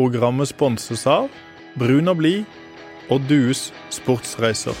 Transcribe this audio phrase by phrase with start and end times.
[0.00, 1.26] Programmet sponses av
[1.76, 2.46] Brun og blid
[3.12, 4.72] og Dues sportsreiser.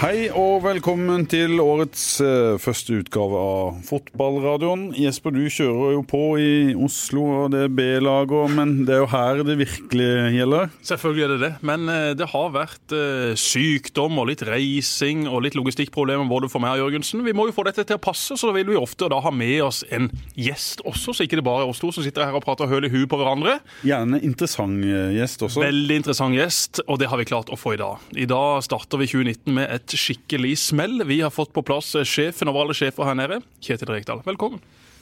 [0.00, 4.86] Hei og velkommen til årets eh, første utgave av Fotballradioen.
[4.96, 9.10] Jesper, du kjører jo på i Oslo og det er B-laget, men det er jo
[9.12, 10.06] her det virkelig
[10.38, 10.72] gjelder.
[10.88, 15.44] Selvfølgelig er det det, men eh, det har vært eh, sykdom og litt reising og
[15.44, 17.20] litt logistikkproblemer både for meg og Jørgensen.
[17.28, 19.34] Vi må jo få dette til å passe, så da vil vi ofte da ha
[19.36, 22.40] med oss en gjest også, så ikke det bare er oss to som sitter her
[22.40, 23.58] og prater høl i huet på hverandre.
[23.84, 25.60] Gjerne interessant gjest også.
[25.68, 28.00] Veldig interessant gjest, og det har vi klart å få i dag.
[28.16, 31.02] I dag starter vi 2019 med et skikkelig smell.
[31.08, 34.22] Vi har fått på plass sjefen over alle sjefer her nede, Kjetil Rekdal.
[34.26, 34.60] Velkommen.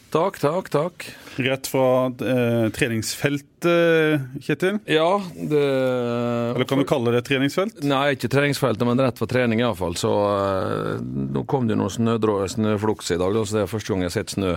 [0.09, 1.05] Takk, takk, takk.
[1.37, 4.79] Rett fra eh, treningsfeltet, Kjetil?
[4.89, 7.83] Ja, det Eller kan du kalle det treningsfelt?
[7.85, 9.99] Nei, ikke treningsfeltet, men rett fra trening iallfall.
[10.01, 14.07] Så eh, nå kom det noen snøflukser i dag, da, så det er første gang
[14.07, 14.55] jeg har sett snø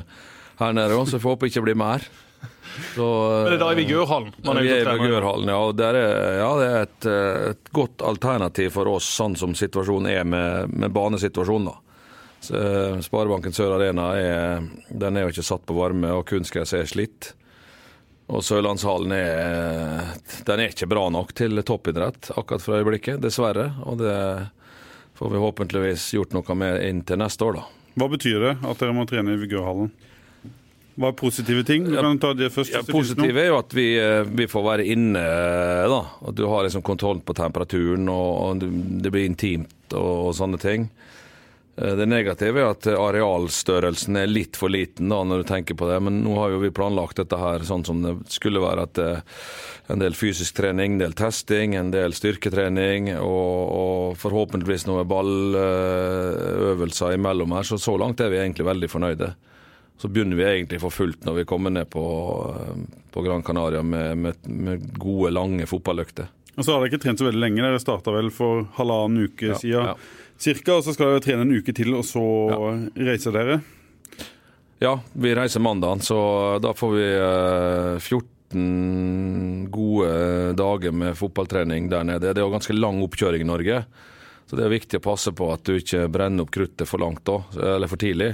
[0.62, 1.02] her nede.
[1.04, 2.07] Så jeg får håpe ikke det blir mer.
[2.95, 3.05] Så,
[3.43, 4.33] Men det er da i Vigørhallen?
[4.45, 5.57] Man er, er i Vigørhallen, ja.
[5.59, 5.98] Og det er,
[6.40, 7.07] ja, det er et,
[7.51, 11.71] et, godt alternativ for oss, sånn som situasjonen er med, med banesituasjonen.
[11.71, 11.79] da.
[12.41, 17.34] Sparebanken Sør Arena er, den er jo ikke satt på varme, og kunstgress er slitt.
[18.31, 20.13] Og Sørlandshallen er,
[20.48, 23.73] den er ikke bra nok til toppidrett akkurat for øyeblikket, dessverre.
[23.84, 24.15] Og det
[25.20, 27.68] får vi håpentligvis gjort noe med inn til neste år, da.
[27.99, 29.91] Hva betyr det at dere må trene i Vigørhallen?
[30.99, 31.85] Hva er positive ting?
[31.87, 32.73] Du kan ta det først.
[32.75, 33.85] Ja, positive er jo at vi,
[34.35, 35.21] vi, får være inne.
[35.87, 36.01] da.
[36.27, 40.89] At du har liksom kontroll på temperaturen, og, det blir intimt og, og, sånne ting.
[41.81, 46.01] Det negative er at arealstørrelsen er litt for liten da, når du tenker på det.
[46.03, 48.84] Men nå har jo vi planlagt dette her sånn som det skulle være.
[48.84, 48.99] at
[49.95, 57.15] En del fysisk trening, en del testing, en del styrketrening og, og forhåpentligvis noen balløvelser
[57.15, 57.71] imellom her.
[57.71, 59.31] Så så langt er vi egentlig veldig fornøyde
[60.02, 62.04] så begynner vi egentlig for fullt når vi kommer ned på,
[63.13, 66.31] på Gran Canaria med, med, med, gode, lange fotballøkter.
[66.56, 67.62] Og så har dere ikke trent så veldig lenge.
[67.62, 69.94] Dere starta vel for halvannen uke ja, siden ja.
[70.42, 72.72] cirka, og så skal dere trene en uke til, og så ja.
[73.12, 73.59] reiser dere?
[74.81, 76.18] Ja, vi reiser mandag, så
[76.66, 80.09] da får vi eh, 14 gode
[80.58, 82.34] dager med fotballtrening der nede.
[82.34, 83.84] Det er jo ganske lang oppkjøring i Norge,
[84.50, 87.22] så det er viktig å passe på at du ikke brenner opp kruttet for langt
[87.30, 87.38] da,
[87.78, 88.34] eller for tidlig.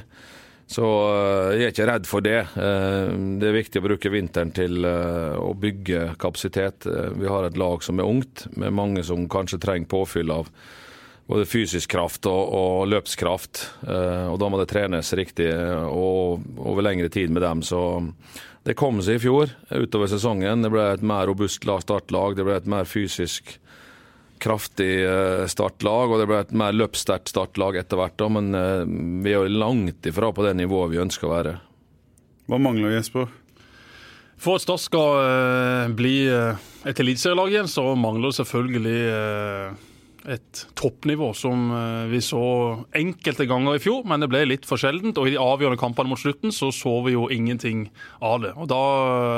[0.67, 2.39] Så eh, jeg er ikke redd for det.
[2.59, 6.89] Eh, det er viktig å bruke vinteren til eh, å bygge kapasitet.
[7.15, 10.51] Vi har et lag som er ungt, med mange som kanskje trenger påfyll av
[11.27, 13.65] både fysisk kraft og, og løpskraft.
[13.83, 17.63] Og da må det trenes riktig og over lengre tid med dem.
[17.67, 17.81] Så
[18.63, 20.63] det kom seg i fjor utover sesongen.
[20.63, 23.57] Det ble et mer robust startlag, det ble et mer fysisk
[24.43, 28.23] kraftig eh, startlag, og det ble et mer løpssterkt startlag etter hvert.
[28.33, 28.85] Men eh,
[29.23, 31.57] vi er jo langt ifra på det nivået vi ønsker å være.
[32.47, 33.27] Hva mangler Jesper?
[34.37, 38.97] For at Start skal eh, bli et eliteserielag igjen, så mangler det selvfølgelig
[40.27, 42.41] et toppnivå som eh, vi så
[42.97, 45.17] enkelte ganger i fjor, men det ble litt for sjeldent.
[45.19, 47.87] Og i de avgjørende kampene mot slutten så så vi jo ingenting
[48.23, 48.53] av det.
[48.59, 48.81] Og Da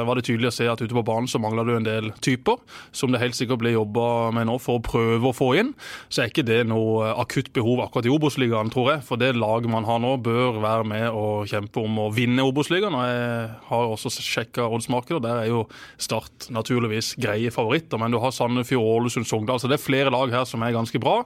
[0.07, 2.57] var det tydelig å se at ute på banen så mangla det en del typer,
[2.91, 5.75] som det helt sikkert ble jobba med nå for å prøve å få inn.
[6.09, 9.05] Så er ikke det noe akutt behov akkurat i Obos-ligaen, tror jeg.
[9.05, 12.97] For det laget man har nå, bør være med og kjempe om å vinne Obos-ligaen.
[12.97, 15.65] Og jeg har også sjekka oddsmarkedet, og der er jo
[15.99, 17.99] Start naturligvis greie favoritter.
[18.01, 21.01] Men du har Sandefjord, Ålesund, Sogndal, så det er flere lag her som er ganske
[21.01, 21.21] bra.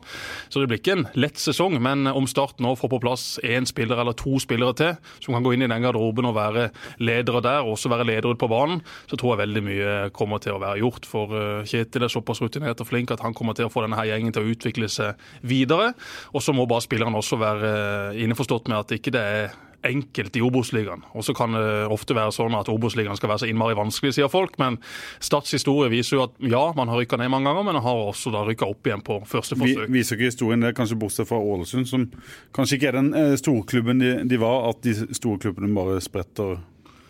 [0.50, 3.68] Så det blir ikke en lett sesong, men om Start nå får på plass én
[3.70, 4.94] spiller eller to spillere til
[5.24, 6.70] som kan gå inn i den garderoben og være
[7.04, 10.58] ledere der, og også være ledere på banen, så tror jeg veldig mye kommer til
[10.58, 11.10] å være gjort.
[11.10, 14.00] For eh, Kjetil er såpass rutinert og flink at han kommer til å få denne
[14.00, 15.94] her gjengen til å utvikle seg videre.
[16.34, 19.54] Og så må bare spillerne også være eh, innforstått med at ikke det er
[19.88, 21.04] enkelt i Obos-ligaen.
[21.14, 24.32] Og så kan det ofte være sånn at Obos-ligaen skal være så innmari vanskelig, sier
[24.32, 24.58] folk.
[24.62, 24.80] Men
[25.24, 28.04] Stads historie viser jo at ja, man har rykka ned mange ganger, men man har
[28.10, 29.88] også da rykka opp igjen på første forsøk.
[29.88, 32.08] Vi, viser ikke historien det, kanskje bortsett fra Ålesund, som
[32.56, 36.58] kanskje ikke er den eh, storklubben de, de var, at de store klubbene bare spretter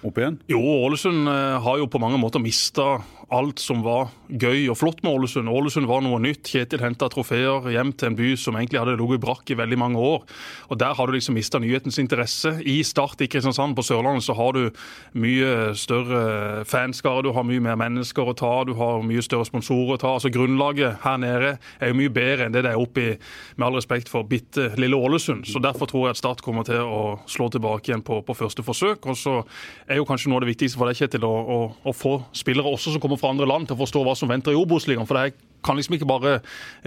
[0.03, 0.38] opp igjen?
[0.51, 2.97] Jo, Ålesund eh, har jo på mange måter mista
[3.34, 5.50] alt som var gøy og flott med Ålesund.
[5.50, 6.47] Ålesund var noe nytt.
[6.53, 10.02] Kjetil henta trofeer hjem til en by som egentlig hadde ligget brakk i veldig mange
[10.02, 10.24] år.
[10.70, 12.56] Og Der har du liksom mista nyhetens interesse.
[12.66, 14.70] I Start i Kristiansand på Sørlandet så har du
[15.14, 19.96] mye større fanskare, du har mye mer mennesker å ta, du har mye større sponsorer
[19.96, 20.14] å ta.
[20.18, 23.16] Altså Grunnlaget her nede er jo mye bedre enn det det er oppe i,
[23.58, 25.47] med all respekt for bitte lille Ålesund.
[25.47, 28.64] Så Derfor tror jeg at Start kommer til å slå tilbake igjen på, på første
[28.66, 29.08] forsøk.
[29.08, 29.40] Og så
[29.88, 31.59] er jo kanskje noe av det viktigste for deg, Kjetil, å, å,
[31.90, 34.53] å få spillere også som kommer fra andre land til å forstå hva som venter
[34.53, 35.08] i Obos-ligaen.
[35.09, 35.34] For det
[35.64, 36.34] kan liksom ikke bare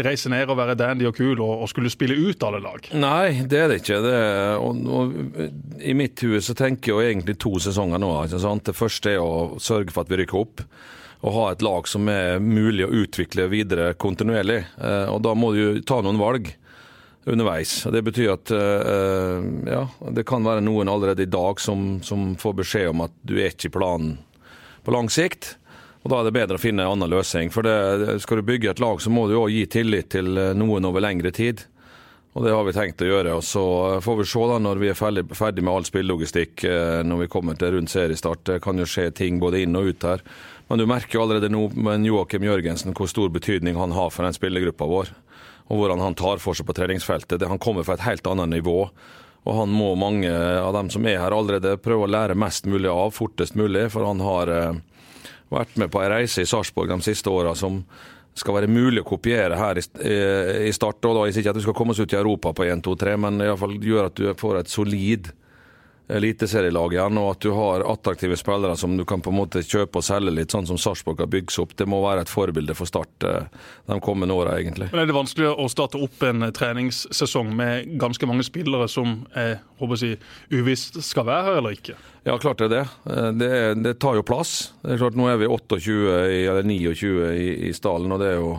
[0.05, 2.91] reise ned og være dandy og kul og, og skulle spille ut alle lag.
[2.93, 4.03] Nei, det er det ikke.
[4.05, 5.17] Det er, og, og,
[5.81, 8.13] I mitt hue så tenker jeg jo egentlig to sesonger nå.
[8.29, 10.63] Det første er å sørge for at vi rykker opp.
[11.25, 14.61] Og ha et lag som er mulig å utvikle videre kontinuerlig.
[14.77, 16.53] Eh, og da må du jo ta noen valg
[17.27, 17.81] underveis.
[17.89, 19.83] Og Det betyr at eh, ja,
[20.15, 23.51] det kan være noen allerede i dag som, som får beskjed om at du er
[23.51, 24.19] ikke i planen
[24.87, 25.57] på lang sikt.
[26.07, 27.51] Og Da er det bedre å finne en annen løsning.
[27.51, 30.55] For det, Skal du bygge et lag, så må du òg gi tillit til eh,
[30.55, 31.65] noen over lengre tid.
[32.37, 33.35] Og Det har vi tenkt å gjøre.
[33.35, 33.65] og Så
[34.05, 36.63] får vi se da når vi er ferdig, ferdig med all spillelogistikk
[37.03, 38.45] når vi kommer til rundt seriestart.
[38.45, 40.21] Det kan jo skje ting både inn og ut her.
[40.69, 44.29] Men du merker jo allerede nå med Joakim Jørgensen hvor stor betydning han har for
[44.29, 45.15] den spillergruppa vår.
[45.73, 47.43] Og hvordan han tar for seg på treningsfeltet.
[47.49, 48.91] Han kommer fra et helt annet nivå.
[49.47, 52.93] Og han må mange av dem som er her allerede prøve å lære mest mulig
[52.93, 53.89] av fortest mulig.
[53.95, 54.77] For han har eh,
[55.53, 57.83] vært med på ei reise i Sarpsborg de siste åra som
[58.37, 59.85] skal være mulig å kopiere her i,
[60.69, 61.05] i start.
[61.09, 63.17] og da Ikke at du skal komme oss ut i Europa på 1, 2, 3,
[63.25, 65.31] men iallfall gjøre at du får et solid
[66.09, 69.99] eliteserielag igjen, og at du har attraktive spillere som du kan på en måte kjøpe
[70.01, 71.75] og selge litt, sånn som Sarpsborg har bygd opp.
[71.79, 73.49] Det må være et forbilde for Start eh,
[73.91, 74.91] de kommende åra, egentlig.
[74.93, 79.59] Men Er det vanskelig å starte opp en treningssesong med ganske mange spillere som jeg
[79.81, 80.13] håper å si,
[80.55, 81.97] uvisst skal være her eller ikke?
[82.27, 82.85] Ja, klart det er det.
[83.11, 83.51] Eh, det,
[83.83, 84.75] det tar jo plass.
[84.83, 85.99] Det er klart Nå er vi 28,
[86.47, 88.55] eller 29 i, i stallen, og det er jo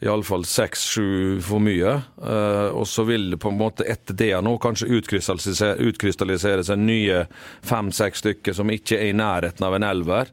[0.00, 1.96] iallfall seks-sju for mye.
[2.20, 6.80] Uh, og så vil det på en måte etter det nå kanskje utkrystallisere, utkrystallisere seg
[6.80, 7.24] nye
[7.66, 10.32] fem-seks stykker som ikke er i nærheten av en elver.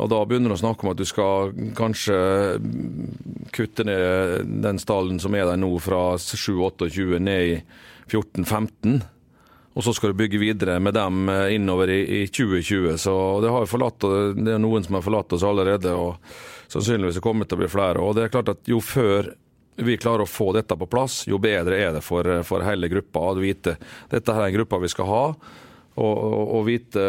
[0.00, 2.16] Og da begynner du å snakke om at du skal kanskje
[3.52, 7.56] kutte ned den stallen som er der nå fra 7-28 ned i
[8.08, 9.00] 14-15.
[9.76, 12.96] Og så skal du bygge videre med dem eh, innover i, i 2020.
[12.98, 13.12] Så
[13.44, 15.92] det, har forlatt, det er noen som har forlatt oss allerede.
[15.94, 16.16] og
[16.70, 18.02] sannsynligvis kommer til å bli flere.
[18.02, 19.32] Og det er klart at Jo før
[19.80, 23.30] vi klarer å få dette på plass, jo bedre er det for, for hele gruppa
[23.30, 23.78] å vite
[24.10, 25.24] dette her er en gruppe vi skal ha.
[26.00, 27.02] Og, og, og vite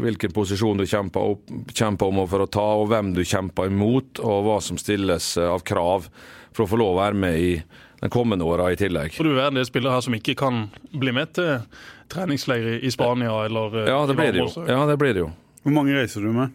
[0.00, 4.20] hvilken posisjon du kjemper, opp, kjemper om for å ta, og hvem du kjemper imot,
[4.24, 6.08] og hva som stilles av krav
[6.54, 7.50] for å få lov å være med i
[7.98, 9.16] den kommende åra i tillegg.
[9.18, 11.66] Får du være en del spillere her som ikke kan bli med til
[12.12, 14.64] treningsleir i Spania eller ja, det blir det jo.
[14.68, 15.32] Ja, det blir det jo.
[15.64, 16.54] Hvor mange reiser du med?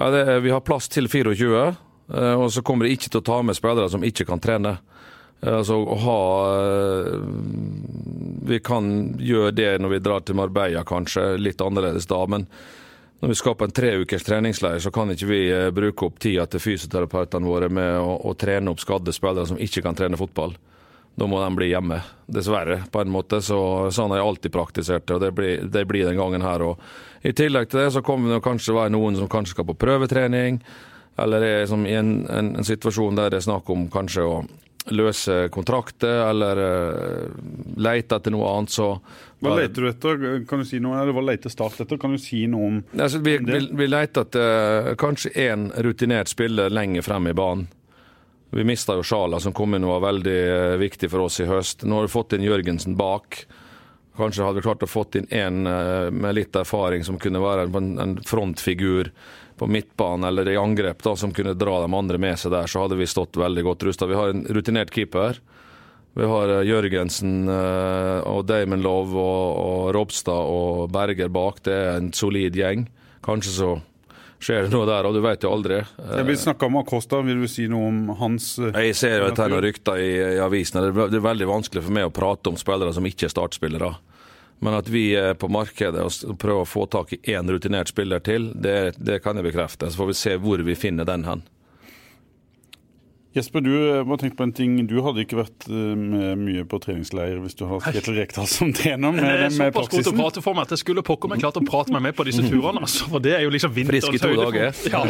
[0.00, 1.74] Ja, det, Vi har plass til 24.
[2.14, 4.76] Eh, og så kommer de ikke til å ta med spillere som ikke kan trene.
[5.40, 6.20] Eh, altså å ha
[6.50, 7.16] eh,
[8.50, 8.90] Vi kan
[9.20, 11.34] gjøre det når vi drar til Marbella, kanskje.
[11.38, 12.24] Litt annerledes da.
[12.26, 12.48] Men
[13.20, 15.42] når vi skaper en treukers treningsleir, så kan ikke vi
[15.76, 19.84] bruke opp tida til fysioterapeutene våre med å, å trene opp skadde spillere som ikke
[19.84, 20.56] kan trene fotball.
[21.20, 21.98] Da må de bli hjemme,
[22.32, 23.42] dessverre, på en måte.
[23.44, 23.58] Så,
[23.92, 26.64] sånn har jeg alltid praktisert det, og det blir, det blir den gangen her.
[26.64, 26.80] òg.
[27.26, 30.62] I tillegg til det så kommer det kanskje være noen som kanskje skal på prøvetrening.
[31.18, 34.34] Eller er liksom i en, en, en, situasjon der det er snakk om kanskje å
[34.96, 37.26] løse kontrakter, eller uh,
[37.76, 38.94] lete etter noe annet, så
[39.40, 40.22] Hva leter du etter?
[40.48, 42.00] Kan du si noe, eller hva leter Start etter?
[42.00, 46.32] Kan du si noe om altså, vi, vi, vi, leter etter uh, kanskje én rutinert
[46.32, 47.68] spiller lenger frem i banen.
[48.50, 51.50] Vi mista jo Sjala, som kom inn og var veldig uh, viktig for oss i
[51.50, 51.84] høst.
[51.84, 53.44] Nå har vi fått inn Jørgensen bak.
[54.16, 57.92] Kanskje hadde vi klart å fått inn en med litt erfaring som kunne være en,
[58.02, 59.12] en frontfigur
[59.60, 62.86] på midtbanen eller i angrep da, som kunne dra de andre med seg der, så
[62.86, 64.08] hadde vi stått veldig godt rusta.
[64.08, 65.36] Vi har en rutinert keeper.
[66.16, 71.60] Vi har eh, Jørgensen eh, og Damon Love og, og Robstad og Berger bak.
[71.68, 72.86] Det er en solid gjeng.
[73.20, 73.70] Kanskje så
[74.40, 75.82] skjer det noe der, og du vet jo aldri.
[76.00, 79.28] Jeg vil snakke om Acosta, vil du si noe om hans eh, Jeg ser jo
[79.28, 80.88] et tegn og rykter i, i avisene.
[80.88, 83.92] Det er veldig vanskelig for meg å prate om spillere som ikke er startspillere.
[84.60, 88.20] Men at vi er på markedet og prøver å få tak i én rutinert spiller
[88.24, 89.88] til, det, det kan jeg bekrefte.
[89.88, 91.44] Så får vi se hvor vi finner den hen.
[93.30, 93.70] Jesper, du
[94.10, 94.72] må tenke på en ting.
[94.90, 98.72] Du hadde ikke vært eh, med mye på treningsleir hvis du har Kjetil Rekdal som
[98.74, 100.08] trener med, med, med praksisen?
[100.08, 102.26] Såpass god for meg at jeg skulle pokker meg klart å prate meg med på
[102.26, 102.82] disse turene.
[102.90, 104.74] Altså, for det er jo liksom Friske to dager.
[104.90, 105.02] Ja,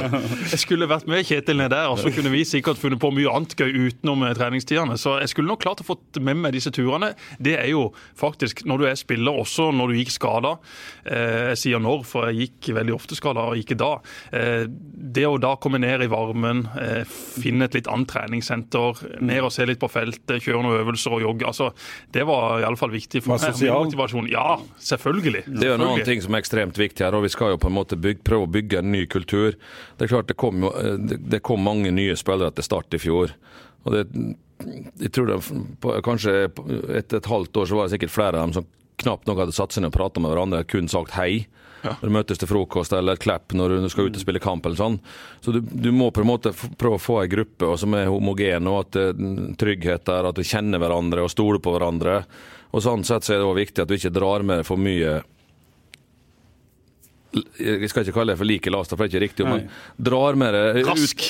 [0.51, 3.31] jeg skulle vært med Kjetil ned der, og så kunne vi sikkert funnet på mye
[3.31, 4.99] annet gøy utenom eh, treningstidene.
[5.01, 7.15] Så jeg skulle nok klart å fått med meg disse turene.
[7.41, 7.87] Det er jo
[8.21, 10.57] faktisk, når du er spiller, også når du gikk skada
[11.07, 13.95] eh, Jeg sier når, for jeg gikk veldig ofte skada, og ikke da.
[14.31, 16.67] Det å da komme ned i varmen,
[17.41, 21.25] finne et litt annet treningssenter, ned og se litt på feltet, kjøre noen øvelser og
[21.25, 21.47] jogge.
[21.49, 21.71] Altså,
[22.15, 23.63] det var iallfall viktig for meg.
[23.71, 24.29] Motivasjon.
[24.33, 24.59] Ja,
[24.91, 25.47] selvfølgelig.
[25.49, 27.71] Det er jo noen ting som er ekstremt viktig her, og vi skal jo på
[27.71, 29.57] en måte bygge, prøve å bygge en ny kultur.
[29.97, 30.69] Det er klart det kom,
[31.07, 33.35] det kom mange nye spillere til start i fjor.
[33.85, 34.07] og det
[35.01, 35.39] jeg tror det,
[36.05, 36.35] Kanskje
[36.99, 38.67] etter et halvt år så var det sikkert flere av dem som
[39.01, 41.47] knapt nok hadde satt seg ned og prata med hverandre, kun sagt hei.
[41.83, 41.97] Ja.
[42.01, 44.67] Når du møtes til frokost eller et klepp når du skal ut og spille kamp.
[44.67, 44.99] eller sånn.
[45.41, 48.69] Så du, du må på en måte prøve å få ei gruppe som er homogen,
[48.69, 52.23] og at trygghet er trygghet der, at du kjenner hverandre og stoler på hverandre.
[52.71, 55.21] Og sånn sett så er det også viktig at du ikke drar med for mye
[57.31, 59.69] jeg skal ikke kalle det for like lasta, for det er ikke riktig, men
[60.03, 61.23] drar med det Rask.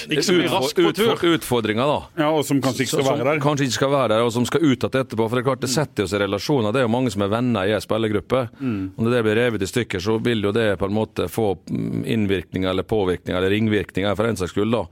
[0.97, 1.35] Tur.
[1.37, 2.23] utfordringer, da.
[2.23, 3.35] Ja, og som kanskje ikke skal være der.
[3.35, 5.29] Som Kanskje ikke skal være der, og som skal ut igjen etterpå.
[5.29, 6.73] For det er klart det setter jo seg relasjoner.
[6.73, 8.47] Det er jo mange som er venner i ei spillergruppe.
[8.61, 8.83] Mm.
[8.97, 11.53] Og når det blir revet i stykker, så vil jo det på en måte få
[11.69, 14.73] mm, innvirkninger eller påvirkninger eller ringvirkninger for en saks skyld.
[14.73, 14.87] da.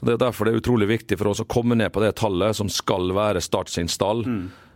[0.00, 2.14] Så Det er derfor det er utrolig viktig for oss å komme ned på det
[2.20, 4.68] tallet som skal være Start sin stall eh,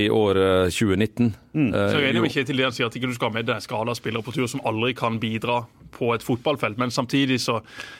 [0.00, 1.30] i år eh, 2019.
[1.50, 1.58] Så
[1.98, 3.46] jeg er enig Eh, med Kjetil det han sier at ikke du skal ha med
[3.48, 6.78] deg skada spillere på tur som aldri kan bidra på et fotballfelt.
[6.78, 7.58] Men samtidig så,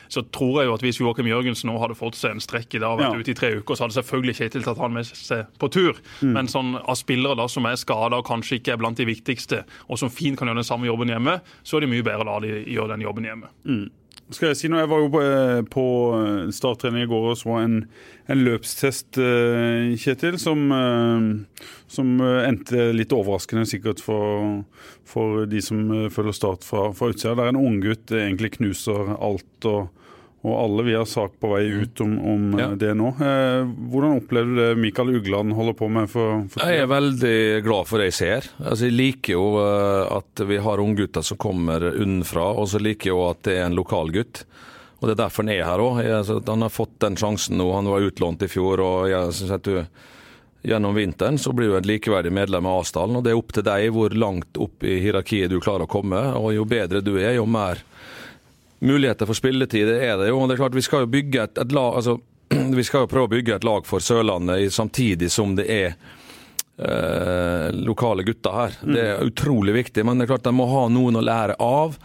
[0.09, 2.81] så tror jeg jo at hvis Joakim Jørgensen nå hadde fått seg en strekk i
[2.81, 3.19] dag og vært Ja.
[3.19, 5.99] ute i tre uker, så hadde selvfølgelig Kjetil tatt han med seg på tur.
[6.23, 9.63] Men sånn av spillere da som er skada og kanskje ikke er blant de viktigste,
[9.89, 12.29] og som fint kan gjøre den samme jobben hjemme, så er det mye bedre å
[12.31, 13.51] la de gjøre den jobben hjemme.
[14.31, 14.79] Skal jeg si noe?
[14.79, 17.81] Jeg var jo på, eh, eh, starttrening i går og så en,
[18.31, 20.71] en løpstest, eh, Kjetil, som,
[21.91, 24.63] som endte litt overraskende sikkert for,
[25.03, 25.83] for de som
[26.13, 27.35] følger Start fra, fra utsida.
[27.35, 29.89] Der en unggutt egentlig knuser alt og,
[30.41, 32.69] og alle vi har sak på vei ut om, om eh, Ja.
[32.75, 33.11] det nå.
[33.21, 37.35] Eh, Hvordan opplever du det Mikael Ugland holder på med for, for Jeg er veldig
[37.67, 38.47] glad for det jeg ser.
[38.63, 43.11] Altså, jeg liker jo eh, at vi har unggutter som kommer unnfra, og så liker
[43.11, 44.45] jeg jo at det er en lokal gutt.
[45.01, 46.41] Og Det er derfor han er her òg.
[46.49, 47.71] Han har fått den sjansen nå.
[47.73, 48.79] Han var utlånt i fjor.
[48.85, 49.79] og jeg synes at du
[50.61, 53.63] Gjennom vinteren så blir du et likeverdig medlem av Asdalen, og det er opp til
[53.65, 56.19] deg hvor langt opp i hierarkiet du klarer å komme.
[56.37, 57.81] og Jo bedre du er, jo mer
[58.81, 60.39] muligheter for spilletid er det jo.
[60.41, 62.17] og det er klart Vi skal jo bygge et, et lag altså,
[62.79, 65.93] vi skal jo prøve å bygge et lag for Sørlandet samtidig som det er
[66.81, 68.75] eh, lokale gutter her.
[68.81, 71.95] Det er utrolig viktig, men det er klart de må ha noen å lære av.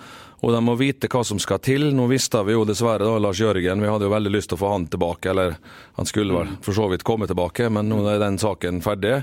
[0.45, 1.89] Og de må vite hva som skal til.
[1.97, 4.63] Nå visste vi jo dessverre da Lars Jørgen, vi hadde jo veldig lyst til å
[4.63, 5.33] få han tilbake.
[5.33, 5.57] Eller
[5.97, 9.23] han skulle vel for så vidt komme tilbake, men nå er den saken ferdig.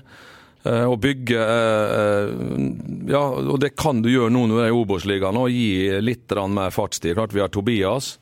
[0.63, 2.67] Eh, Å bygge eh, eh,
[3.11, 6.31] Ja, og det kan du gjøre nå når du er i Obos-ligaen, og gi litt
[6.49, 7.17] mer fartstid.
[7.17, 8.17] Klart vi har Tobias,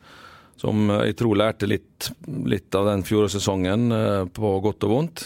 [0.58, 2.10] som jeg tror lærte litt,
[2.50, 3.94] litt av den fjorårssesongen,
[4.34, 5.24] på godt og vondt.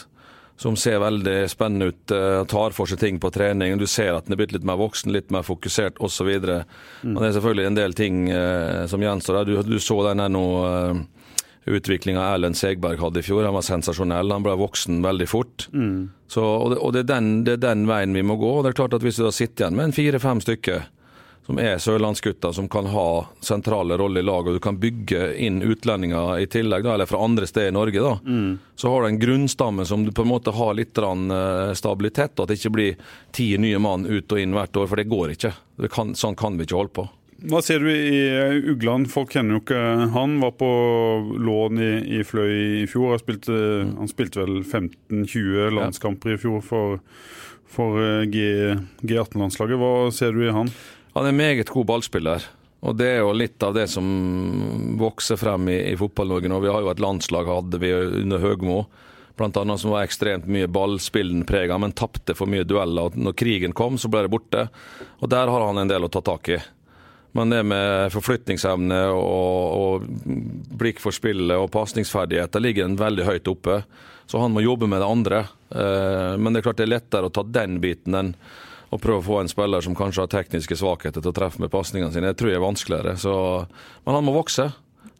[0.56, 2.12] Som ser veldig spennende ut,
[2.48, 3.74] tar for seg ting på trening.
[3.76, 6.30] Du ser at den er blitt litt mer voksen, litt mer fokusert osv.
[6.40, 8.22] Men det er selvfølgelig en del ting
[8.88, 9.42] som gjenstår.
[9.44, 10.46] Du, du så den her nå
[11.66, 13.44] utviklinga Erlend Segberg hadde i fjor.
[13.44, 14.32] Han var sensasjonell.
[14.32, 15.68] Han ble voksen veldig fort.
[16.30, 18.58] Så, og det, og det, er den, det er den veien vi må gå.
[18.58, 20.86] og det er klart at Hvis du da sitter igjen med en fire-fem stykker
[21.46, 25.60] som er sørlandsgutter, som kan ha sentrale roller i laget, og du kan bygge inn
[25.62, 28.16] utlendinger i tillegg, da, eller fra andre steder i Norge, da,
[28.74, 32.42] så har du en grunnstamme som du på en måte har litt eh, stabilitet, og
[32.42, 32.98] at det ikke blir
[33.30, 35.52] ti nye mann ut og inn hvert år, for det går ikke.
[35.86, 37.06] Det kan, sånn kan vi ikke holde på.
[37.44, 39.10] Hva ser du i eh, Ugland?
[39.12, 39.80] Folk kjenner jo ikke
[40.14, 40.38] han.
[40.40, 40.68] Var på
[41.36, 42.52] lån i, i Fløy
[42.82, 43.12] i fjor.
[43.12, 43.56] Han spilte,
[43.98, 47.00] han spilte vel 15-20 landskamper i fjor for,
[47.68, 49.76] for eh, G- G18-landslaget.
[49.82, 50.72] Hva ser du i han?
[51.16, 52.46] Han er en meget god ballspiller.
[52.86, 54.06] Og det er jo litt av det som
[55.00, 56.60] vokser frem i, i Fotball-Norge nå.
[56.62, 57.90] Vi har jo et landslag hadde vi
[58.22, 58.82] under Høgmo,
[59.40, 63.10] annet som var ekstremt mye ballspillende prega, men tapte for mye dueller.
[63.10, 64.66] Og når krigen kom, så ble det borte.
[65.20, 66.60] Og der har han en del å ta tak i.
[67.36, 73.50] Men det med forflytningsevne og, og blikk for spillet og pasningsferdigheter ligger den veldig høyt
[73.52, 73.82] oppe.
[74.26, 75.42] Så han må jobbe med det andre.
[75.70, 78.32] Eh, Men det er klart det er lettere å ta den biten enn
[78.94, 81.72] å prøve å få en spiller som kanskje har tekniske svakheter til å treffe med
[81.72, 82.30] pasningene sine.
[82.32, 83.16] Det tror jeg er vanskeligere.
[83.18, 83.34] Så,
[84.06, 84.68] men han må vokse.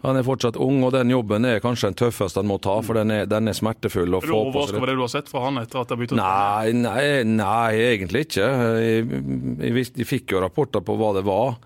[0.06, 2.98] Han er fortsatt ung, og den jobben er kanskje den tøffeste han må ta, for
[2.98, 4.14] den er, den er smertefull.
[4.20, 6.14] Er du overrasket over det du har sett fra han etter at det har begynt
[6.14, 8.46] å Nei, nei, nei, egentlig ikke.
[8.78, 9.06] Jeg,
[9.64, 11.56] jeg, jeg fikk jo rapporter på hva det var.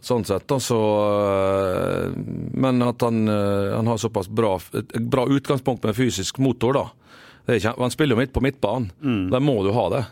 [0.00, 2.14] Sånn sett, da, så øh,
[2.56, 6.86] Men at han, øh, han har såpass bra, et bra utgangspunkt med fysisk motor, da.
[7.46, 8.90] Det ikke, han spiller jo midt på midtbanen.
[9.32, 10.02] Der må du ha det.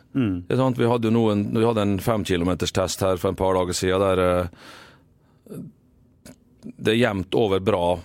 [0.49, 3.55] det er sant, vi hadde jo noen, vi hadde en femkilometerstest her for en par
[3.57, 5.61] dager siden der øh,
[6.63, 7.99] det er jevnt over bra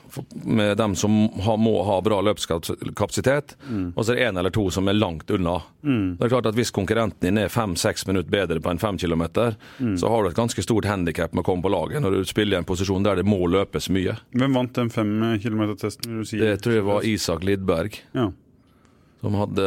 [0.45, 3.55] med dem som har, må ha bra løpskapasitet,
[3.95, 5.55] og så er det én eller to som er langt unna.
[5.83, 9.55] Det er klart at Hvis konkurrenten din er fem-seks minutter bedre på en fem kilometer,
[9.97, 12.57] så har du et ganske stort handikap med å komme på laget når du spiller
[12.57, 14.15] i en posisjon der det må løpes mye.
[14.37, 16.21] Hvem vant den fem kilometer-testen?
[16.25, 16.37] si?
[16.39, 18.29] Det tror jeg var Isak Lidberg Ja.
[19.23, 19.65] Som hadde,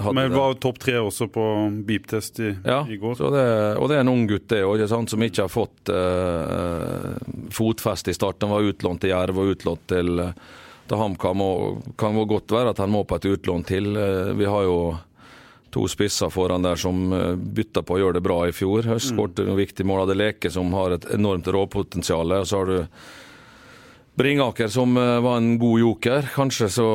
[0.00, 1.42] hadde Men var topp tre også på
[1.84, 3.18] beep-test i, Ja, i går.
[3.20, 3.42] Ja, det,
[3.76, 7.10] og det er en ung gutt det òg, som ikke har fått eh,
[7.52, 8.48] fotfeste i starten.
[8.48, 10.32] Han var utlånt til Jerv og utlånt til, eh,
[10.88, 11.42] til HamKam.
[11.44, 13.92] og Kan godt være at han må på et utlån til.
[13.92, 14.78] Eh, vi har jo
[15.76, 18.88] to spisser foran der som eh, bytta på å gjøre det bra i fjor.
[18.88, 20.06] Høst skåret noen viktige mål.
[20.06, 22.32] Hadde Leke som har et enormt råpotensial.
[22.40, 22.78] Og så har du
[24.16, 26.28] Bringaker som eh, var en god joker.
[26.34, 26.86] Kanskje så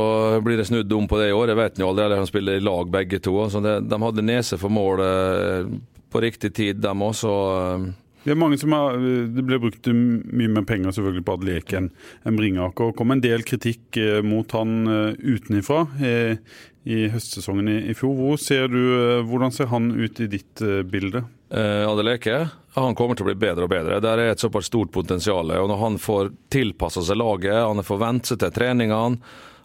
[0.41, 1.51] blir det snudd om på det i år.
[1.51, 1.91] Jeg vet jo.
[1.93, 3.35] Eller han spiller i lag begge to.
[3.49, 5.67] Så det, de hadde nese for mål eh,
[6.11, 7.91] på riktig tid, dem òg, så eh,
[8.25, 8.97] Det har,
[9.35, 11.91] det ble brukt mye mer penger selvfølgelig på Adeleke enn
[12.25, 12.89] en Bringaker.
[12.89, 14.85] Det kom en del kritikk mot han
[15.17, 18.13] utenifra i høstsesongen i, fjor.
[18.17, 18.81] Hvor ser du,
[19.25, 20.61] hvordan ser han ut i ditt
[20.93, 21.23] bilde?
[21.51, 23.99] Eh, Adeleke han kommer til å bli bedre og bedre.
[23.99, 25.51] Der er et såpass stort potensial.
[25.51, 29.19] og Når han får tilpassa seg laget, han får vent seg til treningene,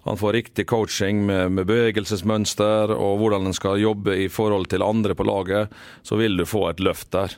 [0.06, 4.82] han får riktig coaching med, med bevegelsesmønster og hvordan han skal jobbe i forhold til
[4.86, 7.34] andre på laget, så vil du få et løft der.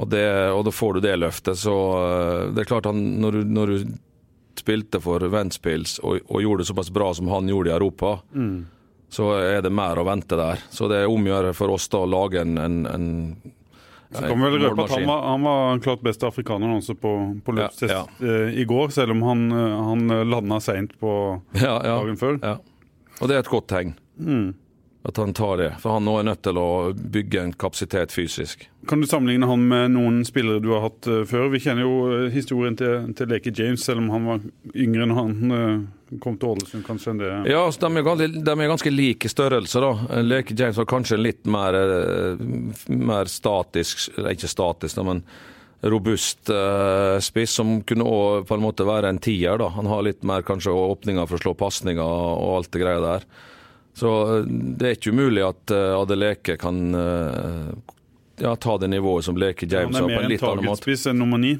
[0.00, 1.60] Og, det, og da får du det løftet.
[1.60, 3.96] Så eh, det er klart han, når, du, når du
[4.60, 8.18] spilte for Ventspils og, og gjorde det såpass bra som han gjorde i Europa,
[9.12, 10.60] så er det mer å vente der.
[10.72, 13.08] Så det er om å gjøre for oss da å lage en, en, en
[14.12, 17.12] Så kan vel røpe at han var, han var klart beste afrikaner også på,
[17.44, 21.12] på løpstest Ja, eh, i går, selv om han, eh, han landa seint på
[21.56, 21.96] Ja, ja.
[22.00, 22.38] dagen før.
[22.42, 22.56] Ja.
[23.20, 23.94] Og det er et godt tegn.
[25.02, 25.70] At han tar det.
[25.82, 28.68] For han nå er nødt til å bygge en kapasitet fysisk.
[28.86, 31.48] Kan du sammenligne han med noen spillere du har hatt eh, før?
[31.50, 34.44] Vi kjenner jo eh, historien til, til Leke James, selv om han var
[34.78, 37.14] yngre enn han eh, kom til Ålesund, kanskje.
[37.16, 37.32] enn det.
[37.50, 40.20] Ja, så de er, ganske, de er ganske like størrelse, da.
[40.22, 41.78] Leke James var kanskje litt mer,
[42.86, 45.24] mer statisk, ikke statisk, men
[45.82, 49.58] robust eh, spiss, som kunne også på en måte være en tier.
[49.58, 49.70] da.
[49.74, 53.26] Han har litt mer kanskje åpninger for å slå pasninger og alt det greia der.
[53.94, 54.44] Så eh,
[54.78, 57.68] det er ikke umulig at uh, Adeleke kan eh,
[58.40, 60.64] ja, ta det nivået som Leke Han James er har, på en en litt annen
[60.64, 60.80] måte.
[60.82, 61.56] targetspiss enn nummer ni.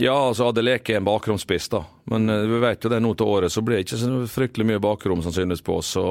[0.00, 1.84] Ja, altså Adeleke er en bakromsspiss, da.
[2.12, 4.68] Men uh, vi vet jo det nå til året, så blir det ikke så fryktelig
[4.72, 5.94] mye bakrom sannsynligvis på oss.
[5.96, 6.04] Så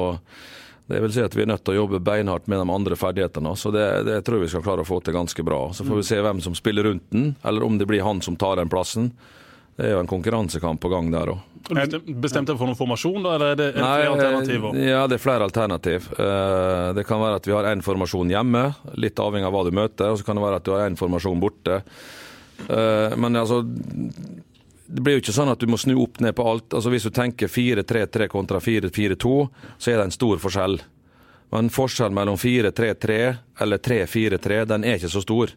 [0.89, 3.53] det vil si at vi er nødt til å jobbe beinhardt med de andre ferdighetene.
[3.53, 5.67] Så det, det tror jeg vi skal klare å få til ganske bra.
[5.77, 8.39] Så får vi se hvem som spiller rundt den, eller om det blir han som
[8.41, 9.11] tar den plassen.
[9.79, 11.45] Det er jo en konkurransekamp på gang der òg.
[11.69, 14.79] Bestemte bestemt- bestemt for noen formasjon, da, eller er det, er det flere alternativer?
[14.89, 16.07] Ja, det er flere alternativ.
[16.19, 18.63] Eh, Det kan være at vi har én formasjon hjemme,
[18.97, 20.09] litt avhengig av hva du møter.
[20.11, 21.81] Og så kan det være at du har én formasjon borte.
[22.67, 23.63] Eh, Men altså
[24.91, 26.73] det blir jo ikke sånn at du må snu opp ned på alt.
[26.73, 30.79] Altså Hvis du tenker 4-3-3 kontra 4-4-2, så er det en stor forskjell.
[31.53, 35.53] Men forskjellen mellom 4-3-3 eller 3-4-3, den er ikke så stor.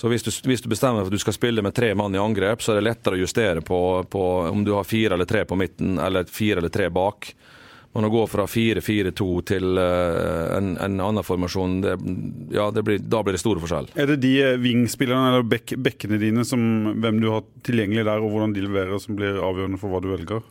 [0.00, 2.20] Så hvis du, hvis du bestemmer for at du skal spille med tre mann i
[2.20, 5.42] angrep, så er det lettere å justere på, på om du har fire eller tre
[5.44, 7.28] på midten, eller fire eller tre bak.
[7.92, 11.96] Men å gå fra 4-4-2 til eh, en, en annen formasjon, det,
[12.54, 13.90] ja, det blir, da blir det store forskjell.
[13.98, 16.60] Er det de eh, wingspillerne eller bek, bekkene dine, som,
[17.02, 20.12] hvem du har tilgjengelig der, og hvordan de leverer, som blir avgjørende for hva du
[20.12, 20.44] velger?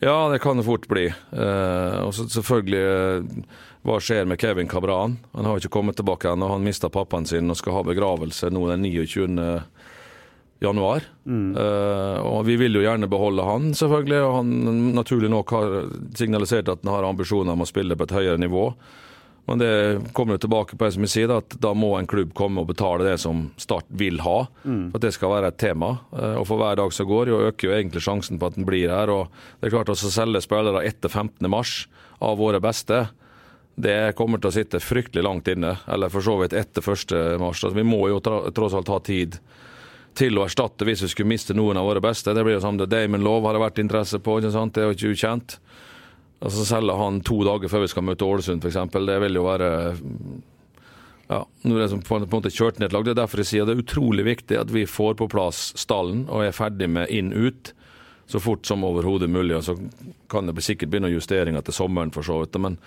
[0.00, 1.06] Ja, det kan det fort bli.
[1.12, 3.44] Eh, og så selvfølgelig eh,
[3.86, 5.18] hva skjer med Kevin Cabran?
[5.36, 6.48] Han har ikke kommet tilbake ennå.
[6.50, 9.28] Han mista pappaen sin og skal ha begravelse nå den 29.
[10.62, 11.04] januar.
[11.56, 14.20] Eh, og vi vil jo gjerne beholde han, selvfølgelig.
[14.24, 14.54] Og han
[14.96, 15.74] naturlig nok har
[16.16, 18.70] signalisert at han har ambisjoner om å spille på et høyere nivå.
[19.46, 19.68] Men det
[20.16, 23.04] kommer jo tilbake på det som sier, at da må en klubb komme og betale
[23.06, 24.40] det som Start vil ha.
[24.90, 25.92] For at det skal være et tema.
[26.16, 28.66] Eh, Og for hver dag som går, jo øker jo egentlig sjansen på at den
[28.66, 29.12] blir her.
[29.14, 29.28] Og
[29.60, 31.46] det er klart å selge spillere etter 15.
[31.52, 31.86] mars
[32.18, 33.04] av våre beste,
[33.78, 35.76] det kommer til å sitte fryktelig langt inne.
[35.86, 37.38] Eller for så vidt etter 1.
[37.38, 37.60] mars.
[37.62, 39.36] Altså, vi må jo tross alt ha tid
[40.16, 42.34] til å erstatte hvis vi skulle miste noen av våre beste.
[42.34, 44.74] Det blir jo sånn Damon Love har det vært interesse på, ikke sant?
[44.74, 45.58] det er jo ikke ukjent.
[46.44, 48.78] Altså selge han to dager før vi skal møte Ålesund f.eks.
[48.92, 49.70] Det vil jo være
[51.26, 53.06] ja, nå er det på en måte kjørt ned et lag.
[53.06, 56.26] Det er derfor jeg sier det er utrolig viktig at vi får på plass stallen
[56.28, 57.72] og er ferdig med inn-ut
[58.30, 59.56] så fort som overhodet mulig.
[59.56, 59.76] Og så
[60.30, 62.58] kan det bli sikkert begynne justeringer til sommeren for så vidt.
[62.62, 62.78] Men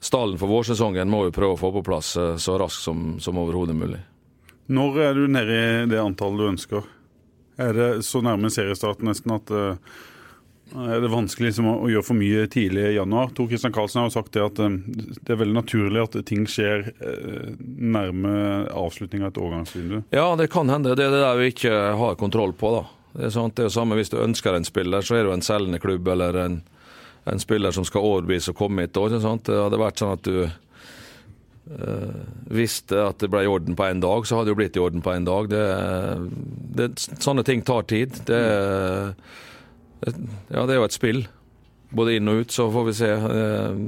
[0.00, 3.40] stallen for vårsesongen må vi prøve å få på plass eh, så raskt som, som
[3.40, 4.00] overhodet mulig.
[4.70, 6.88] Når er du nede i det antallet du ønsker?
[7.60, 9.98] Er det så nærme seriestart nesten at eh,
[10.72, 13.32] er det vanskelig liksom, å, gjøre for mye tidlig i januar?
[13.36, 14.78] Tor Christian Karlsen har jo sagt det at eh,
[15.20, 18.32] det er veldig naturlig at ting skjer eh, nærme
[18.70, 20.00] avslutninga av et overgangsvindu.
[20.14, 20.96] Ja, det kan hende.
[20.96, 22.84] Det er det der vi ikke har kontroll på, da.
[23.12, 25.36] Det er, sant, det er samme hvis du ønsker en spiller, så er det jo
[25.36, 26.60] en selgende klubb eller en,
[27.28, 28.96] en spiller som skal overbevise å komme hit.
[28.96, 30.46] Det hadde vært sånn at du
[32.52, 34.82] visste at det ble i orden på én dag, så hadde det jo blitt i
[34.82, 35.48] orden på én dag.
[35.52, 35.62] Det,
[36.78, 36.88] det,
[37.22, 38.18] sånne ting tar tid.
[38.26, 38.40] Det,
[40.02, 40.14] det,
[40.50, 41.22] ja, det er jo et spill.
[41.92, 43.10] Både inn og ut, så får vi se.
[43.12, 43.82] Eh,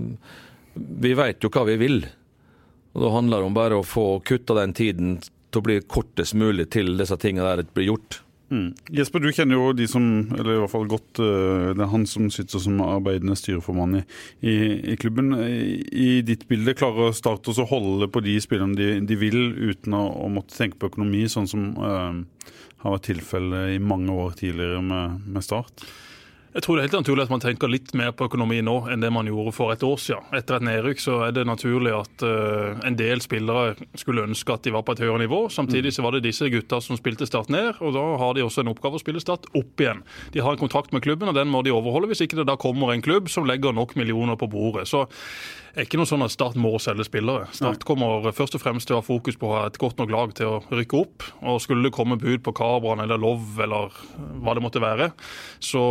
[0.75, 2.01] Vi veit jo hva vi vil.
[2.95, 6.35] Og Da handler det om bare å få kutta den tiden til å bli kortest
[6.35, 8.21] mulig til disse tingene der blir gjort.
[8.55, 8.75] Mm.
[8.95, 10.05] Jesper, du kjenner jo de som,
[10.37, 14.03] eller i hvert fall godt, eh, det er han som sitter som arbeidende styreformann i,
[14.47, 14.55] i,
[14.93, 15.33] i klubben.
[15.35, 19.41] I ditt bilde, klarer Start å holde på de spillerne de, de vil,
[19.73, 22.15] uten å, å, måtte tenke på økonomi, sånn som uh,
[22.85, 25.87] har vært tilfellet i mange år tidligere med, med Start?
[26.55, 29.03] Jeg tror det er helt naturlig at man tenker litt mer på økonomi nå enn
[29.03, 30.29] det man gjorde for et år siden.
[30.39, 34.63] Etter et nedrykk så er det naturlig at uh, en del spillere skulle ønske at
[34.63, 35.41] de var på et høyere nivå.
[35.51, 38.63] Samtidig så var det disse gutta som spilte Start ned, og da har de også
[38.63, 40.05] en oppgave å spille Start opp igjen.
[40.31, 42.55] De har en kontrakt med klubben, og den må de overholde hvis ikke det da
[42.61, 44.87] kommer en klubb som legger nok millioner på bordet.
[44.87, 45.09] Så
[45.75, 47.49] er ikke noe sånn at Start må selge spillere.
[47.55, 50.13] Start kommer først og fremst til å ha fokus på å ha et godt nok
[50.13, 51.27] lag til å rykke opp.
[51.43, 53.95] Og skulle det komme bud på Kabran eller Lov eller
[54.45, 55.11] hva det måtte være,
[55.63, 55.83] så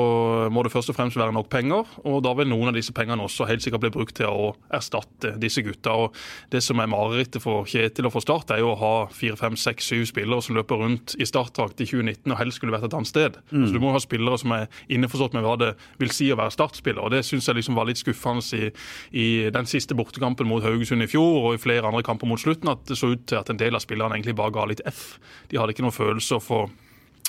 [0.54, 1.90] må det først og fremst være nok penger.
[2.08, 5.36] Og da vil noen av disse pengene også helt sikkert bli brukt til å erstatte
[5.42, 5.96] disse gutta.
[6.06, 6.16] Og
[6.54, 9.58] det som er marerittet for Kjetil og for Start, er jo å ha fire, fem,
[9.60, 12.98] seks, syv spillere som løper rundt i startdrakt i 2019 og helst skulle vært et
[12.98, 13.42] annet sted.
[13.52, 13.68] Mm.
[13.68, 16.56] Så du må ha spillere som er innforstått med hva det vil si å være
[16.56, 17.04] startspiller.
[17.04, 18.72] Og det syns jeg liksom var litt skuffende i,
[19.12, 22.72] i den siste bortekampen mot Haugesund i fjor og i flere andre kamper mot slutten
[22.72, 25.18] at det så ut til at en del av spillerne egentlig bare ga litt F.
[25.52, 26.72] De hadde ikke noen følelser for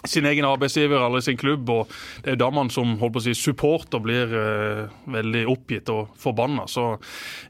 [0.08, 1.70] sin egen arbeidsgiver eller sin klubb.
[1.70, 1.92] og
[2.24, 6.14] Det er da man som holdt på å si, supporter blir eh, veldig oppgitt og
[6.20, 6.66] forbanna.
[6.70, 6.86] Så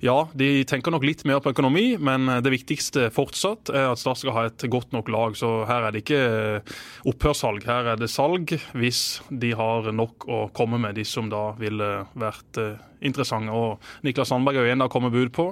[0.05, 4.21] ja, de tenker nok litt mer på økonomi, men det viktigste fortsatt er at Start
[4.21, 5.38] skal ha et godt nok lag.
[5.38, 6.79] Så her er det ikke eh,
[7.11, 11.51] opphørssalg, her er det salg hvis de har nok å komme med, de som da
[11.59, 13.55] ville vært eh, interessante.
[13.55, 15.51] Og Niklas Sandberg er jo en det kommet bud på.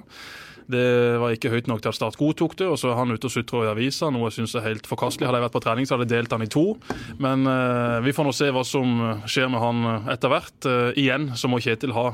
[0.70, 0.84] Det
[1.22, 3.34] var ikke høyt nok til at Start godtok det, og så er han ute og
[3.34, 5.28] sutrer i avisa, noe jeg syns er helt forkastelig.
[5.28, 6.66] Hadde jeg vært på trening, så hadde jeg delt han i to.
[7.22, 8.94] Men eh, vi får nå se hva som
[9.26, 10.56] skjer med han etter hvert.
[10.68, 12.12] Eh, igjen så må Kjetil ha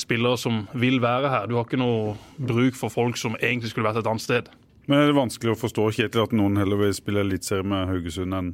[0.00, 1.50] spillere som vil være her.
[1.50, 4.50] Du har ikke noe bruk for folk som egentlig skulle vært et annet sted.
[4.90, 8.34] Men Er det vanskelig å forstå Kjetil, at noen heller vil spille eliteserie med Haugesund
[8.34, 8.48] enn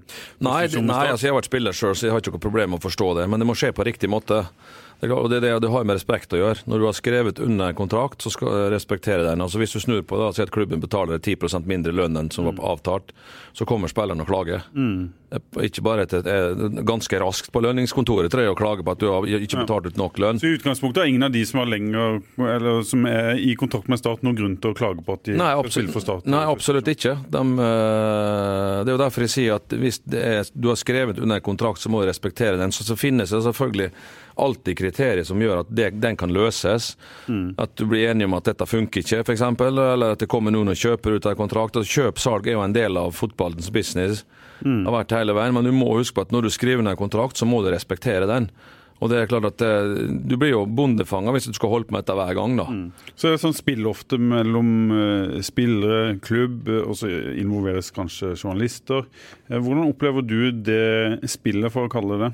[0.45, 2.83] Nei, nei altså jeg har vært spiller sjøl, så jeg har ikke noe problem med
[2.83, 3.29] å forstå det.
[3.33, 4.43] Men det må skje på riktig måte.
[5.01, 6.65] Det, og det, det, det, har med respekt å gjøre.
[6.65, 9.43] Når du har skrevet under en kontrakt, så skal du respektere den.
[9.45, 12.33] Altså Hvis du snur på det og sier at klubben betaler 10% mindre lønn enn
[12.33, 13.13] som var avtalt,
[13.57, 14.65] så kommer spilleren og klager.
[14.77, 15.13] Mm.
[15.65, 16.15] Ikke bare et,
[16.87, 20.01] ganske raskt på lønningskontoret tror jeg å klage på at du har ikke betalt ut
[20.01, 20.41] nok lønn.
[20.41, 22.21] Så i utgangspunktet har ingen av de som, har lenger,
[22.57, 25.37] eller som er i kontakt med staten, noen grunn til å klage på at de
[25.37, 26.29] Nei, absolutt, for Start?
[26.31, 27.17] Nei, absolutt ikke.
[27.33, 31.41] De, eh, det er jo derfor jeg sier at hvis er, du har skrevet under
[31.41, 32.73] en kontrakt, så må du respektere den.
[32.73, 33.91] Så, så finnes det selvfølgelig
[34.37, 36.95] alltid kriterier som gjør at det, den kan løses.
[37.27, 37.55] Mm.
[37.61, 40.73] At du blir enig om at dette funker ikke, f.eks., eller at det kommer noen
[40.73, 41.81] og kjøper ut av kontrakt.
[41.81, 44.25] Kjøp-salg er jo en del av fotballens business.
[44.65, 44.87] Mm.
[44.87, 47.05] har vært hele veien, Men du må huske på at når du skriver ned en
[47.05, 48.49] kontrakt, så må du respektere den.
[48.97, 49.91] Og det er klart at eh,
[50.25, 52.57] Du blir jo bondefanga hvis du skal holde på med dette hver gang.
[52.57, 52.65] da.
[52.65, 52.87] Mm.
[53.13, 59.05] Så er det sånn spill ofte mellom uh, spillere, klubb, og så involveres kanskje journalister.
[59.51, 62.33] Hvordan opplever du det spillet, for å kalle det det?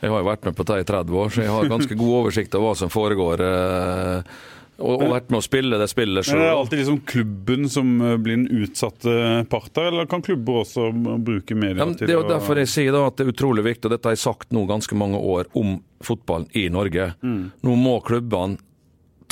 [0.00, 2.18] Jeg har jo vært med på det i 30 år, så jeg har ganske god
[2.20, 3.42] oversikt over hva som foregår.
[3.46, 4.36] Eh,
[4.76, 6.36] og, og, vært med å spille det spillet sjøl.
[6.36, 9.14] Er det alltid liksom klubben som eh, blir den utsatte
[9.52, 10.90] part her, eller kan klubber også
[11.24, 13.64] bruke media ja, til Det er jo derfor jeg sier da at det er utrolig
[13.66, 17.14] viktig, og dette har jeg sagt nå ganske mange år om fotballen i Norge.
[17.24, 17.40] Mm.
[17.64, 18.60] Nå må klubbene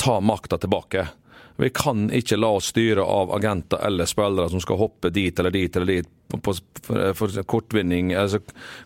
[0.01, 1.05] ta makta tilbake.
[1.57, 5.53] Vi kan ikke la oss styre av agenter eller spillere som skal hoppe dit eller
[5.55, 6.09] dit eller dit
[6.43, 6.57] for,
[7.15, 8.41] for kortvinning, altså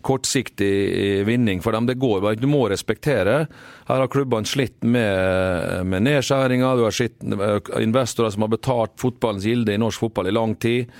[0.06, 1.88] kortsiktig vinning for dem.
[1.90, 3.48] Det går bare Du må respektere.
[3.88, 6.78] Her har klubbene slitt med, med nedskjæringer.
[6.78, 7.18] Du har slitt
[7.80, 10.94] investorer som har betalt fotballens gilde i norsk fotball i lang tid.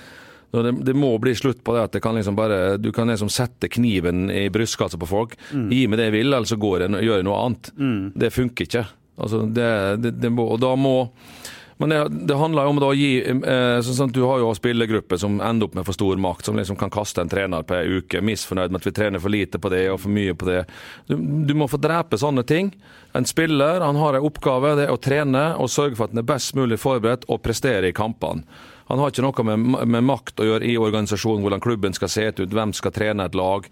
[0.50, 3.30] Det, det, må bli slutt på det at det kan liksom bare, du kan liksom
[3.30, 5.36] sette kniven i brystkassa på folk.
[5.54, 5.68] Mm.
[5.70, 7.70] Gi meg det jeg vil, eller så går jeg gjør noe annet.
[7.78, 8.00] Mm.
[8.18, 8.84] Det funker ikke.
[9.20, 9.70] Altså det,
[10.10, 10.94] det, må, og da må
[11.80, 15.38] men det, det handler jo om å gi eh, sånn Du har jo spillergrupper som
[15.40, 18.20] ender opp med for stor makt, som liksom kan kaste en trener på ei uke,
[18.20, 20.58] misfornøyd med at vi trener for lite på det og for mye på det.
[21.08, 22.68] Du, du må få drepe sånne ting.
[23.16, 26.20] En spiller han har en oppgave, det er å trene og sørge for at han
[26.20, 28.44] er best mulig forberedt og prestere i kampene.
[28.90, 32.28] Han har ikke noe med, med makt å gjøre i organisasjonen, hvordan klubben skal se
[32.28, 33.68] ut, hvem skal trene et lag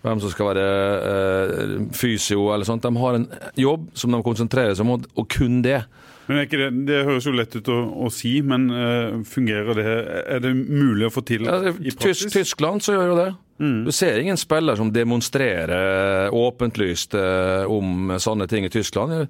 [0.00, 0.66] hvem som skal være
[1.10, 2.86] øh, fysio eller sånt.
[2.86, 3.26] De har en
[3.60, 5.82] jobb som de konsentrerer seg om, og kun det.
[6.30, 9.94] Men det, det, høres jo lett ut å, å si, men uh, fungerer det?
[10.36, 12.30] Er det mulig å få til ja, i praksis?
[12.30, 13.30] Tyskland så gjør jo det.
[13.60, 13.80] Mm.
[13.88, 19.26] Du ser ingen spiller som demonstrerer åpentlyst uh, om sånne ting i Tyskland.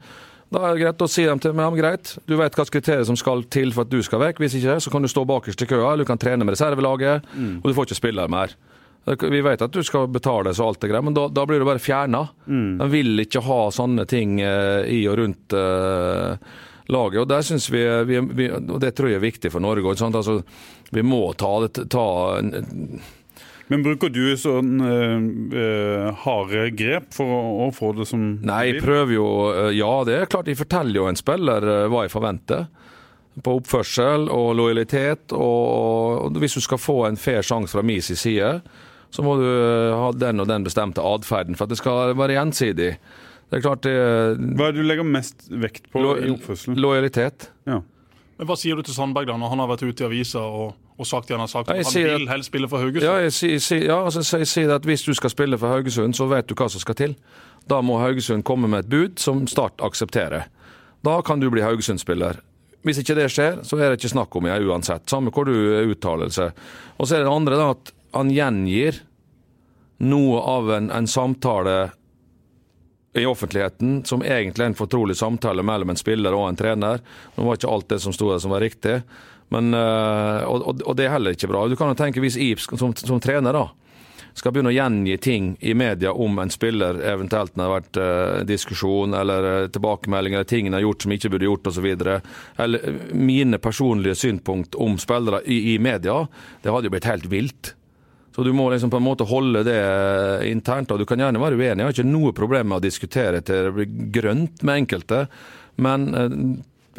[0.50, 3.16] Da er det greit å si dem til meg, greit, du vet hvilke kriterier som
[3.18, 4.42] skal til for at du skal vekk.
[4.42, 7.28] Hvis ikke, så kan du stå bakerst i køa, eller du kan trene med reservelaget,
[7.32, 7.60] mm.
[7.62, 8.56] og du får ikke spille mer.
[9.06, 11.66] Vi vet at du skal betale så alt er greit, men da, da blir du
[11.68, 12.26] bare fjerna.
[12.50, 12.74] Mm.
[12.82, 16.34] De vil ikke ha sånne ting uh, i og rundt uh,
[16.92, 17.20] laget.
[17.22, 19.94] og der synes vi, vi, vi, og Det tror jeg er viktig for Norge.
[19.94, 20.40] Altså,
[20.90, 22.06] vi må ta, ta
[23.70, 28.82] Men bruker du sånn uh, harde grep for å, å, få det som Nei, jeg
[28.82, 29.30] prøver jo
[29.76, 32.68] Ja, det er klart jeg forteller jo en spiller hva jeg forventer.
[33.40, 35.30] På oppførsel og lojalitet.
[35.32, 38.58] Og, og hvis du skal få en fair sjanse fra min side,
[39.10, 42.92] så må du ha den og den bestemte atferden for at det skal være gjensidig.
[43.50, 43.94] Det er klart det,
[44.58, 46.78] Hva er det du legger mest vekt på lo, i oppførselen?
[46.78, 47.50] Lojalitet.
[47.66, 47.80] Ja.
[48.38, 50.76] Men Hva sier du til Sandberg da, når han har vært ute i avisa og,
[50.96, 51.72] og sagt det han har sagt?
[51.74, 53.04] Ja, han vil helst spille for Haugesund?
[53.04, 56.28] Ja, jeg, sier, ja, altså, jeg sier at hvis du skal spille for Haugesund, så
[56.30, 57.18] vet du hva som skal til.
[57.68, 60.46] Da må Haugesund komme med et bud som Start aksepterer.
[61.04, 62.38] Da kan du bli Haugesund-spiller.
[62.86, 65.04] Hvis ikke det skjer, så er det ikke snakk om jeg uansett.
[65.10, 65.52] Samme hvor du
[65.90, 66.52] uttalelse.
[66.96, 69.02] Og så er det andre da at han gjengir
[70.00, 71.90] noe av en, en samtale
[73.14, 77.02] i offentligheten, som egentlig er en fortrolig samtale mellom en spiller og en trener.
[77.34, 79.00] Nå var ikke alt det som sto der som var riktig,
[79.50, 81.64] men, og, og, og, det er heller ikke bra.
[81.66, 83.64] Du kan jo tenke hvis Ibs som, som, trener da,
[84.38, 88.00] skal begynne å gjengi ting i media om en spiller, eventuelt når det har vært
[88.04, 91.88] eh, diskusjon eller uh, tilbakemeldinger, eller ting en har gjort som ikke burde gjort osv.,
[91.90, 96.22] eller mine personlige synspunkt om spillere i, i media,
[96.62, 97.74] det hadde jo blitt helt vilt.
[98.34, 100.92] Så du må liksom på en måte holde det eh, internt.
[100.92, 103.68] og Du kan gjerne være uenig, jeg har ikke noe problem med å diskutere til
[103.68, 105.24] det blir grønt med enkelte.
[105.82, 106.36] Men eh,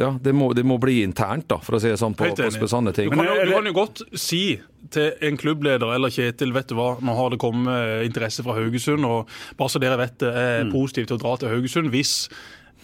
[0.02, 2.70] ja, det må, det må, bli internt, da, for å si det sånn, på, på
[2.70, 3.12] sanne ting.
[3.12, 4.44] Du kan, jo, du kan, jo, godt si
[4.92, 9.06] til en klubbleder eller Kjetil, vet du hva, nå har det kommet interesse fra Haugesund,
[9.08, 10.74] og bare så dere vet det, er mm.
[10.74, 12.16] positivt å dra til Haugesund hvis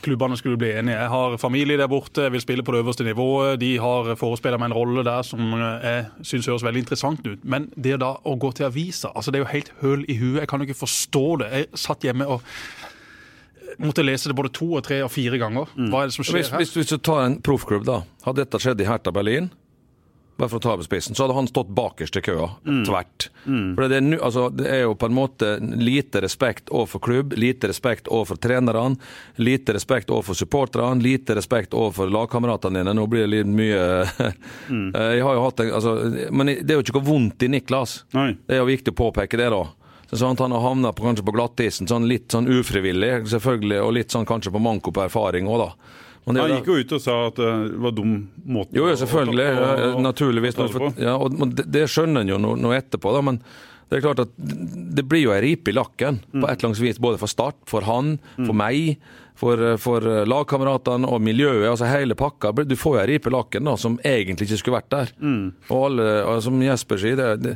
[0.06, 0.98] klubbene skulle bli enige.
[0.98, 3.60] Jeg har familie der borte, jeg vil spille på det øverste nivået.
[3.62, 7.44] De har forespeilet meg en rolle der som jeg syns høres veldig interessant ut.
[7.44, 10.42] Men det da å gå til avisa, altså det er jo helt høl i huet.
[10.44, 11.50] Jeg kan jo ikke forstå det.
[11.54, 12.46] Jeg satt hjemme og
[13.84, 15.70] måtte lese det både to og tre og fire ganger.
[15.76, 15.90] Mm.
[15.94, 16.60] Hva er det som skjer her?
[16.62, 18.02] Hvis, hvis du tar en proffklubb, da.
[18.26, 19.52] Har dette skjedd i Hertha Berlin?
[20.38, 22.50] Bare for å ta på spissen, så hadde han stått bakerst i køa.
[22.68, 22.84] Mm.
[22.86, 23.30] Tvert.
[23.46, 23.76] Mm.
[23.76, 27.72] For det er, altså, det er, jo på en måte lite respekt overfor klubb, lite
[27.72, 29.00] respekt overfor trenerne,
[29.42, 32.96] lite respekt overfor supporterne, lite respekt overfor lagkameratene dine.
[32.98, 33.82] Nå blir det litt mye
[34.70, 34.88] mm.
[34.98, 35.94] Eh, jeg har jo hatt en, altså,
[36.32, 38.00] Men det er jo ikke noe vondt i Niklas.
[38.16, 38.32] Nei.
[38.46, 39.66] Det er jo viktig å påpeke det, da.
[40.08, 44.14] Sånn han har havna på, kanskje på glattisen, sånn litt sånn ufrivillig, selvfølgelig, og litt
[44.14, 46.06] sånn kanskje på manko på erfaring òg, da.
[46.28, 49.48] Han gikk jo ut og sa at det var dum måte Jo, selvfølgelig.
[49.48, 50.60] Å, å, å, naturligvis.
[50.74, 53.40] For, ja, og det, skjønner en jo nå, nå etterpå, da, men
[53.88, 56.42] det er klart at det blir jo ei ripe i lakken mm.
[56.42, 58.60] på et eller annet vis, både for Start, for han, for mm.
[58.60, 61.70] meg, for, for lagkameratene og miljøet.
[61.72, 62.52] altså Hele pakka.
[62.68, 65.14] Du får jo ei ripe i lakken da, som egentlig ikke skulle vært der.
[65.24, 65.44] Mm.
[65.70, 66.08] Og alle,
[66.44, 67.56] som Jesper sier, det, det,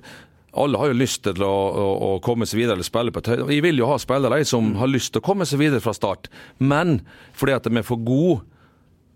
[0.51, 3.29] alle har jo lyst til å, å, å, komme seg videre eller spille på et
[3.31, 4.79] høyt Vi vil jo ha spillere som mm.
[4.81, 6.27] har lyst til å komme seg videre fra start,
[6.59, 6.99] men
[7.37, 8.41] fordi at de er for gode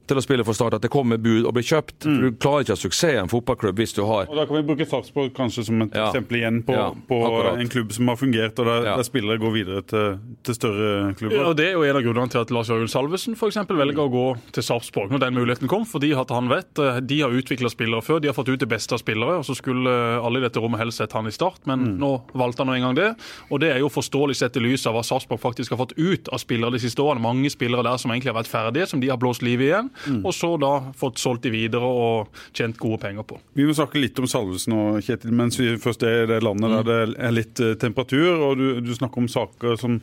[0.10, 2.06] til å spille for Start, at det kommer bud og blir kjøpt.
[2.08, 2.18] Mm.
[2.22, 4.58] Du klarer ikke å ha suksess i en fotballklubb hvis du har Og Da kan
[4.58, 6.08] vi bruke Sarpsborg kanskje som et ja.
[6.10, 7.20] eksempel igjen på, ja, på
[7.52, 8.96] en klubb som har fungert, og der, ja.
[9.00, 11.38] der spillere går videre til, til, større klubber.
[11.38, 14.06] Ja, og Det er jo en av grunnene til at Lars Jørgen Salvesen eksempel, velger
[14.06, 15.86] å gå til Sarpsborg når den muligheten kom.
[15.90, 18.70] Fordi at han vet eh, de har utvikla spillere før, de har fått ut det
[18.70, 19.40] beste av spillere.
[19.42, 21.96] og Så skulle alle i dette rommet helst sett han i start, men mm.
[22.02, 23.12] nå valgte han nå engang det.
[23.50, 26.32] Og det er jo forståelig sett i lys av hva Sarpsborg faktisk har fått ut
[26.34, 27.24] av spillere de siste årene.
[27.26, 29.92] Mange spillere der som egentlig har vært ferdige, som de har blåst liv i igjen.
[30.08, 30.22] Mm.
[30.26, 33.40] Og så da fått solgt de videre og tjent gode penger på.
[33.58, 36.72] Vi må snakke litt om Salvesen nå, Kjetil, mens vi først er i det landet
[36.72, 36.76] mm.
[36.76, 38.32] der det er litt eh, temperatur.
[38.50, 40.00] og Du, du snakker om saker som,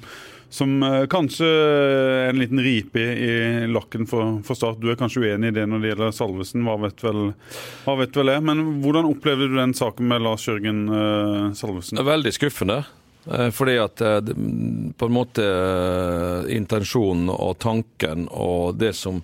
[0.53, 3.35] som uh, kanskje er en liten ripe i,
[3.73, 4.81] lakken for, for, Start.
[4.83, 7.23] Du er kanskje uenig i det når det gjelder Salvesen, hva vet vel,
[7.87, 8.41] hva vet vel det.
[8.49, 11.99] Men hvordan opplevde du den saken med Lars Jørgen uh, Salvesen?
[11.99, 12.83] Det er veldig skuffende.
[13.23, 14.01] Fordi at
[14.99, 15.45] på en måte
[16.51, 19.21] intensjonen og tanken og det som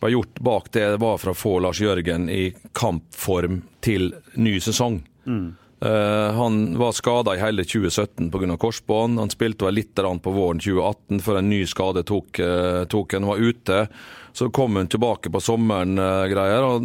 [0.00, 5.02] var gjort bak det, var for å få Lars Jørgen i kampform til ny sesong.
[5.26, 5.50] Mm.
[5.80, 8.56] Uh, han var skada i hele 2017 pga.
[8.56, 9.18] korsbånd.
[9.18, 13.26] Han spilte vel litt på våren 2018 før en ny skade tok, uh, tok han.
[13.26, 13.86] var ute.
[14.32, 16.62] Så kom han tilbake på sommeren, uh, greier.
[16.62, 16.84] og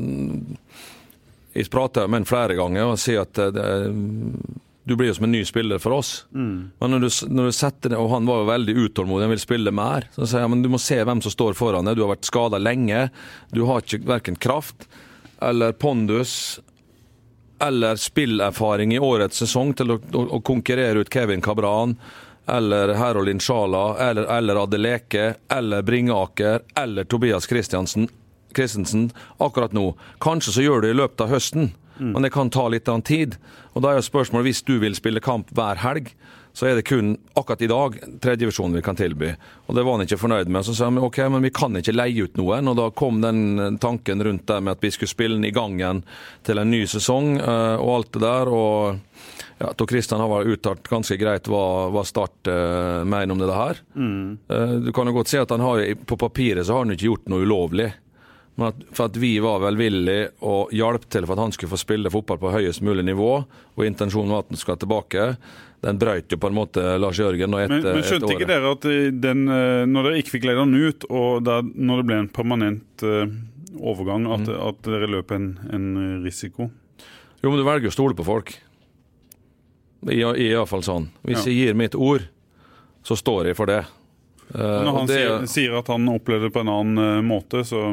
[1.54, 3.40] Jeg prater med han flere ganger og sier at
[4.86, 6.12] du blir jo som en ny spiller for oss.
[6.36, 6.72] Mm.
[6.80, 9.42] Men når du, når du, setter det, og han var jo veldig utålmodig, han vil
[9.42, 10.06] spille mer.
[10.14, 11.98] Så sier jeg men du må se hvem som står foran deg.
[11.98, 13.08] Du har vært skada lenge.
[13.50, 14.86] Du har ikke verken kraft
[15.42, 16.60] eller pondus
[17.66, 21.96] eller spillerfaring i årets sesong til å, å, å konkurrere ut Kevin Cabran
[22.46, 28.10] eller Herold Inshala eller, eller Adeleke eller Bringaker eller Tobias Christiansen
[28.56, 29.94] Christensen akkurat nå.
[30.24, 31.74] Kanskje så gjør det i løpet av høsten.
[32.00, 32.12] Mm.
[32.12, 33.38] Men det kan ta litt av en tid.
[33.74, 36.12] Og da er jo spørsmålet, hvis du vil spille kamp hver helg,
[36.56, 39.34] så er det kun akkurat i dag tredjevisjonen vi kan tilby.
[39.68, 40.64] Og Det var han ikke fornøyd med.
[40.64, 42.70] Så sa han ok, men vi kan ikke leie ut noen.
[42.72, 45.76] Og da kom den tanken rundt det med at vi skulle spille den i gang
[45.76, 46.06] igjen
[46.48, 48.54] til en ny sesong eh, og alt det der.
[48.56, 49.02] og
[49.58, 53.52] ja, Tor Kristian har vært uttalt ganske greit hva, hva Start uh, mener om det
[53.56, 53.80] her.
[53.96, 54.26] Mm.
[54.52, 57.08] Uh, du kan jo godt si at han har, på papiret så har han ikke
[57.08, 57.88] gjort noe ulovlig.
[58.56, 61.80] Men at, for at vi var velvillige og hjalp til for at han skulle få
[61.82, 63.32] spille fotball på høyest mulig nivå,
[63.76, 65.26] og intensjonen var at han skulle tilbake,
[65.86, 67.58] den brøt jo på en måte Lars Jørgen.
[67.60, 68.88] Et, men, men, skjønte ikke dere at
[69.22, 69.44] den,
[69.92, 73.26] når dere ikke fikk leid han ut, og der, når det ble en permanent uh,
[73.76, 74.56] overgang, at, mm.
[74.70, 75.90] at, dere løp en, en
[76.24, 76.72] risiko?
[77.42, 78.56] Jo, men du velger å stole på folk.
[80.10, 81.10] I Iallfall sånn.
[81.26, 81.52] Hvis ja.
[81.52, 82.26] jeg gir mitt ord,
[83.06, 83.84] så står jeg for det.
[84.56, 87.92] Uh, når han det, sier, sier, at han opplevde det på en annen måte, så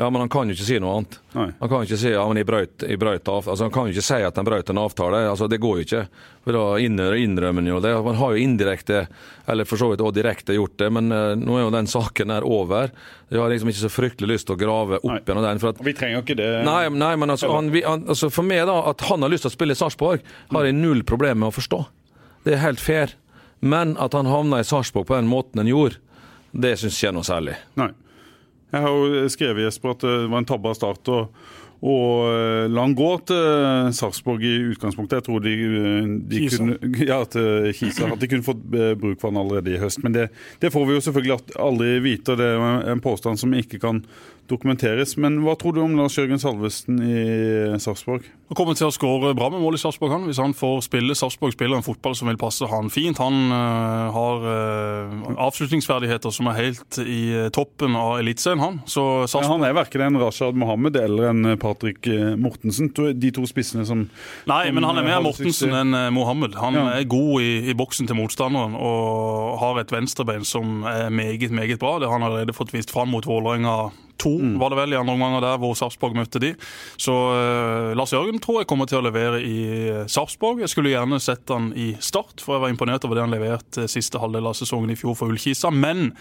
[0.00, 1.16] Ja, men han kan jo ikke si noe annet.
[1.34, 1.46] Nei.
[1.58, 3.88] Han kan jo ikke si ja, men jeg brøt, jeg brøt av, altså, han kan
[3.88, 5.18] jo ikke si at han brøt en avtale.
[5.28, 6.00] altså Det går jo ikke.
[6.46, 7.92] For Da innrømmer han jo det.
[8.06, 9.02] Man har jo indirekte,
[9.52, 10.88] eller for så vidt også direkte, gjort det.
[10.96, 12.94] Men uh, nå er jo den saken her over.
[13.28, 15.60] Jeg har liksom ikke så fryktelig lyst til å grave opp gjennom den.
[15.60, 16.50] For at, vi trenger ikke det.
[16.64, 19.44] Nei, nei men altså, han, vi, han, altså, for meg, da, at han har lyst
[19.44, 20.24] til å spille i Sarpsborg,
[20.56, 21.84] har jeg null problem med å forstå.
[22.48, 23.18] Det er helt fair.
[23.60, 26.00] Men at han havna i Sarpsborg på den måten han gjorde,
[26.56, 27.60] det syns ikke er noe særlig.
[27.76, 27.92] Nei.
[28.70, 31.10] Jeg har jo skrevet Jesper, at det var en tabbe av Start
[31.80, 31.96] å
[32.68, 35.20] la han gå til Sarpsborg i utgangspunktet.
[35.20, 35.54] Jeg tror de,
[36.28, 36.76] de kunne,
[37.10, 40.02] ja, til Kisa, at de kunne fått eh, bruk for han allerede i høst.
[40.04, 40.28] Men det,
[40.60, 44.04] det får vi jo selvfølgelig aldri vite, og det er en påstand som ikke kan
[44.50, 45.14] dokumenteres.
[45.20, 48.26] Men hva tror du om Lars Jørgen Salvesen i Sarpsborg?
[48.50, 50.26] Han kommer til å skåre bra med mål i Sarpsborg, han.
[50.26, 53.20] Hvis han får spille Sarpsborg spiller en fotball som vil passe han fint.
[53.22, 57.22] Han uh, har uh, avslutningsferdigheter som er helt i
[57.54, 58.80] toppen av eliteserien, han.
[58.90, 59.46] Så Sarpsborg...
[59.46, 61.69] ja, han er verken en Rashad Mohammed eller en Patrick
[62.40, 64.04] Mortensen, de to spissene som
[64.50, 66.56] Nei, men han er mer Mortensen enn Mohammed.
[66.60, 66.86] Han ja.
[66.98, 71.80] er god i, i, boksen til motstanderen og har et venstrebein som er meget, meget
[71.80, 71.98] bra.
[72.00, 74.56] Det har han allerede fått vist fram mot Vålerenga to, mm.
[74.60, 76.52] var det vel, i andre omganger der hvor Sarpsborg møtte de.
[77.00, 79.58] Så uh, Lars Jørgen tror jeg kommer til å levere i
[79.90, 80.62] uh, Sarpsborg.
[80.64, 83.86] Jeg skulle gjerne sett han i Start, for jeg var imponert over det han leverte
[83.86, 85.72] uh, siste halvdel av sesongen i fjor for Ullkisa.
[85.72, 86.12] Men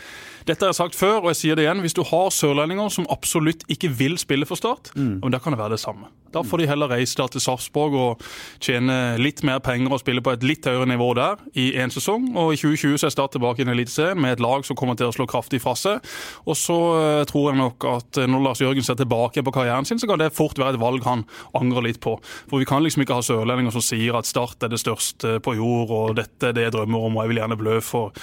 [0.48, 1.84] dette har jeg sagt før, og jeg sier det igjen.
[1.84, 5.20] Hvis du har sørlendinger som absolutt ikke vil spille for Start, mm.
[5.28, 6.10] da kan det være det samme.
[6.30, 8.26] Da får de heller reise da til Sarpsborg og
[8.62, 12.30] tjene litt mer penger og spille på et litt høyere nivå der i én sesong.
[12.38, 15.10] Og i 2020 så er Start tilbake i Eliteserien med et lag som kommer til
[15.10, 16.06] å slå kraftig fra seg.
[16.46, 16.78] Og så
[17.30, 20.32] tror jeg nok at når Lars Jørgen ser tilbake på karrieren sin, så kan det
[20.36, 21.26] fort være et valg han
[21.58, 22.16] angrer litt på.
[22.50, 25.56] For vi kan liksom ikke ha sørlendinger som sier at Start er det største på
[25.58, 28.16] jord, og dette er det jeg drømmer om, og jeg vil gjerne blø for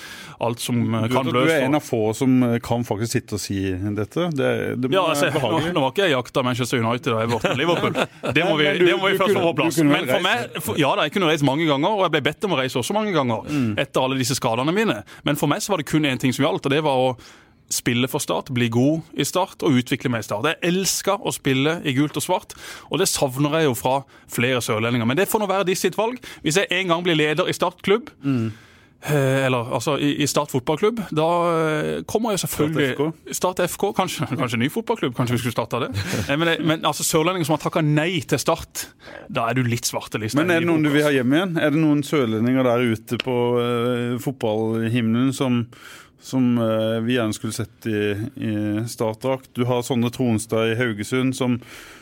[0.46, 1.50] alt som kan blø for.
[1.50, 3.58] Du er en av få som kan faktisk sitte og si
[3.96, 4.28] dette.
[4.36, 4.50] Det,
[4.82, 7.96] det ja, altså, nå, nå var ikke jeg jakta Manchester United og Everton Liverpool.
[8.36, 9.80] Det må vi, det må vi først få på plass.
[9.86, 12.46] Men for meg, for, ja da, jeg kunne reist mange ganger, og jeg ble bedt
[12.48, 13.72] om å reise også mange ganger mm.
[13.82, 15.00] etter alle disse skadene mine.
[15.26, 17.10] Men for meg så var det kun én ting som gjaldt, og det var å
[17.72, 20.46] spille for Start, bli god i Start og utvikle meg i Start.
[20.46, 22.54] Jeg elsker å spille i gult og svart,
[22.90, 23.96] og det savner jeg jo fra
[24.32, 25.08] flere sørlendinger.
[25.08, 26.20] Men det får nå være de sitt valg.
[26.44, 28.46] Hvis jeg en gang blir leder i Startklubb, mm.
[29.14, 33.84] Eller altså i, i Start fotballklubb, da eh, kommer jeg selvfølgelig Start FK, Start FK
[33.96, 35.90] kanskje, kanskje ny fotballklubb, kanskje vi skulle starta det.
[36.30, 38.88] Men, men altså sørlendinger som har takka nei til Start,
[39.28, 40.40] da er du litt svartelista.
[40.40, 41.54] Men er det noen du vil ha hjem igjen?
[41.60, 45.64] Er det noen sørlendinger der ute på uh, fotballhimmelen som
[46.26, 48.00] som eh, vi gjerne skulle sett i,
[48.42, 48.54] i
[48.88, 49.50] startdrakt.
[49.54, 51.58] Du har Sondre Tronstad i Haugesund, som,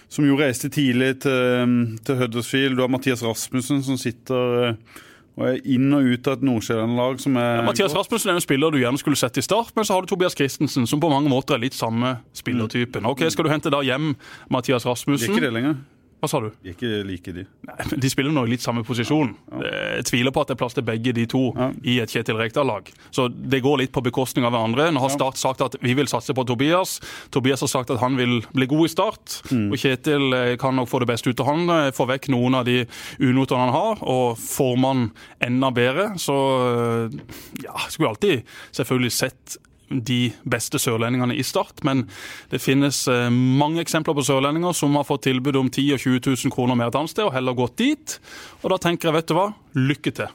[0.09, 1.75] som jo reiste tidlig til,
[2.07, 2.79] til Huddersfield.
[2.79, 5.03] Du har Mathias Rasmussen, som sitter eh,
[5.35, 8.45] og er inn og ut av et Nordsjælland-lag som er ja, Mathias Rasmussen er en
[8.45, 11.11] spiller du gjerne skulle sett i start, men så har du Tobias Christensen, som på
[11.11, 13.09] mange måter er litt samme spillertypen.
[13.11, 14.15] Ok, Skal du hente da hjem
[14.53, 15.27] Mathias Rasmussen?
[15.27, 15.81] Det er ikke det lenger.
[16.25, 16.47] Hva sa du?
[16.65, 17.43] Ikke like de.
[17.69, 19.35] Nei, men De spiller nå i litt samme posisjon.
[19.53, 19.73] Ja.
[19.99, 21.67] Jeg tviler på at det er plass til begge de to ja.
[21.85, 22.89] i et Kjetil Rekdal-lag.
[23.13, 24.89] Så det går litt på bekostning av hverandre.
[24.95, 26.97] Nå har Start sagt at vi vil satse på Tobias.
[27.35, 29.37] Tobias har sagt at han vil bli god i Start.
[29.53, 29.69] Mm.
[29.69, 31.69] Og Kjetil eh, kan nok få det beste ut av han.
[31.77, 32.81] Eh, få vekk noen av de
[33.21, 35.07] unotene han har, og får man
[35.45, 36.39] enda bedre, så
[36.71, 37.21] eh,
[37.67, 42.07] ja, skulle alltid selvfølgelig sett de beste sørlendingene i Start, men
[42.53, 46.37] det finnes eh, mange eksempler på sørlendinger som har fått tilbud om 10 000 20
[46.47, 48.17] 000 kroner mer et annet sted, og heller gått dit.
[48.63, 50.33] Og da tenker jeg, vet du hva, lykke til.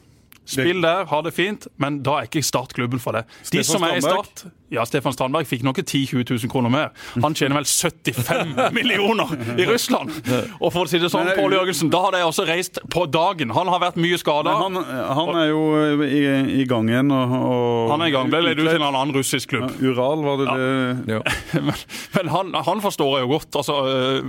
[0.49, 3.25] Spill der, ha det fint, men da er ikke Start klubben for det.
[3.53, 6.91] De som er i Start, Ja, Stefan Strandberg fikk nok 10 000-20 000 kroner mer.
[7.23, 10.13] Han tjener vel 75 millioner i Russland!
[10.59, 13.53] Og for å si det sånn, Pål Jørgensen, da hadde jeg også reist på dagen.
[13.55, 14.53] Han har vært mye skada.
[14.59, 15.63] Han, han, er jo
[16.05, 16.21] i,
[16.61, 17.09] i, gang igjen.
[17.15, 18.29] Og, og han er i gang.
[18.29, 19.73] Ble leid ut til en annen russisk klubb.
[19.79, 21.15] Ja, Ural, var det det?
[21.15, 21.21] Ja.
[21.69, 21.81] men,
[22.17, 23.59] men han, han, forstår jeg jo godt.
[23.63, 23.79] Altså,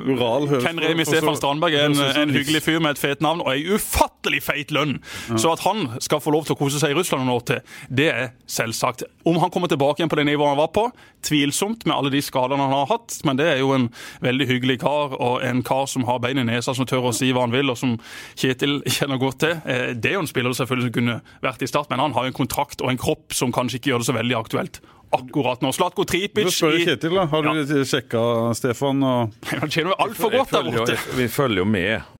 [0.08, 3.44] Ural høres Ken Remi Stefan Strandberg er en, en, hyggelig fyr med et fet navn
[3.44, 4.96] og ei ufattelig feit lønn.
[5.28, 5.40] Ja.
[5.44, 7.60] Så at han skal få lov til å kose seg i Russland nå til,
[7.92, 9.04] det er selvsagt.
[9.28, 10.86] Om han kommer tilbake igjen på det nivået han var på.
[11.26, 13.88] Tvilsomt med alle de skadene han har hatt, men det er jo en
[14.24, 17.32] veldig hyggelig kar, og en kar som har bein i nesa, som tør å si
[17.34, 17.98] hva han vil, og som
[18.40, 19.58] Kjetil kjenner godt til.
[19.66, 22.26] Eh, det er jo en spiller selvfølgelig som kunne vært i Start, men han har
[22.26, 25.58] jo en kontrakt og en kropp som kanskje ikke gjør det så veldig aktuelt akkurat
[25.64, 25.72] nå.
[25.74, 27.26] Slatko Tripic Du spør Kjetil, da.
[27.32, 27.82] Har du ja.
[27.82, 28.22] sjekka
[28.54, 29.02] Stefan?
[29.02, 29.34] Og...
[29.60, 30.98] Han kjenner jo altfor godt der borte.
[31.18, 32.19] Vi følger jo med.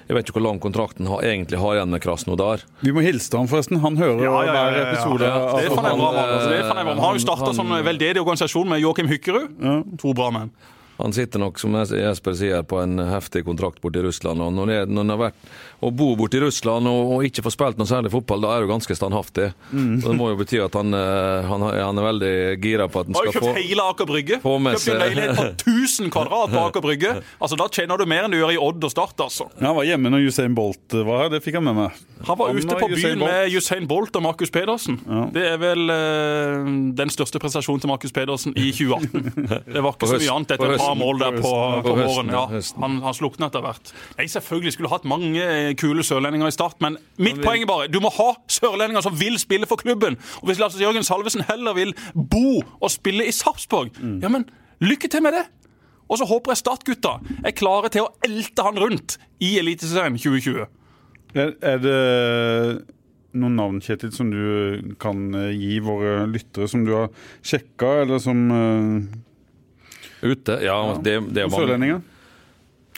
[0.11, 2.65] Jeg vet ikke hvor lang kontrakten har, egentlig har igjen med Krasnodar.
[2.83, 3.77] Vi må hilse ham, forresten.
[3.79, 5.29] Han hører ja, ja, ja, hver episode.
[5.31, 6.09] Det fant jeg bra.
[6.25, 6.83] Altså, jeg bra.
[6.89, 9.55] Han har jo starta som veldedig organisasjon med Joakim Hykkerud.
[10.03, 10.51] To bra menn.
[11.01, 14.41] Han sitter nok, som Jesper sier, på en heftig kontrakt borti Russland.
[14.41, 17.79] og Når, det, når har vært å bo borti Russland og, og, ikke få spilt
[17.81, 19.47] noe særlig fotball, da er du ganske standhaftig.
[19.71, 19.95] Mm.
[20.03, 23.17] Det må jo bety at han, eh, han, han er veldig gira på at han
[23.17, 24.39] skal få Har jo kjøpt hele Aker Brygge.
[24.43, 27.15] Kjøpt en leilighet på 1000 kvadrat på Aker Brygge.
[27.39, 29.49] Altså, Da tjener du mer enn du gjør i Odd og Start, altså.
[29.57, 31.99] Ja, han var hjemme når Usain Bolt var her, det fikk han med meg.
[32.27, 34.99] Han var han ute på byen med Usain Bolt og Markus Pedersen.
[35.07, 35.23] Ja.
[35.33, 39.65] Det er vel uh, den største prestasjonen til Markus Pedersen i 2018.
[39.65, 41.51] Det var ikke så mye annet etter et par mål der på
[41.85, 42.31] på våren.
[42.33, 42.45] Ja,
[42.81, 43.93] han, han slukna etter hvert.
[44.17, 47.89] Nei, selvfølgelig skulle hatt mange eh, kule sørlendinger i start, men mitt poeng er bare
[47.91, 50.19] du må ha sørlendinger som vil spille for klubben.
[50.41, 54.19] Og hvis Lars Jørgen Salvesen heller vil bo og spille i Sarpsborg, mm.
[54.23, 54.47] ja, men
[54.83, 55.47] lykke til med det!
[56.11, 57.17] Og så håper jeg Start-gutta
[57.47, 60.65] er klare til å elte han rundt i Eliteserien 2020.
[61.39, 61.99] Er, er det
[63.39, 67.11] noen navn, Kjetil, som du kan eh, gi våre lyttere, som du har
[67.47, 69.27] sjekka, eller som uh
[70.21, 70.57] Ute?
[70.63, 71.65] Ja, det, det er mange.
[71.65, 72.01] Sørlendinger?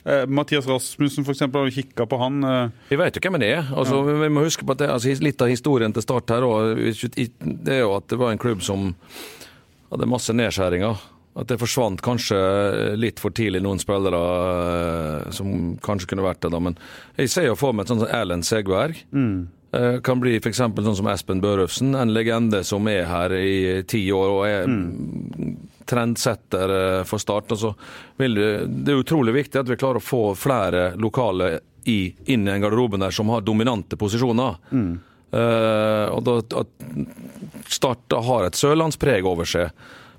[0.05, 2.43] Eh, Mathias Rasmussen eksempel, har kikka på han.
[2.43, 2.69] Eh.
[2.89, 3.71] Vi vet jo hvem det er.
[3.71, 4.17] Altså, ja.
[4.25, 7.83] Vi må huske på at det, altså, Litt av historien til Start her det er
[7.85, 8.91] jo at det var en klubb som
[9.93, 11.09] hadde masse nedskjæringer.
[11.39, 12.37] At det forsvant kanskje
[12.99, 14.19] litt for tidlig noen spillere
[15.23, 16.51] eh, som kanskje kunne vært det.
[16.53, 16.77] da, Men
[17.17, 18.99] jeg ser jo for meg et sånt som Erlend Segberg.
[19.15, 19.47] Mm.
[19.73, 20.59] Eh, kan bli f.eks.
[20.61, 25.55] sånn som Espen Børufsen, en legende som er her i ti år og er mm.
[25.89, 27.51] Trendsetter eh, for Start.
[27.55, 27.73] Altså,
[28.17, 31.57] det, er utrolig viktig at vi klarer å få flere lokale
[31.89, 34.55] i, inn i en garderoben der som har dominante posisjoner.
[34.71, 34.93] Mm.
[35.33, 39.73] Uh, og da, at Start har et sørlandspreg over seg.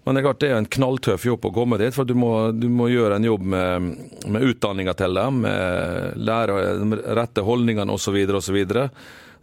[0.05, 2.51] Men det er klart det er en knalltøff jobb å komme dit, for du må,
[2.53, 3.87] du må gjøre en jobb med,
[4.29, 8.19] med utdanninga til dem, med lære de rette holdningene osv.
[8.37, 8.59] osv.
[8.69, 8.85] Det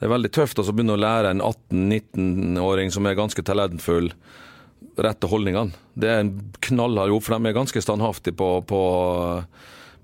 [0.06, 4.12] er veldig tøft å begynne å lære en 18-19-åring som er ganske talentfull,
[5.06, 5.76] rette holdningene.
[5.94, 6.32] Det er en
[6.68, 8.82] knallhard jobb, for de er ganske standhaftige på, på,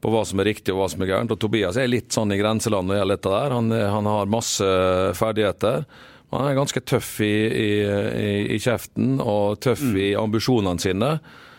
[0.01, 1.33] på, hva som er riktig og hva som er gærent.
[1.33, 3.57] Og Tobias er litt sånn i grenseland når det gjelder dette der.
[3.57, 4.69] Han, han har masse
[5.19, 5.83] ferdigheter.
[6.35, 9.99] Han er ganske tøff i, i, i, i kjeften og tøff mm.
[10.03, 11.11] i ambisjonene sine.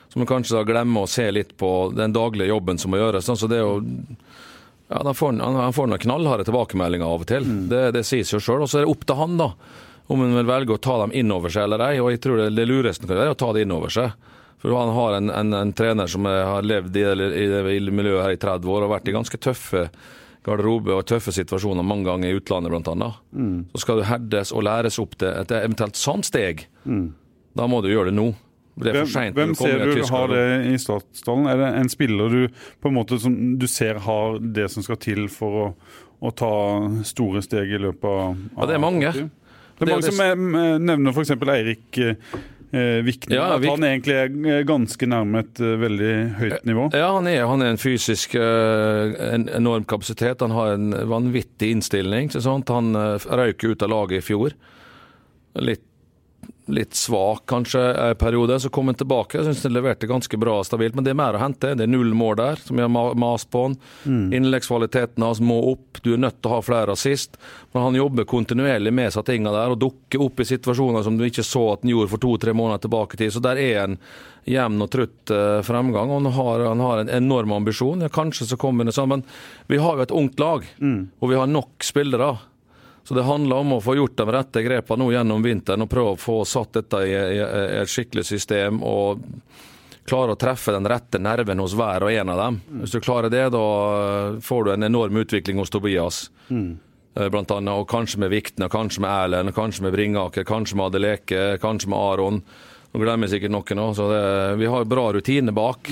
[0.09, 3.29] Så man kanskje da glemmer å se litt på den daglige jobben som må gjøres.
[3.29, 3.81] Så det er jo
[4.89, 7.45] ja, Han får, han får noen knallharde tilbakemeldinger av og til.
[7.45, 7.67] Mm.
[7.73, 8.65] Det, det sier seg sjøl.
[8.65, 9.51] Og så er det opp til han, da,
[10.09, 11.99] om han vil velge å ta dem inn over seg eller ei.
[12.01, 14.29] Og jeg tror det, det lureste kan være å ta det inn over seg.
[14.59, 17.45] For han har en, en, en trener som har levd i, i,
[17.77, 19.87] i miljøet her i 30 år og vært i ganske tøffe
[20.49, 23.13] garderobe og tøffe situasjoner mange ganger i utlandet, bl.a.
[23.37, 23.69] Mm.
[23.75, 26.67] Så skal du herdes og læres opp til et eventuelt sånt steg.
[26.89, 27.11] Mm.
[27.59, 28.31] Da må du gjøre det nå.
[28.79, 29.35] Det er for sent.
[29.35, 31.49] Hvem, hvem ser du har det i startstallen?
[31.51, 35.01] Er det en spiller du på en måte som du ser har det som skal
[35.03, 35.67] til for å,
[36.23, 36.53] å ta
[37.09, 39.13] store steg i løpet av Ja, det er mange.
[39.79, 40.63] Det er mange som det...
[40.85, 41.35] nevner f.eks.
[41.55, 43.37] Eirik eh, Vikne.
[43.39, 46.89] Ja, at han egentlig er ganske nærme et veldig høyt nivå.
[46.93, 50.45] Ja, han er, han er en fysisk en enorm kapasitet.
[50.45, 52.29] Han har en vanvittig innstilling.
[52.69, 52.93] Han
[53.25, 54.59] røyk ut av laget i fjor.
[55.65, 55.88] Litt
[56.69, 58.61] litt svak kanskje en periode.
[58.61, 59.39] Så kom han tilbake.
[59.39, 60.95] Jeg syns han leverte ganske bra og stabilt.
[60.97, 61.75] Men det er mer å hente.
[61.79, 63.77] Det er null mål der, som jeg har mast på han.
[64.05, 64.25] Mm.
[64.39, 66.03] Innleggskvaliteten hans må opp.
[66.05, 67.39] Du er nødt til å ha flere assist.
[67.73, 71.27] Men han jobber kontinuerlig med seg tinga der, og dukker opp i situasjoner som du
[71.29, 73.35] ikke så at han gjorde for to-tre måneder tilbake i tid.
[73.35, 73.99] Så der er en
[74.49, 76.11] jevn og trutt eh, fremgang.
[76.11, 78.05] og Han har, han har en enorm ambisjon.
[78.05, 79.25] Ja, kanskje så kommer det sammen.
[79.69, 80.65] Vi har jo et ungt lag,
[81.21, 82.37] og vi har nok spillere.
[83.09, 86.13] Så det handler om å få gjort de rette grepene nå gjennom vinteren og prøve
[86.13, 88.83] å få satt dette i, i, i et skikkelig system.
[88.85, 89.25] og
[90.09, 92.61] klare å treffe den rette nerven hos hver og en av dem.
[92.81, 93.65] Hvis du klarer det, da
[93.97, 96.31] eh, får du en enorm utvikling hos Tobias.
[96.49, 96.79] Mm.
[97.19, 101.43] Blant annet, og kanskje med Viktene, kanskje med Erlend, kanskje med Bringaker, kanskje med Adeleke,
[101.61, 102.41] kanskje med Aron.
[102.93, 103.97] Nå glemmer jeg sikkert noen.
[103.99, 104.23] Så det,
[104.63, 105.91] vi har bra rutine bak.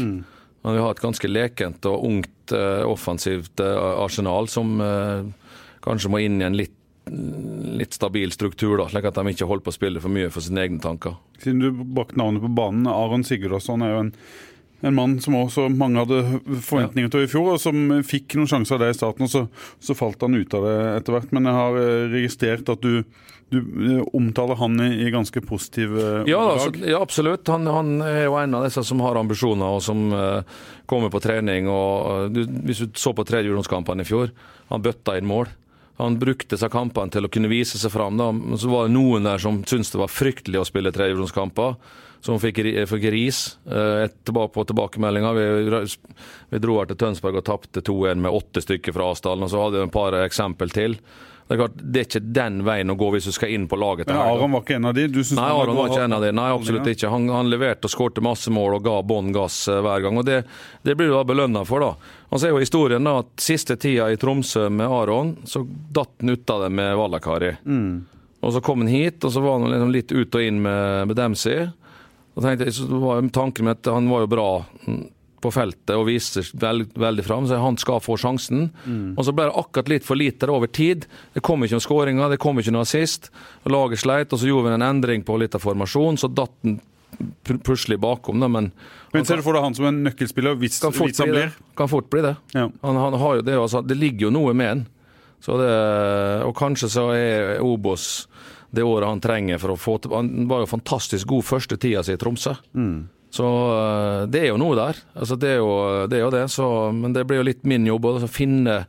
[0.66, 5.52] Men vi har et ganske lekent og ungt eh, offensivt eh, arsenal som eh,
[5.84, 6.74] kanskje må inn i en litt,
[7.10, 10.44] litt stabil struktur, da, slik at de ikke holder på å spille for mye for
[10.44, 11.14] sine egne tanker.
[11.42, 14.10] Siden du brakte navnet på banen, Aron Sigurdasson er jo en,
[14.82, 18.78] en mann som også mange hadde forventninger til i fjor, og som fikk noen sjanser
[18.78, 19.44] av det i starten, og så,
[19.78, 21.34] så falt han ut av det etter hvert.
[21.36, 23.04] Men jeg har eh, registrert at du,
[23.54, 27.46] du eh, omtaler han i, i ganske positive Ja, altså, ja absolutt.
[27.54, 30.42] Han, han er jo en av disse som har ambisjoner, og som uh,
[30.90, 31.70] kommer på trening.
[31.70, 34.34] og uh, du, Hvis du så på tredjedivisjonskampene i fjor,
[34.72, 35.54] han bøtta inn mål.
[35.96, 38.18] Han brukte disse kampene til å kunne vise seg fram.
[38.18, 41.78] Men så var det noen der som syntes det var fryktelig å spille tredjedivisjonskamper.
[42.24, 42.58] Som fikk,
[42.90, 45.30] fikk ris eh, tilbake på tilbakemeldinga.
[45.36, 45.80] Vi,
[46.52, 49.46] vi dro her til Tønsberg og tapte 2-1 med åtte stykker fra Asdalen.
[49.46, 50.98] Og så hadde vi et par eksempel til.
[51.46, 53.78] Det er klart, det er ikke den veien å gå hvis du skal inn på
[53.78, 54.08] laget.
[54.10, 54.18] Men.
[54.18, 55.04] Aron var ikke en av de?
[55.06, 56.32] Du Nei, Aron var ikke en av de.
[56.34, 57.10] Nei, absolutt ikke.
[57.12, 60.18] Han, han leverte og skårte masse mål og ga bånn gass eh, hver gang.
[60.18, 60.40] og Det,
[60.82, 61.86] det blir du da belønna for.
[61.86, 62.10] da.
[62.32, 66.18] Og så er jo historien da at siste tida i Tromsø med Aron, så datt
[66.18, 67.54] han ut av det med Vallakari.
[68.42, 71.06] Og så kom han hit, og så var han liksom litt ut og inn med,
[71.12, 71.68] med Dempsey.
[72.36, 74.48] Og tenkte, så var tanken med at han var jo bra
[74.82, 75.04] mm,
[75.42, 78.70] på feltet og viser veld, veldig fram, så han skal få sjansen.
[79.16, 81.04] Og så ble det akkurat litt for lite over tid.
[81.34, 83.30] Det kom ikke noen skåringer, det kom ikke noe assist.
[83.68, 86.78] Laget sleit, og så gjorde vi en endring på litt av formasjonen, så datt han
[87.64, 88.40] plutselig bakom.
[88.42, 88.72] Da, men
[89.12, 91.38] Men ser du for deg han som en nøkkelspiller hvis, kan fort hvis han bli
[91.40, 91.46] det.
[91.54, 91.76] blir?
[91.78, 92.34] Kan fort bli det.
[92.52, 92.66] Ja.
[92.82, 94.86] Han, han har jo det, altså, det ligger jo noe med han.
[95.40, 95.70] Så det,
[96.48, 98.26] og kanskje så er Obos
[98.74, 102.02] det året han trenger for å få til Han var jo fantastisk god første tida
[102.04, 102.56] si i Tromsø.
[103.34, 104.98] Så øh, det er jo noe der.
[105.14, 105.74] Altså, det, er jo,
[106.10, 106.46] det er jo det.
[106.52, 108.80] Så, men det blir jo litt min jobb å finne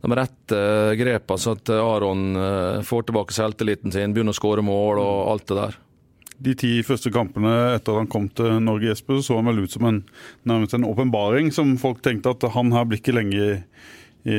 [0.00, 0.58] de rette
[0.96, 5.48] grepene, så at Aron øh, får tilbake selvtilliten sin, begynner å skåre mål og alt
[5.50, 5.78] det der.
[6.40, 9.74] De ti første kampene etter at han kom til Norge, Jesper, så han vel ut
[9.74, 9.98] som en,
[10.48, 13.58] nærmest en åpenbaring, som folk tenkte at han her blir ikke lenge i,
[14.24, 14.38] i,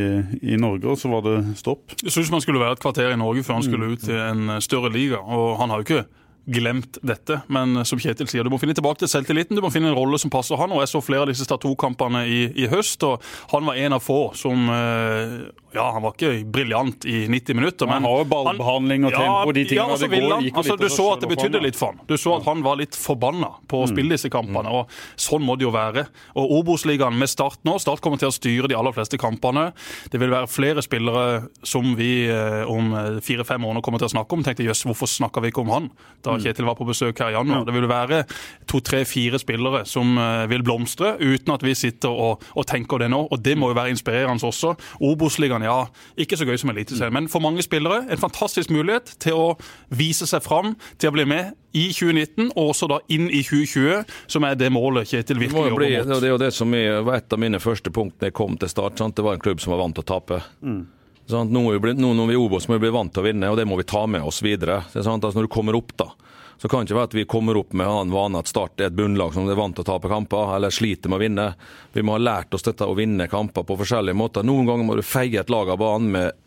[0.54, 1.94] i Norge, og så var det stopp.
[2.02, 4.56] Jeg syns man skulle være et kvarter i Norge før han skulle ut i en
[4.56, 5.22] eh, større liga.
[5.22, 6.08] Og han har jo ikke
[6.52, 9.56] glemt dette, men som Kjetil sier, du må finne tilbake til selvtilliten.
[9.58, 10.72] Du må finne en rolle som passer han.
[10.76, 13.24] og Jeg så flere av disse Start 2-kampene i, i høst, og
[13.54, 15.36] han var en av få som eh,
[15.72, 19.54] Ja, han var ikke briljant i 90 minutter, men Han har jo ballbehandling og tempo,
[19.56, 21.94] de tingene, Ja, altså, det går- han, altså, du så at det betydde litt for
[21.94, 22.02] han.
[22.10, 25.56] Du så at han var litt forbanna på å spille disse kampene, og sånn må
[25.58, 26.04] det jo være.
[26.36, 29.70] Og Obos-ligaen med Start nå, Start kommer til å styre de aller fleste kampene.
[30.12, 34.16] Det vil være flere spillere som vi eh, om eh, fire-fem måneder kommer til å
[34.18, 34.44] snakke om.
[34.44, 35.90] Tenkte jøss, hvorfor snakka vi ikke om han
[36.26, 37.64] da Kjetil var på besøk her i januar?
[37.68, 38.24] Det vil være
[38.72, 43.24] to-tre-fire spillere som eh, vil blomstre, uten at vi sitter og, og tenker det nå.
[43.32, 44.76] Og det må jo være inspirerende også.
[45.04, 45.80] Obos-ligaen, ja,
[46.20, 49.50] ikke så gøy som Eliteserien, men for mange spillere en fantastisk mulighet til å
[49.94, 54.08] vise seg fram, til å bli med i 2019, og også da inn i 2020,
[54.32, 56.10] som er det målet Kjetil virkelig jobber mot.
[56.20, 56.74] det er jo det som
[57.08, 58.98] var et av mine første punkt da jeg kom til Start.
[59.00, 59.16] Sant?
[59.16, 60.42] Det var en klubb som var vant til å tape.
[61.32, 61.54] Sant?
[61.54, 63.52] Nå, er vi nå når vi er Obos, må vi bli vant til å vinne,
[63.52, 64.82] og det må vi ta med oss videre.
[64.92, 65.24] Det er sant?
[65.24, 66.10] Altså, når du kommer opp, da,
[66.62, 68.84] så kan det ikke være at vi kommer opp med en annen vane at Start
[68.84, 71.46] er et bunnlag som er vant til å tape kamper, eller sliter med å vinne.
[71.96, 74.46] Vi må ha lært oss dette å vinne kamper på forskjellige måter.
[74.46, 76.38] Noen ganger må du feie et lag av banen med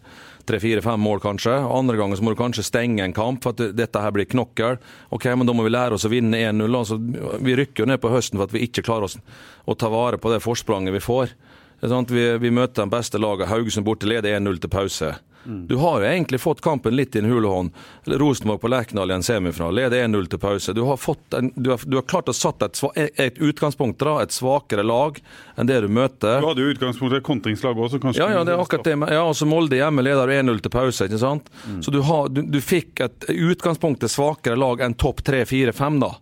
[0.47, 1.57] tre-fire-fem mål, kanskje.
[1.67, 4.79] Andre ganger så må du kanskje stenge en kamp for at dette her blir knokkel.
[5.11, 6.79] Ok, men da må vi lære oss å vinne 1-0.
[6.79, 7.01] Altså,
[7.43, 9.19] vi rykker jo ned på høsten for at vi ikke klarer oss
[9.67, 11.35] å ta vare på det forspranget vi får.
[11.83, 13.51] Vi, vi møter de beste lagene.
[13.51, 15.17] Haugesund borte leder 1-0 til pause.
[15.45, 17.72] Du har jo egentlig fått kampen litt i en hul hånd.
[18.07, 20.72] Rosenborg på Lerkendal i en semifinale leder 1-0 til pause.
[20.76, 22.80] Du har, fått en, du har, du har klart å satt et,
[23.20, 25.20] et utgangspunkt, da, et svakere lag
[25.61, 26.40] enn det du møter.
[26.40, 28.01] Du hadde jo utgangspunktet et kontringslag også.
[28.03, 28.97] Kanskje Ja, ja, det er akkurat det.
[29.12, 31.09] Ja, altså Molde hjemme leder 1-0 til pause.
[31.09, 31.51] ikke sant?
[31.84, 36.14] Så du, har, du, du fikk et utgangspunkt til svakere lag enn topp 3-4-5, da.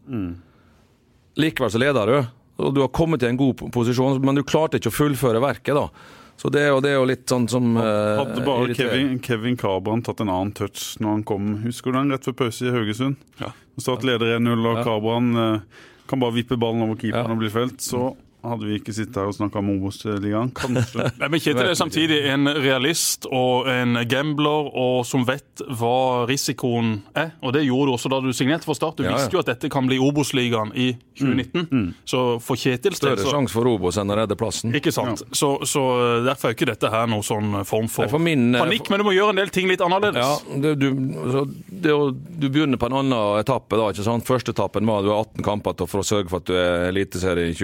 [1.43, 2.17] Likevel så leder du,
[2.63, 5.79] og du har kommet i en god posisjon, men du klarte ikke å fullføre verket,
[5.79, 5.87] da.
[6.43, 8.97] Så det jo, det er jo litt sånn som eh, Hadde bare irriterer.
[8.97, 11.53] Kevin, Kevin Kabran tatt en annen touch når han kom.
[11.63, 13.21] Husker du den rett før pause i Haugesund?
[13.39, 13.53] Ja.
[13.79, 14.83] Start leder 1-0, og Ja.
[14.89, 15.61] Kabran eh,
[16.11, 17.37] kan bare vippe ballen over keeperen Ja.
[17.37, 17.79] og bli felt.
[17.81, 18.09] Så
[18.43, 20.51] hadde vi ikke sittet her og snakka om Obos-ligaen.
[20.59, 21.07] Kanskje.
[21.21, 26.97] Nei, men Kjetil er samtidig en realist og en gambler og som vet hva risikoen
[27.19, 27.33] er.
[27.43, 28.99] Og det gjorde du også da du signerte for Start.
[28.99, 29.17] Du Ja, ja.
[29.21, 30.89] visste jo at dette kan bli Obos-ligaen i
[31.21, 31.93] 2019.
[32.09, 34.75] Så for Kjetils del Større så sjanse for Obos enn å redde plassen.
[34.75, 35.23] Ikke sant.
[35.37, 35.83] Så, så
[36.27, 39.03] derfor er ikke dette her noen sånn form for Nei, for min, eh, panikk, men
[39.03, 40.19] du må gjøre en del ting litt annerledes.
[40.19, 40.89] Ja, det, du,
[41.33, 41.95] så det,
[42.43, 43.79] du begynner på en annen etappe.
[43.79, 44.27] da, ikke sant?
[44.27, 46.89] Første etappen var du har 18 kamper til for å sørge for at du er
[46.91, 47.57] eliteserie i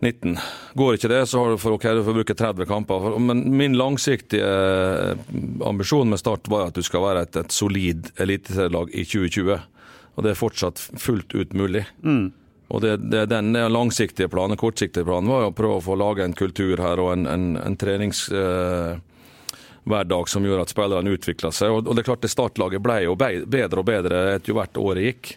[0.00, 0.38] 2019.
[0.74, 3.18] Går ikke det, så har du for, okay, du får bruke 30 kamper.
[3.18, 5.16] Men min langsiktige eh,
[5.66, 9.60] ambisjon med Start var at du skal være et, et solid eliteserielag i 2020.
[10.14, 11.84] Og det er fortsatt fullt ut mulig.
[12.74, 16.36] Og det, det, den langsiktige planen, kortsiktige planen, var å prøve å få lage en
[16.36, 18.28] kultur her og en, en, en trenings...
[18.32, 18.94] Eh,
[19.84, 21.68] som gjør at spillerne utvikler seg.
[21.68, 25.10] Og, og det er klart det startlaget ble jo bedre og bedre etter hvert året
[25.10, 25.32] gikk.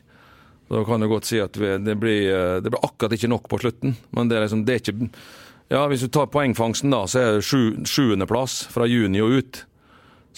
[0.68, 3.48] Da kan du godt si at vi, det, blir, eh, det blir akkurat ikke nok
[3.50, 3.96] på slutten.
[4.16, 5.12] Men det er liksom, det er ikke
[5.68, 9.66] Ja, hvis du tar poengfangsten, da, så er det sju, sjuendeplass fra juni og ut.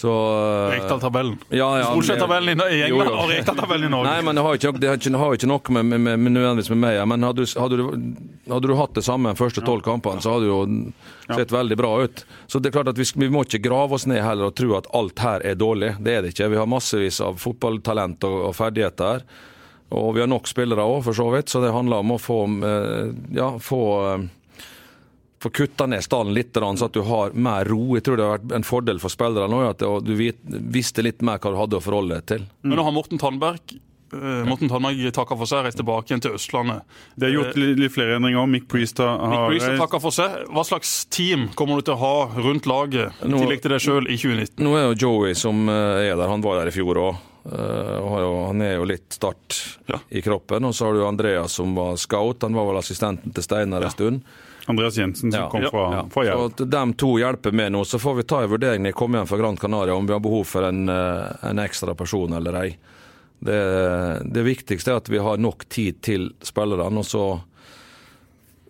[0.00, 1.36] Så eh, Rekdal-tabellen.
[1.48, 3.18] ja, ja, Solskjær-tabellen i England jo, jo.
[3.20, 4.08] og Rekdal-tabellen i Norge.
[4.14, 6.94] Nei, men det har jo ikke, det ikke, noe med, med, med, nødvendigvis med meg
[6.96, 7.02] ja.
[7.10, 8.14] Men hadde du, hadde, du,
[8.48, 11.78] hadde du hatt det samme de første tolv kampene, så hadde det jo sett veldig
[11.82, 12.24] bra ut.
[12.48, 14.72] Så det er klart at vi, vi må ikke grave oss ned heller og tro
[14.78, 15.92] at alt her er dårlig.
[16.00, 16.48] Det er det ikke.
[16.54, 19.28] Vi har massevis av fotballtalent og, og ferdigheter her.
[19.90, 21.50] Og vi har nok spillere òg, for så vidt.
[21.50, 23.80] Så det handler om å få eh, ja, få
[24.12, 24.28] eh,
[25.42, 27.96] få kutta ned stallen litt, så at du har mer ro.
[27.96, 31.54] Jeg tror det har vært en fordel for spillerne at du visste litt mer hva
[31.54, 32.50] du hadde å forholde deg til.
[32.60, 36.36] Men nå har Morten Tandberg eh, Morten Tandberg takker for seg, reist tilbake igjen til
[36.36, 36.84] Østlandet.
[37.16, 38.52] Det er gjort litt, flere endringer.
[38.52, 40.44] Mick Priest har, har takker for seg.
[40.52, 44.12] Hva slags team kommer du til å ha rundt laget, i tillegg til deg sjøl,
[44.12, 44.60] i 2019?
[44.60, 47.26] Nå er jo Joey som er der, han var der i fjor òg.
[47.44, 49.98] Han er jo litt start Ja.
[50.10, 50.64] i kroppen.
[50.64, 53.90] Og så har du Andreas som var scout, han var vel assistenten til Steinar en
[53.90, 54.20] stund.
[54.68, 55.48] Andreas Jensen, som Ja.
[55.50, 56.02] kom fra, Ja.
[56.10, 56.44] fra Så Jerv.
[56.50, 59.18] at de to hjelper med nå, så får vi ta en vurdering når jeg kommer
[59.18, 62.54] hjem fra Gran Canaria om vi har behov for en, eh, en ekstra person eller
[62.62, 62.76] ei.
[63.42, 66.98] Det, det viktigste er at vi har nok tid til spillerne.
[66.98, 67.40] og så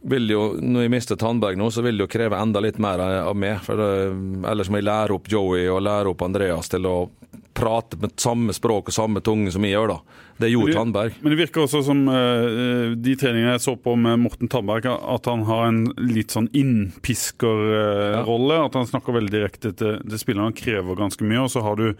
[0.03, 2.98] vil jo, Når jeg mister Tandberg nå, så vil det jo kreve enda litt mer
[3.01, 3.61] av meg.
[3.62, 7.11] for det, Ellers må jeg lære opp Joey og lære opp Andreas til å
[7.53, 9.88] prate med samme språk og samme tunge som jeg gjør.
[9.88, 9.98] da.
[10.40, 11.12] Det gjorde Tandberg.
[11.20, 15.26] Men det virker også som eh, de treningene jeg så på med Morten Tandberg, at
[15.28, 18.57] han har en litt sånn innpiskerrolle.
[18.64, 21.44] At han snakker veldig direkte til, til spillerne Han krever ganske mye.
[21.44, 21.90] Og så har du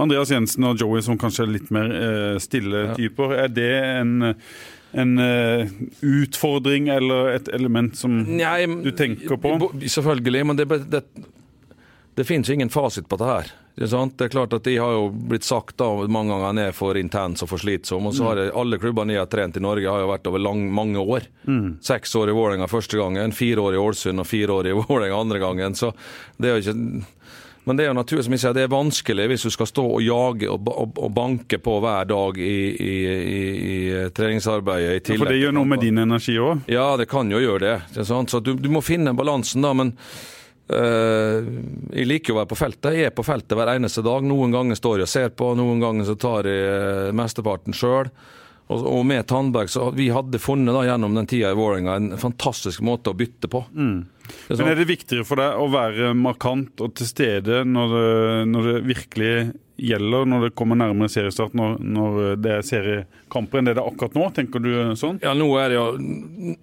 [0.00, 2.94] Andreas Jensen og Joey som kanskje er litt mer eh, stille Ja.
[2.98, 3.34] typer.
[3.44, 3.70] Er det
[4.00, 4.34] en,
[4.92, 5.70] en uh,
[6.00, 9.56] utfordring eller et element som Nei, du tenker på?
[9.86, 11.02] Selvfølgelig, men det, det,
[12.18, 13.52] det finnes ingen fasit på det her.
[13.80, 16.58] Det er, det er klart at De har jo blitt sagt da mange ganger han
[16.60, 18.10] er for intens og for slitsom.
[18.10, 20.42] og så har jeg, Alle klubbene jeg har trent i Norge, har jo vært over
[20.42, 21.30] lang, mange år.
[21.86, 25.22] Seks år i Vålerenga første gangen, fire år i Ålesund og fire år i Vålerenga
[25.22, 25.78] andre gangen.
[25.78, 25.94] så
[26.36, 27.06] det er jo ikke...
[27.68, 29.84] Men det er jo naturlig som jeg sier, det er vanskelig hvis du skal stå
[29.84, 34.96] og jage og, og, og banke på hver dag i, i, i, i treningsarbeidet.
[34.96, 36.64] i tillegg For det gjør noe med din energi òg.
[36.72, 37.76] Ja, det kan jo gjøre det.
[37.98, 38.06] det?
[38.08, 39.74] Så du, du må finne balansen, da.
[39.76, 39.96] Men
[40.70, 41.42] Uh,
[41.90, 42.94] jeg liker å være på feltet.
[42.94, 44.22] Jeg er på feltet hver eneste dag.
[44.22, 48.06] Noen ganger står jeg og ser på, noen ganger så tar jeg eh, mesteparten sjøl.
[48.70, 52.12] Og, og med Tandberg så vi hadde funnet da gjennom den tida i Vålerenga en
[52.22, 53.64] fantastisk måte å bytte på.
[53.74, 54.19] Det
[54.50, 58.06] er Men er det viktigere for deg å være markant og til stede når det,
[58.50, 59.34] når det virkelig
[59.80, 63.92] gjelder, når det kommer nærmere seriestart, når, når det er seriekamper, enn det det er
[63.92, 64.26] akkurat nå?
[64.36, 65.20] Tenker du sånn?
[65.24, 66.58] Ja, nå er det jo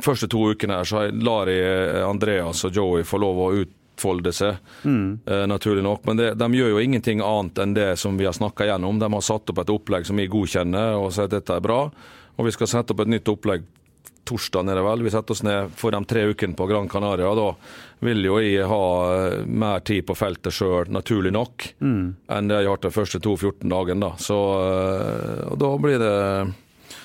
[0.00, 4.56] Første to ukene her så lar jeg Andreas og Joey få lov å utfolde seg,
[4.86, 6.06] eh, naturlig nok.
[6.08, 8.96] Men det, de gjør jo ingenting annet enn det som vi har snakka gjennom.
[8.96, 11.82] De har satt opp et opplegg som vi godkjenner og sier at dette er bra.
[12.38, 13.68] Og vi skal sette opp et nytt opplegg
[14.28, 15.02] torsdag nede vel.
[15.06, 17.28] Vi setter oss ned for de tre ukene på Gran Canaria.
[17.30, 18.82] og Da vil jo jeg ha
[19.14, 23.20] eh, mer tid på feltet sjøl, naturlig nok, enn det jeg har hatt de første
[23.20, 24.00] to 14 dagene.
[24.00, 24.12] da.
[24.20, 26.14] Så eh, og da blir det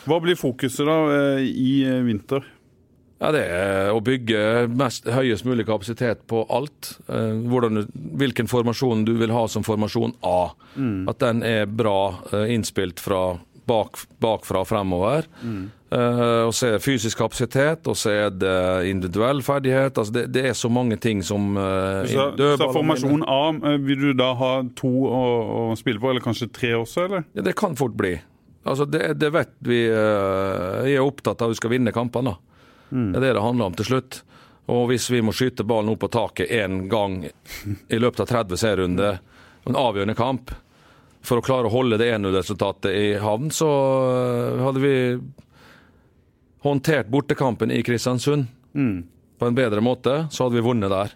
[0.06, 1.74] Hva blir fokuset da eh, i
[2.06, 2.52] vinter?
[3.16, 6.98] Ja, Det er å bygge mest, høyest mulig kapasitet på alt.
[7.08, 7.86] Eh, hvordan
[8.20, 10.52] hvilken formasjon du vil ha som formasjon A.
[11.10, 13.38] At den er bra eh, innspilt fra
[13.68, 15.28] bak, bakfra og fremover.
[15.96, 18.56] Eh, og så er det fysisk kapasitet, og så er det
[18.90, 19.98] individuell ferdighet.
[19.98, 24.08] Altså det, det er så mange ting som uh, Så, så formasjon A, eh, vil
[24.10, 25.22] du da ha to å,
[25.72, 27.28] å spille på, eller kanskje tre også, eller?
[27.38, 28.16] Ja, det kan fort bli.
[28.66, 29.86] Altså det, det vet vi.
[29.94, 32.36] Uh, Jeg er opptatt av at vi skal vinne kampene.
[32.90, 33.12] Mm.
[33.14, 34.24] Det er det det handler om til slutt.
[34.74, 38.58] Og hvis vi må skyte ballen opp på taket én gang i løpet av 30
[38.58, 39.20] serierunder,
[39.70, 40.54] en avgjørende kamp,
[41.26, 43.70] for å klare å holde det 1-0-resultatet i havn, så
[44.14, 44.94] eh, hadde vi
[46.66, 48.48] håndtert bortekampen i Kristiansund
[49.40, 51.12] på en bedre måte, så hadde vi vunnet der.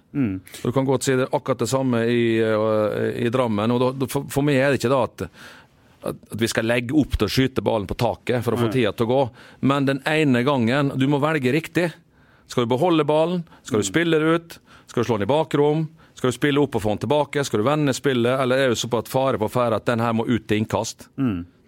[0.63, 3.71] Du kan godt si det akkurat det samme i, eh, i Drammen.
[3.71, 5.25] og da, for, for meg er det ikke da at
[5.99, 8.93] at vi skal legge opp til å skyte ballen på taket for å få tida
[8.95, 9.23] til å gå.
[9.67, 11.89] Men den ene gangen Du må velge riktig.
[12.47, 13.41] Skal du beholde ballen?
[13.67, 14.55] Skal du spille det ut?
[14.87, 15.89] Skal du slå den i bakrom?
[16.19, 17.43] Skal du spille opp og få den tilbake?
[17.47, 18.33] Skal du vende spillet?
[18.43, 21.07] Eller er det såpass fare på ferde at den her må ut til innkast?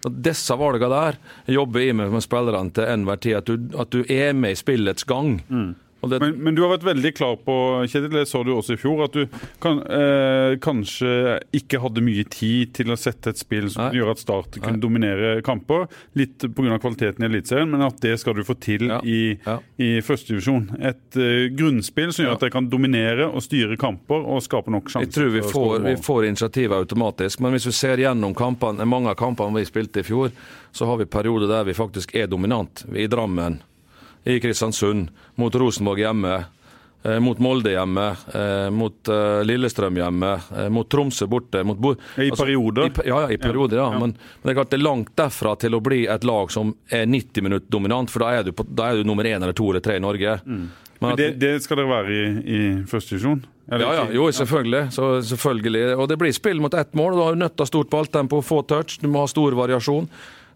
[0.04, 1.16] Og Disse valgene der
[1.54, 3.36] jobber jeg med med spillerne til enhver tid.
[3.38, 5.38] At du, at du er med i spillets gang.
[5.48, 5.74] Og
[6.10, 7.54] det, Men, men du har vært veldig klar på,
[7.86, 9.26] Kjetil, det så du også i fjor, at du
[9.62, 13.98] kan, eh, kanskje ikke hadde mye tid til å sette et spill som Nei.
[14.00, 15.86] gjør at Start kunne dominere kamper,
[16.18, 16.78] litt pga.
[16.82, 19.00] kvaliteten i Eliteserien, men at det skal du få til Ja.
[19.04, 19.58] i, Ja.
[19.78, 20.80] i førstedivisjon.
[20.82, 22.34] Et eh, grunnspill som gjør Ja.
[22.34, 25.06] at dere kan dominere og styre kamper og skape nok sjanser.
[25.06, 29.08] Jeg tror vi får, vi får initiativet automatisk, men hvis vi ser gjennom kampene, mange
[29.10, 30.30] av kampene vi spilte i fjor,
[30.72, 32.84] så har vi perioder der vi faktisk er dominant.
[32.88, 33.60] Vi er I Drammen,
[34.24, 36.44] i Kristiansund, mot Rosenborg hjemme,
[37.04, 38.04] eh, mot Molde hjemme,
[38.34, 40.32] eh, mot eh, Lillestrøm hjemme,
[40.70, 41.64] mot Tromsø borte.
[41.64, 42.86] Mot Bo I perioder?
[42.86, 43.88] I, ja, ja, i perioder, ja.
[43.92, 43.98] Ja.
[43.98, 46.74] Men, men det er klart det er langt derfra til å bli et lag som
[46.90, 49.56] er 90 minutter dominant, for da er du, på, da er du nummer én eller
[49.58, 50.38] to eller tre i Norge.
[50.46, 50.70] Men
[51.02, 53.42] Men det, det skal dere være i, i førstedivisjon?
[53.72, 54.92] ja, ja, jo, selvfølgelig.
[54.94, 55.96] Så, selvfølgelig.
[55.96, 57.14] Og det blir spill mot ett mål.
[57.14, 59.56] og Du har nødt til å ha stort balltempo, få touch, du må ha stor
[59.58, 60.06] variasjon.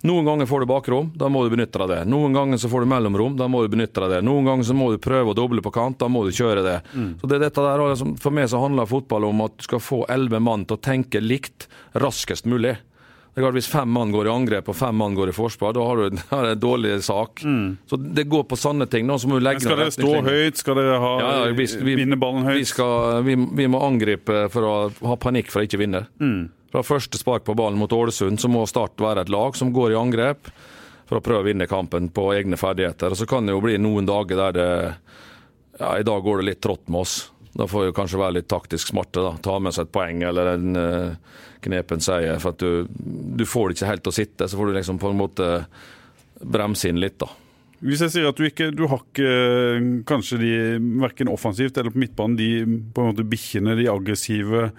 [0.05, 2.01] Noen ganger får du bakrom, da må du benytte deg av det.
[2.11, 4.23] Noen ganger så får du mellomrom, da må du benytte deg av det.
[4.29, 6.77] Noen ganger så må du prøve å doble på kant, da må du kjøre det.
[7.23, 10.05] Så det dette der, altså, For meg så handler fotball om at du skal få
[10.13, 12.77] elleve mann til å tenke likt raskest mulig.
[13.37, 15.75] Det er klart Hvis fem mann går i angrep og fem mann går i forsvar,
[15.77, 17.43] da har du har du en dårlig sak.
[17.91, 19.05] Så det går på sanne ting.
[19.07, 20.57] nå, så må du legge Men skal dere stå høyt?
[20.57, 22.57] Skal dere ha, Ja, ja, vi- vi- vinne ballen høyt?
[22.63, 24.77] Vi, skal, vi, må angripe for å
[25.11, 26.07] ha panikk for å ikke vinne.
[26.77, 29.95] Fra første spark på ballen mot Ålesund så må Start være et lag som går
[29.95, 30.51] i angrep
[31.09, 33.15] for å prøve å vinne kampen på egne ferdigheter.
[33.15, 34.67] Og Så kan det jo bli noen dager der det
[35.81, 37.31] Ja, i dag går det litt trått med oss.
[37.57, 39.25] Da får vi kanskje være litt taktisk smarte.
[39.25, 42.37] da, Ta med seg et poeng eller en uh, knepen seier.
[42.45, 42.85] For at du,
[43.41, 45.51] du får det ikke helt til å sitte, så får du liksom på en måte
[46.45, 47.31] bremse inn litt, da.
[47.85, 50.53] Hvis jeg sier at du ikke du har ikke eh, kanskje de
[51.01, 52.51] verken offensivt eller på midtbanen de
[52.93, 54.71] på en måte bikkjene, de aggressive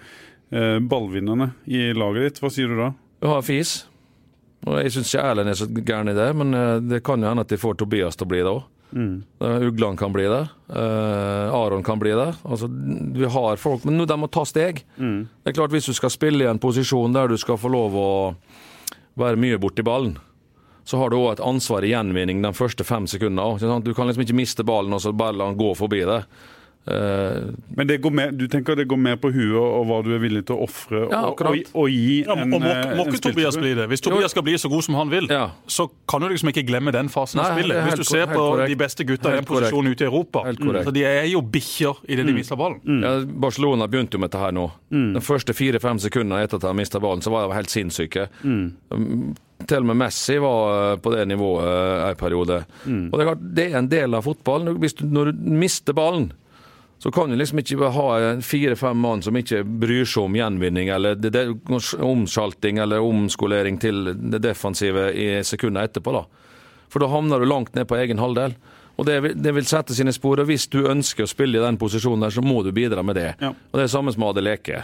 [0.51, 2.91] ballvinnerne i laget ditt, hva sier du da?
[3.21, 3.85] Du har fis.
[4.67, 7.29] Og Jeg syns ikke Erlend er så gæren i det, men eh, det kan jo
[7.29, 8.65] hende at de får Tobias til å bli det òg.
[9.67, 10.47] Ugland kan bli det.
[10.71, 12.29] eh, Aron kan bli det.
[12.47, 12.69] Altså,
[13.13, 14.83] vi har folk, men nå de må ta steg.
[14.97, 17.95] Det er klart Hvis du skal spille i en posisjon der du skal få lov
[17.99, 18.07] å
[19.19, 20.17] være mye borti ballen,
[20.87, 23.81] så har du òg et ansvar i gjenvinning de første fem sekundene.
[23.83, 26.21] Du kan liksom ikke miste ballen og så bare la den gå forbi det.
[26.87, 27.41] Eh,
[27.75, 30.21] Men det går mer, du tenker det går mer på huet og hva du er
[30.23, 33.03] villig til å ofre Ja, og, og, og gi Ja, en og må, eh, må
[33.03, 33.89] en ikke Tobias bli det?
[33.91, 35.49] Hvis Tobias skal bli så god som han vil, Ja.
[35.67, 37.83] så kan du liksom ikke glemme den fasen av Nei, av spillet.
[37.89, 38.69] Hvis du ser helt på korrekt.
[38.71, 39.67] de beste gutta i den korrekt.
[39.71, 40.45] posisjonen ute i Europa,
[40.87, 42.79] så de er jo bikkjer i det de mister ballen.
[43.03, 44.69] Ja, Barcelona begynte jo med dette her nå.
[44.89, 48.29] De første fire-fem sekundene etter at de mista ballen, så var de helt sinnssyke.
[48.43, 49.35] Um,
[49.67, 52.59] Til og med Messi var eh, på det nivået eh, en periode.
[52.87, 54.77] Og det er klart, det er en del av fotballen.
[54.79, 56.29] Hvis du, når du mister ballen,
[56.99, 58.07] så kan du liksom ikke ha
[58.41, 61.17] fire-fem mann som ikke bryr seg om gjenvinning eller
[62.01, 66.15] omskalting eller omskolering til det defensive i sekundene etterpå.
[66.17, 66.25] da.
[66.89, 68.55] For da havner du langt ned på egen halvdel.
[68.97, 70.39] Og det vil, det vil sette sine spor.
[70.41, 73.19] og Hvis du ønsker å spille i den posisjonen, der, så må du bidra med
[73.19, 73.35] det.
[73.37, 73.51] Ja.
[73.53, 74.79] Og Det er det samme som Adeleke.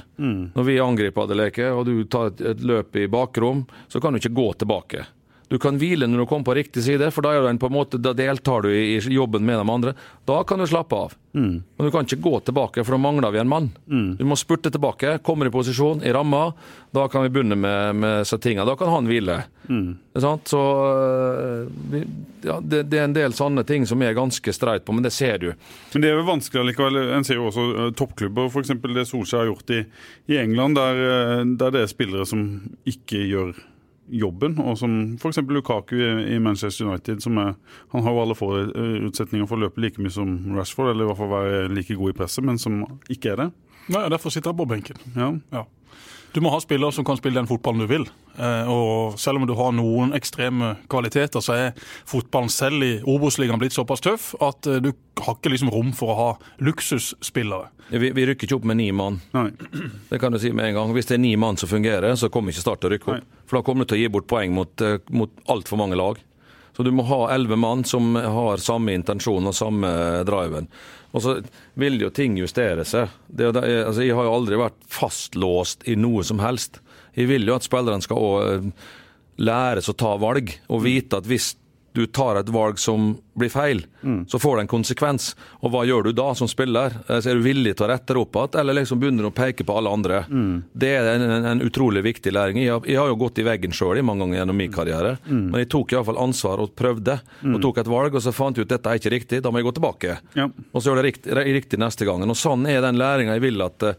[0.54, 4.22] Når vi angriper Adeleke, og du tar et, et løp i bakrom, så kan du
[4.22, 5.08] ikke gå tilbake.
[5.52, 7.76] Du kan hvile når du kommer på riktig side, for da, er du på en
[7.76, 9.94] måte, da deltar du i, i jobben med de andre.
[10.30, 11.18] Da kan du slappe av.
[11.34, 13.72] Men du kan ikke gå tilbake, for da mangler vi en mann.
[14.18, 16.52] Du må spurte tilbake, kommer i posisjon, i ramma.
[16.94, 18.68] Da kan vi begynne med, med tingene.
[18.70, 19.40] Da kan han hvile.
[19.42, 19.50] Er?
[20.46, 20.62] Så
[20.94, 22.04] øh,
[22.44, 25.14] ja, det, det er en del sånne ting som er ganske streit på, men det
[25.16, 25.50] ser du.
[25.96, 27.02] Men det er jo vanskelig allikevel.
[27.18, 28.76] En ser jo også eh, toppklubber, f.eks.
[28.84, 29.84] det Solskjær har gjort i,
[30.30, 32.46] i England, der, eh, der det er spillere som
[32.90, 33.56] ikke gjør
[34.14, 35.42] jobben, og som f.eks.
[35.50, 37.22] Lukaku i, Manchester United.
[37.24, 37.54] som er,
[37.94, 41.22] Han har jo alle forutsetninger for å løpe like mye som Rashford, eller i hvert
[41.22, 43.50] fall være like god i presset, men som ikke er det.
[43.92, 45.00] Nei, Derfor sitter han på benken.
[45.18, 45.32] Ja.
[45.52, 45.66] Ja.
[46.34, 48.08] Du må ha spillere som kan spille den fotballen du vil.
[48.42, 53.62] Eh, og selv om du har noen ekstreme kvaliteter, så er fotballen selv i Obos-ligaen
[53.62, 54.90] blitt såpass tøff at eh, du
[55.22, 56.30] har ikke liksom rom for å ha
[56.66, 57.70] luksusspillere.
[57.94, 59.22] Vi, vi rykker ikke opp med ni mann.
[59.38, 59.52] Nei.
[60.10, 60.98] Det kan du si med en gang.
[60.98, 63.40] Hvis det er ni mann som fungerer, så kommer ikke Start til å rykke opp.
[63.46, 66.18] For da kommer du til å gi bort poeng mot, eh, mot altfor mange lag.
[66.74, 69.90] Så du må ha elleve mann som har samme intensjon og samme
[70.26, 70.70] driven.
[71.14, 71.36] Og så
[71.78, 73.12] vil jo ting justere seg.
[73.28, 76.82] Det, altså, jeg har jo aldri vært fastlåst i noe som helst.
[77.14, 78.74] Jeg vil jo at spillerne skal også
[79.44, 81.54] læres å ta valg, og vite at hvis
[81.94, 84.26] du tar et valg som blir feil, mm.
[84.30, 85.36] så får det en konsekvens.
[85.62, 86.96] Og hva gjør du da som spiller?
[87.08, 89.66] Så er du villig til å rette deg opp igjen, eller liksom begynner å peke
[89.66, 90.24] på alle andre?
[90.30, 90.56] Mm.
[90.74, 92.62] Det er en, en, en, utrolig viktig læring.
[92.64, 95.46] Jeg har, jeg har jo gått i veggen sjøl mange ganger gjennom min karriere, mm.
[95.54, 97.20] men jeg tok iallfall ansvar og prøvde.
[97.54, 99.54] Og tok et valg, og så fant jeg ut at dette er ikke riktig, da
[99.54, 100.20] må jeg gå tilbake.
[100.38, 100.50] Ja.
[100.50, 102.26] Og så gjør det riktig, riktig neste gang.
[102.26, 103.98] Og sånn er den læringa jeg vil at Uh,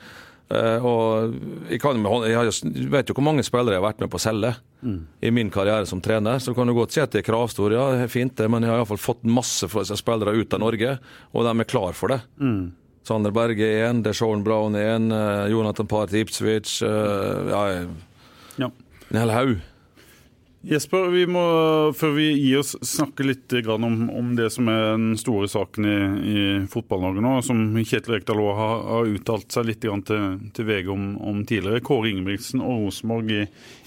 [0.55, 1.35] og
[1.71, 1.99] jeg, kan,
[2.29, 2.53] jeg,
[2.93, 4.53] vet jo hvor mange spillere jeg har vært med på å selge
[4.85, 5.01] mm.
[5.27, 6.39] i min karriere som trener.
[6.43, 8.65] Så kan du godt si at det er kravstor, ja, det er fint det, men
[8.65, 10.97] jeg har iallfall fått masse spillere ut av Norge,
[11.33, 12.23] og de er klar for det.
[12.39, 12.73] Mm.
[13.05, 17.65] Sander Berge er én, Deshaun Brown er én, uh, Jonathan Party Ipswich uh, Ja,
[18.63, 18.71] ja.
[19.11, 19.57] en hel haug.
[20.65, 21.43] Jesper, vi må,
[21.93, 25.97] før vi gir oss, snakke litt om, om, det som er den store saken i,
[26.25, 30.23] i Fotball-Norge nå, som Kjetil Rekdal har, har, uttalt seg litt til,
[30.57, 31.85] til VG om, om, tidligere.
[31.85, 33.43] Kåre Ingebrigtsen og Rosenborg i,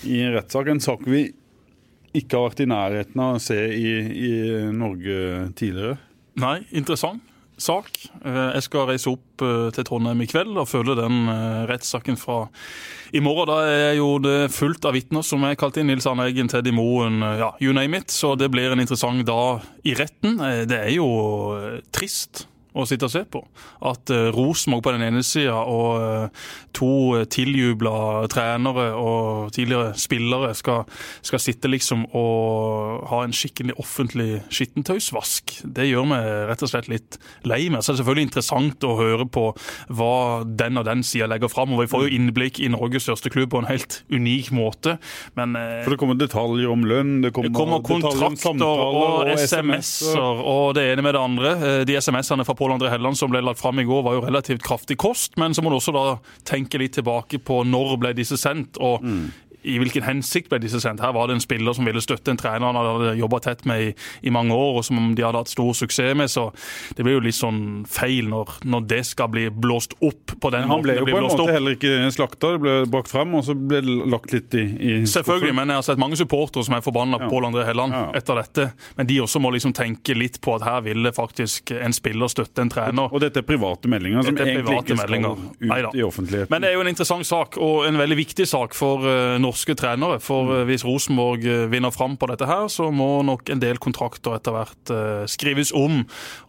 [0.06, 0.70] i rettssak.
[0.70, 1.24] En sak vi
[2.18, 3.96] ikke har vært i nærheten av å se i,
[4.30, 4.36] i
[4.76, 5.98] Norge tidligere.
[6.38, 7.26] Nei, interessant
[7.58, 7.90] sak.
[8.24, 12.20] Eh, jeg skal reise opp eh, til Trondheim i kveld og følge den eh, rettssaken
[12.20, 12.46] fra
[13.16, 13.50] i morgen.
[13.50, 15.90] Da er jo det fullt av vitner som er kalt inn.
[15.92, 18.14] Nils Arne Eggen, Teddy Moen, ja, you name it.
[18.14, 20.38] Så det blir en interessant dag i retten.
[20.68, 21.08] Det er jo
[21.96, 22.46] trist
[22.76, 23.42] å sitte og se på.
[23.88, 30.54] At uh, Rosenborg på den ene sida og uh, to tiljubla trenere og tidligere spillere
[30.58, 30.86] skal,
[31.26, 35.56] skal, sitte liksom og ha en skikkelig offentlig skittentøysvask.
[35.64, 37.82] Det gjør meg rett og slett litt lei meg.
[37.82, 39.48] Så det er selvfølgelig interessant å høre på
[39.98, 41.74] hva den og den sida legger fram.
[41.74, 44.98] Og vi får jo innblikk i Norges største klubb på en helt unik måte.
[45.40, 49.34] Men uh, For det kommer detaljer om lønn, det kommer, det kommer kontrakter og, og
[49.34, 51.56] SMS-er og det ene med det andre.
[51.88, 54.66] De SMS-ene fra Pål André Helland som ble lagt fram i går, var jo relativt
[54.66, 55.38] kraftig kost.
[55.38, 56.06] Men så må du også da
[56.48, 58.80] tenke litt tilbake på når ble disse sendt.
[58.82, 59.28] og mm
[59.64, 61.02] i hvilken hensikt ble disse sendt.
[61.04, 63.84] Her var det en spiller som ville støtte en trener han hadde jobba tett med
[63.84, 63.90] i,
[64.22, 66.32] i, mange år, og som de hadde hatt stor suksess med.
[66.32, 66.50] Så
[66.98, 70.68] det blir jo litt sånn feil når, når det skal bli blåst opp på den
[70.68, 70.76] måten.
[70.76, 71.54] Han ble jo på en måte opp.
[71.54, 74.96] heller ikke slakta, det ble brakt frem, og så ble det lagt litt i, i
[75.08, 77.34] Selvfølgelig, men jeg har sett mange supportere som er forbanna på ja.
[77.34, 78.06] Pål André Helland ja.
[78.18, 78.70] etter dette.
[79.00, 82.64] Men de også må liksom tenke litt på at her ville faktisk en spiller støtte
[82.64, 83.12] en trener.
[83.12, 85.44] Og, dette er private meldinger som egentlig ikke skal meldinger.
[85.48, 85.92] ut Neida.
[85.94, 86.52] i offentligheten.
[86.54, 89.76] Men det er jo en interessant sak, og en veldig viktig sak for uh, norske
[89.80, 90.20] trenere.
[90.24, 93.82] For uh, hvis Rosenborg uh, vinner fram på dette her, så må nok en del
[93.82, 94.94] kontrakter etter hvert
[95.30, 96.04] skrives om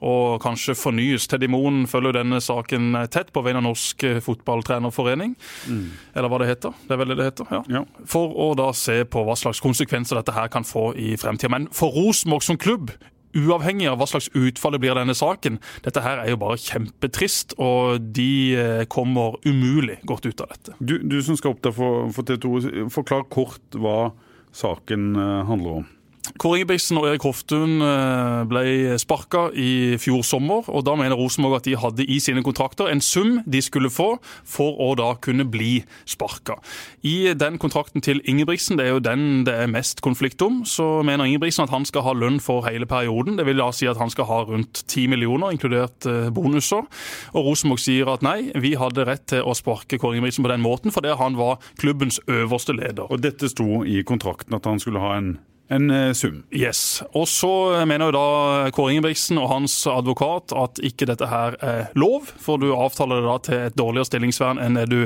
[0.05, 1.26] og kanskje fornyes.
[1.30, 5.34] Teddy Moen følger denne saken tett på vegne av Norsk Fotballtrenerforening,
[5.68, 5.84] mm.
[6.14, 6.76] eller hva det heter.
[6.86, 7.53] Det er vel det det heter?
[7.53, 7.62] Ja.
[7.78, 7.84] ja.
[8.09, 11.53] For å da se på hva slags konsekvenser dette her kan få i fremtida.
[11.55, 12.92] Men for Rosenborg som klubb
[13.39, 16.61] uavhengig av hva slags utfall det blir av denne saken, dette her er jo bare
[16.61, 20.76] kjempetrist, og de eh, kommer umulig godt ut av dette.
[20.78, 24.11] Du, du som skal opp der for, for TV2, forklar kort hva
[24.57, 25.89] saken eh, handler om.
[26.37, 30.68] Kåre Ingebrigtsen og Erik Hoftun eh, ble sparka i fjor sommer.
[30.68, 34.11] og Da mener Rosenborg at de hadde i sine kontrakter en sum de skulle få
[34.45, 36.59] for å da kunne bli sparka.
[37.07, 41.01] I den kontrakten til Ingebrigtsen, det er jo den det er mest konflikt om, så
[41.07, 43.39] mener Ingebrigtsen at han skal ha lønn for hele perioden.
[43.39, 46.85] Det vil da si at han skal ha rundt 10 millioner, inkludert eh, bonuser.
[47.33, 50.64] Og Rosenborg sier at nei, vi hadde rett til å sparke Kåre Ingebrigtsen på den
[50.64, 53.07] måten fordi han var klubbens øverste leder.
[53.09, 55.37] Og dette sto i kontrakten at han skulle ha en
[55.69, 56.43] en eh, sum.
[56.55, 57.03] Yes.
[57.12, 57.53] Og så
[57.89, 62.61] mener jo da Kåre Ingebrigtsen og hans advokat at ikke dette her er lov, for
[62.61, 65.01] du avtaler det da til et dårligere stillingsvern enn det du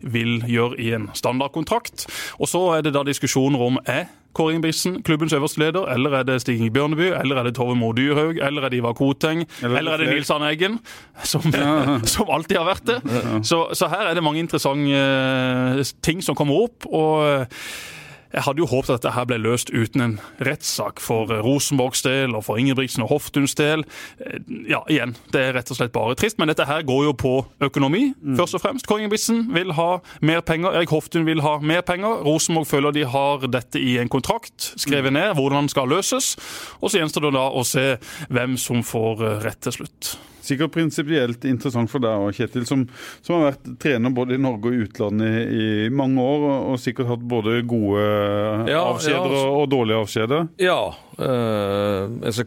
[0.00, 2.06] vil gjøre i en standardkontrakt.
[2.40, 4.06] Og så er det da diskusjoner om er
[4.36, 7.92] Kåre Ingebrigtsen klubbens øverste leder, eller er det Stig Bjørneby, eller er det Tove Mo
[7.96, 10.78] Dyrhaug, eller er det Ivar Koteng, eller, eller er det Nils Arne Eggen,
[11.24, 11.96] som, ja.
[12.14, 12.98] som, alltid har vært det.
[13.48, 16.84] Så, så her er det mange interessante eh, ting som kommer opp.
[16.92, 17.48] og
[18.36, 20.14] jeg hadde jo håpet at dette her ble løst uten en
[20.44, 23.86] rettssak for eh, Rosenborgs del og for Ingebrigtsen og Hoftuns del.
[24.20, 27.14] Eh, ja, igjen, det er rett og slett bare trist, men dette her går jo
[27.16, 27.32] på
[27.64, 28.36] økonomi, mm.
[28.36, 28.88] først og fremst.
[28.88, 29.88] Kåre Ingebrigtsen vil ha
[30.20, 32.20] mer penger, Erik Hoftun vil ha mer penger.
[32.28, 36.34] Rosenborg føler de har dette i en kontrakt, skrevet ned hvordan den skal løses.
[36.82, 37.88] Og så gjenstår det da å se
[38.28, 40.16] hvem som får eh, rett til slutt
[40.46, 42.84] sikkert prinsipielt interessant for deg òg, Kjetil, som,
[43.20, 47.10] som, har vært trener både i Norge og utlandet i, i mange år, og sikkert
[47.10, 48.04] hatt både gode
[48.70, 49.42] ja, avskjeder ja.
[49.48, 50.46] og, dårlige avskjeder?
[50.62, 50.78] Ja.
[51.16, 52.46] Uh, altså,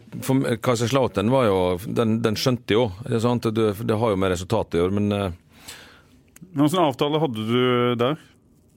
[0.62, 1.56] Kaiserslautern var jo
[1.90, 2.84] Den, den skjønte jo.
[3.02, 3.18] Det,
[3.50, 5.30] det, det, har jo med resultatet å gjøre, men uh,
[6.50, 7.62] Hvilken avtale hadde du
[8.00, 8.20] der?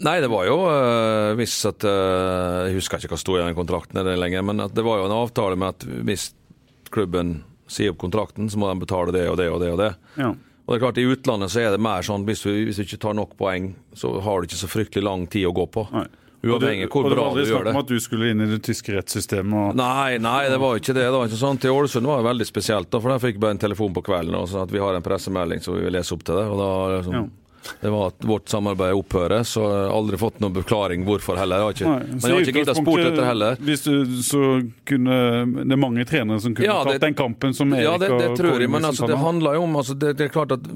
[0.03, 3.57] Nei, det var jo uh, hvis at uh, Jeg husker ikke hva sto i den
[3.57, 6.31] kontrakten lenger, men det var jo en avtale med at hvis
[6.93, 9.93] klubben sier opp kontrakten, så må de betale det og det og det og det.
[10.19, 10.33] Ja.
[10.63, 12.83] Og det er klart I utlandet så er det mer sånn hvis du, hvis du
[12.85, 15.87] ikke tar nok poeng, så har du ikke så fryktelig lang tid å gå på.
[15.91, 16.05] Nei.
[16.43, 17.71] Uavhengig og hvor det bra var aldri du gjør snakk det.
[17.71, 19.53] om at du skulle inn i det tyske rettssystemet.
[19.55, 19.77] Og...
[19.79, 21.05] Nei, nei, det var ikke det.
[21.07, 21.59] det var ikke sånn.
[21.63, 24.03] Til Ålesund var det veldig spesielt, da, for der fikk jeg bare en telefon på
[24.03, 26.43] kvelden og sånn at vi har en pressemelding så vi vil lese opp til det.
[26.51, 27.23] og da liksom, Ja.
[27.81, 31.61] Det var at vårt samarbeid opphører, så jeg har aldri fått noen forklaring hvorfor heller.
[31.61, 33.55] Jeg har ikke, Nei, men jeg har ikke giddet spurt etter heller.
[33.69, 33.93] Hvis du,
[34.25, 34.41] så
[34.89, 35.19] kunne,
[35.63, 38.09] det er mange trenere som kunne Ja, det- tatt den kampen som Erik Ja, det,
[38.19, 40.51] det og tror jeg, men altså, det handler jo om altså, det, det er klart
[40.57, 40.67] at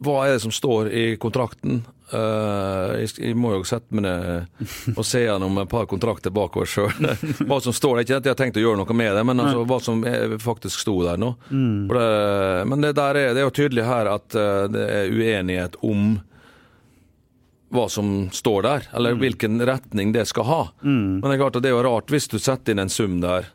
[0.00, 1.82] Hva er det som står i kontrakten?
[2.12, 7.10] Eh, jeg, må jo sette meg ned og se gjennom et par kontrakter bakover sjøl.
[7.48, 8.06] hva som står der.
[8.06, 10.02] Ikke at jeg har tenkt å gjøre noe med det, men altså, hva som
[10.42, 11.34] faktisk sto der nå.
[11.50, 15.78] For det, men det, er, det er jo tydelig her at eh, det er uenighet
[15.86, 16.18] om
[17.70, 20.62] hva som står der, eller hvilken retning det skal ha.
[20.82, 23.20] Men det er klart at det er jo rart hvis du setter inn en sum
[23.22, 23.52] der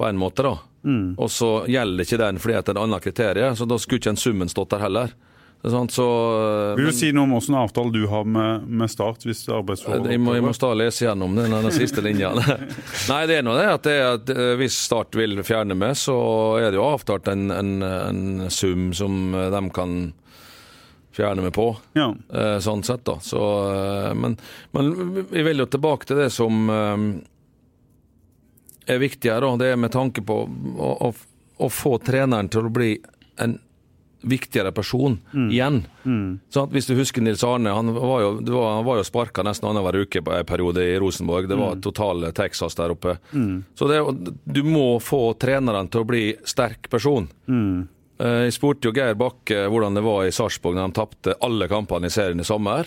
[0.00, 0.54] på en måte, da.
[1.20, 4.14] Og så gjelder ikke den fordi det er et annet kriterium, så da skulle ikke
[4.14, 5.12] den summen stått der heller.
[5.62, 6.06] Så
[6.74, 9.22] Vil du men- si noe om hvilken avtale du har med, med Start?
[9.22, 12.32] hvis arbeidsforholdet jeg må, jeg må stå og lese gjennom den, den siste linja.
[13.12, 16.16] Nei, det er nå det at, det at eh, hvis Start vil fjerne meg, så
[16.58, 19.94] er det jo avtalt en, en, en sum som eh, de kan
[21.12, 21.68] fjerne meg på.
[21.94, 22.08] Ja.
[22.32, 23.18] Eh, sånn sett, da.
[23.22, 23.40] Så,
[23.70, 24.34] eh, men,
[24.74, 24.92] men
[25.30, 27.04] vi vil jo tilbake til det som eh,
[28.96, 29.56] er viktig her, da.
[29.62, 31.12] Det er med tanke på å, å,
[31.62, 32.96] å få treneren til å bli
[33.42, 33.60] en
[34.22, 35.18] viktigere person
[35.50, 35.82] igjen.
[36.50, 39.68] Sånn hvis du husker Nils Arne, han var jo, var, han var jo sparka nesten
[39.68, 41.48] annenhver uke på en periode i Rosenborg.
[41.48, 43.16] Det var total Texas der oppe.
[43.74, 44.00] Så det,
[44.44, 47.28] du må få treneren til å bli sterk person.
[48.22, 51.66] Eh, Jeg spurte jo Geir Bakke hvordan det var i Sarpsborg når de tapte alle
[51.68, 52.86] kampene i serien i sommer.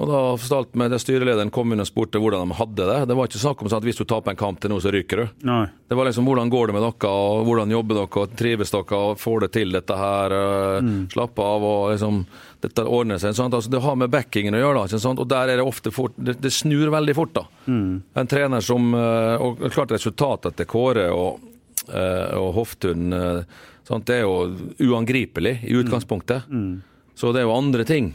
[0.00, 2.98] Og da fortalte meg det Styrelederen kom inn og spurte hvordan de hadde det.
[3.10, 4.88] Det var ikke snakk om sånn at hvis du taper en kamp til noe, så
[4.94, 5.26] ryker du.
[5.44, 5.66] Nei.
[5.90, 9.00] Det var liksom hvordan går det med dere, og hvordan jobber dere, og trives dere,
[9.10, 10.36] og får det til dette her,
[10.80, 11.02] Mm.
[11.12, 12.24] slappe av, og liksom
[12.60, 13.32] Dette ordner seg.
[13.36, 14.98] Sånn, Altså, det har med backingen å gjøre, da.
[14.98, 15.18] sånn.
[15.18, 17.44] Og der er det ofte fort Det, det snur veldig fort, da.
[17.68, 21.40] En trener som øh, Og klart resultatet til Kåre og,
[21.88, 23.12] øh, og Hoftun
[23.88, 24.04] sånn.
[24.04, 24.56] Det er jo
[24.92, 26.44] uangripelig i utgangspunktet.
[27.16, 28.14] Så det er jo andre ting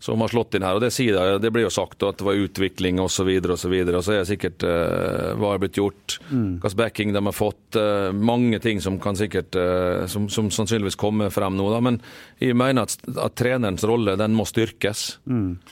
[0.00, 0.78] som har slått inn her.
[0.78, 3.28] og Det sier jeg, det blir jo sagt at det var utvikling osv.
[3.48, 7.14] Og, så videre, og så er det sikkert uh, hva har blitt gjort, hvilken backing
[7.16, 7.76] de har fått.
[7.76, 11.68] Uh, mange ting som kan sikkert uh, som, som sannsynligvis kommer frem nå.
[11.74, 11.80] Da.
[11.84, 12.00] Men
[12.42, 15.06] jeg mener at, at trenerens rolle den må styrkes.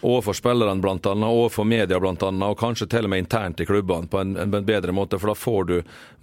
[0.03, 4.23] Overfor spillerne annet, overfor media annet, og kanskje til og med internt i klubbene på
[4.23, 5.21] en, en bedre måte.
[5.23, 5.77] For da får du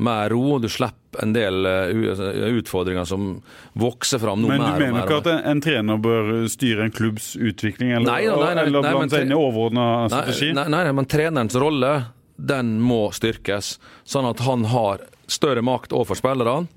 [0.04, 3.42] mer ro, du slipper en del eh, utfordringer som
[3.80, 5.06] vokser fram nå Men du mer og mener mer.
[5.06, 8.82] ikke at en, en trener bør styre en klubbs utvikling, eller, Nei, nei, nei, eller
[8.86, 10.52] men blande seg inn i overordna strategi?
[10.58, 11.94] Nei, nei, nei, men trenerens rolle
[12.36, 13.76] den må styrkes,
[14.10, 16.68] sånn at han har større makt overfor spillerne.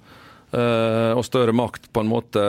[0.53, 2.45] Eh, og større makt på en måte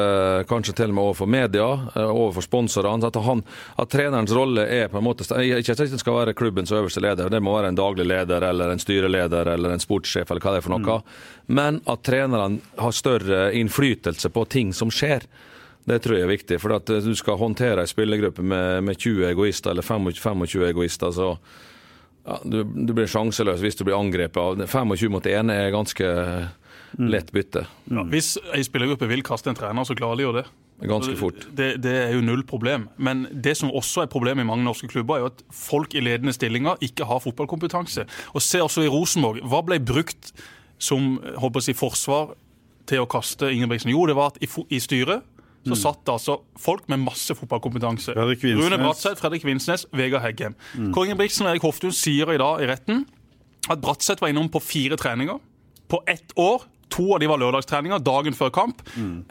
[0.49, 3.07] kanskje til og med overfor media, eh, overfor sponsorene.
[3.07, 3.43] At, han,
[3.77, 7.29] at trenerens rolle er på en måte Ikke at det skal være klubbens øverste leder,
[7.29, 10.61] det må være en daglig leder eller en styreleder eller en sportssjef eller hva det
[10.61, 11.01] er for noe.
[11.47, 15.25] Men at trenerne har større innflytelse på ting som skjer.
[15.87, 16.59] Det tror jeg er viktig.
[16.59, 20.67] For at eh, du skal håndtere ei spillergruppe med, med 20 egoister, eller 25, 25
[20.67, 21.33] egoister, så
[22.27, 26.09] ja, du, du blir sjanseløs hvis du blir angrepet 25 mot 1 er ganske
[26.95, 27.65] lett bytte.
[27.91, 30.45] Ja, hvis ei spillergruppe vil kaste en trener, så klarer de jo det.
[30.87, 31.47] Ganske fort.
[31.57, 32.85] Det, det er jo null problem.
[33.01, 36.03] Men det som også er problemet i mange norske klubber, er jo at folk i
[36.05, 38.05] ledende stillinger ikke har fotballkompetanse.
[38.37, 39.41] Og se også i Rosenborg.
[39.49, 40.33] Hva ble brukt
[40.77, 42.35] som håper jeg, forsvar
[42.87, 43.91] til å kaste Ingebrigtsen?
[43.91, 45.25] Jo, det var at i, i styret
[45.67, 48.13] så satt det altså folk med masse fotballkompetanse.
[48.15, 50.55] Rune Bratseth, Fredrik Vinsnes, Vegard Heggem.
[50.95, 53.03] Kåre Ingebrigtsen og Erik Hoftun sier i dag i retten
[53.67, 55.41] at Bratseth var innom på fire treninger
[55.91, 56.63] på ett år.
[56.93, 58.81] To av de var lørdagstreninger dagen før kamp.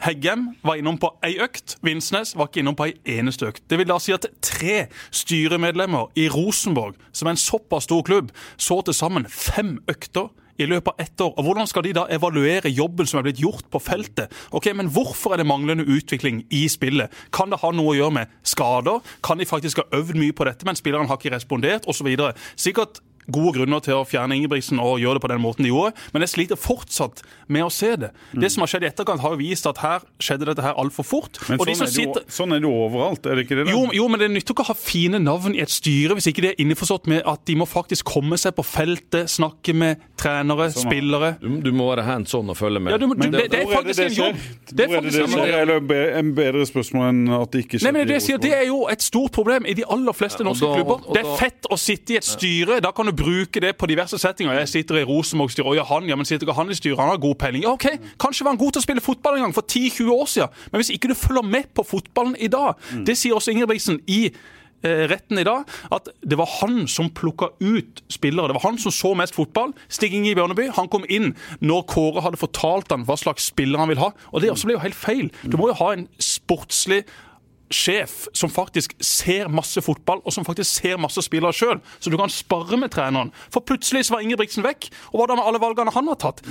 [0.03, 1.77] Heggem var innom på ei økt.
[1.85, 3.63] Vinsnes var ikke innom på ei eneste økt.
[3.69, 8.33] Det vil da si at tre styremedlemmer i Rosenborg, som er en såpass stor klubb,
[8.57, 11.33] så til sammen fem økter i løpet av ett år.
[11.37, 14.33] Og Hvordan skal de da evaluere jobben som er blitt gjort på feltet?
[14.51, 17.13] Ok, Men hvorfor er det manglende utvikling i spillet?
[17.31, 19.01] Kan det ha noe å gjøre med skader?
[19.23, 21.85] Kan de faktisk ha øvd mye på dette, men spilleren har ikke respondert?
[21.87, 22.09] Osv.
[22.55, 23.01] Sikkert
[23.31, 26.23] gode grunner til å fjerne Ingebrigtsen og gjøre det på den måten de gjorde, men
[26.25, 28.11] jeg sliter fortsatt med å se det.
[28.33, 31.07] Det som har skjedd i etterkant, har jo vist at her skjedde dette her altfor
[31.07, 31.39] fort.
[31.49, 33.45] Men og de sånn, som er det jo, sånn er det jo overalt, er det
[33.47, 33.67] ikke det?
[33.73, 36.45] jo, jo, men det nytter ikke å ha fine navn i et styre hvis ikke
[36.45, 40.69] det er innforstått med at de må faktisk komme seg på feltet, snakke med trenere,
[40.73, 41.33] Sånn, spillere.
[41.41, 42.95] Du, du må være hands on og følge med.
[42.95, 44.39] Ja, du, du, Men det, det er faktisk en jobb.
[44.71, 45.45] Det er faktisk en jobb.
[45.47, 48.65] Eller en bedre spørsmål enn at det ikke skjer Nei, men det, sier, det er
[48.69, 51.03] jo et stort problem i de aller fleste Ja, og norske da- klubber.
[51.05, 52.79] og Det er fett å sitte i et styre.
[52.83, 54.59] Da kan du bruke det på diverse settinger.
[54.61, 56.99] Jeg sitter i Rosenborg-styret, og ja, han, ja, men sitter ikke han i styret?
[57.01, 57.63] Han har god peiling.
[57.65, 57.87] Ja, OK,
[58.21, 60.83] kanskje var han god til å spille fotball en gang for 10-20 år siden, men
[60.83, 65.03] hvis ikke du følger med på fotballen i dag Det sier også Ingebrigtsen i eh,
[65.09, 68.49] retten i dag, at det var han som plukka ut spillere.
[68.49, 69.73] Det var han som så mest fotball.
[69.89, 73.81] Stig Inge i Bjørneby han kom inn når Kåre hadde fortalt han hva slags spiller
[73.81, 74.11] han vil ha.
[74.33, 75.31] Og det også ble jo helt feil.
[75.43, 77.03] Du må jo ha en sportslig
[77.73, 82.17] sjef som faktisk ser masse fotball, og som faktisk ser masse spillere sjøl, så du
[82.19, 83.31] kan spare med treneren.
[83.51, 86.43] For plutselig så var Ingebrigtsen vekk, og hva da med alle valgene han har tatt?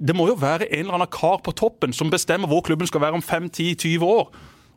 [0.00, 3.02] Det må jo være en eller annen kar på toppen som bestemmer hvor klubben skal
[3.02, 4.30] være om 5-10-20 år.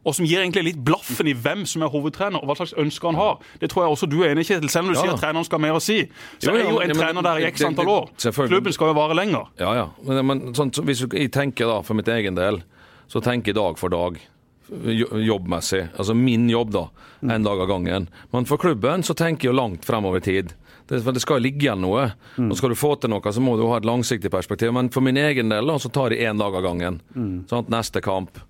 [0.04, 3.08] Og som gir egentlig litt blaffen i hvem som er hovedtrener, og hva slags ønsker
[3.14, 3.38] han har.
[3.62, 5.22] Det tror jeg også du er enig i, Kjetil, selv om du Ja sier at
[5.22, 6.02] treneren skal ha mer å si.
[6.44, 8.10] Så Jo, er ja, jo en en men- trener der i x antall år.
[8.20, 9.48] Klubben skal jo vare lenger.
[9.64, 9.86] Ja, ja.
[10.04, 12.60] Men, men sånn, så hvis jeg tenker da, for mitt egen del,
[13.08, 14.20] så tenker jeg dag for dag.
[14.86, 15.89] Jo- Jobbmessig.
[15.97, 16.88] Altså min jobb, da.
[17.21, 18.07] En dag av gangen.
[18.34, 20.53] Men for klubben så tenker jeg jo langt fremover tid.
[20.88, 22.09] Det, for det skal ligge igjen noe.
[22.38, 24.74] Og Skal du få til noe, så må du ha et langsiktig perspektiv.
[24.76, 26.99] Men for min egen del da, så tar jeg én dag av gangen.
[27.47, 27.69] Sant?
[27.71, 28.41] Neste kamp.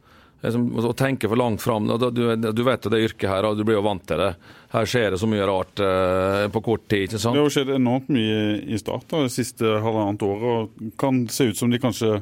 [0.44, 1.86] Å tenke for langt fram.
[1.88, 4.34] Du, du vet jo det yrket her, og du blir jo vant til det.
[4.74, 7.06] Her skjer det så mye rart eh, på kort tid.
[7.08, 7.38] ikke sant?
[7.38, 8.42] Det har jo skjedd enormt mye
[8.74, 10.44] i Start da, det siste halvannet året.
[10.82, 12.18] og Kan se ut som de kanskje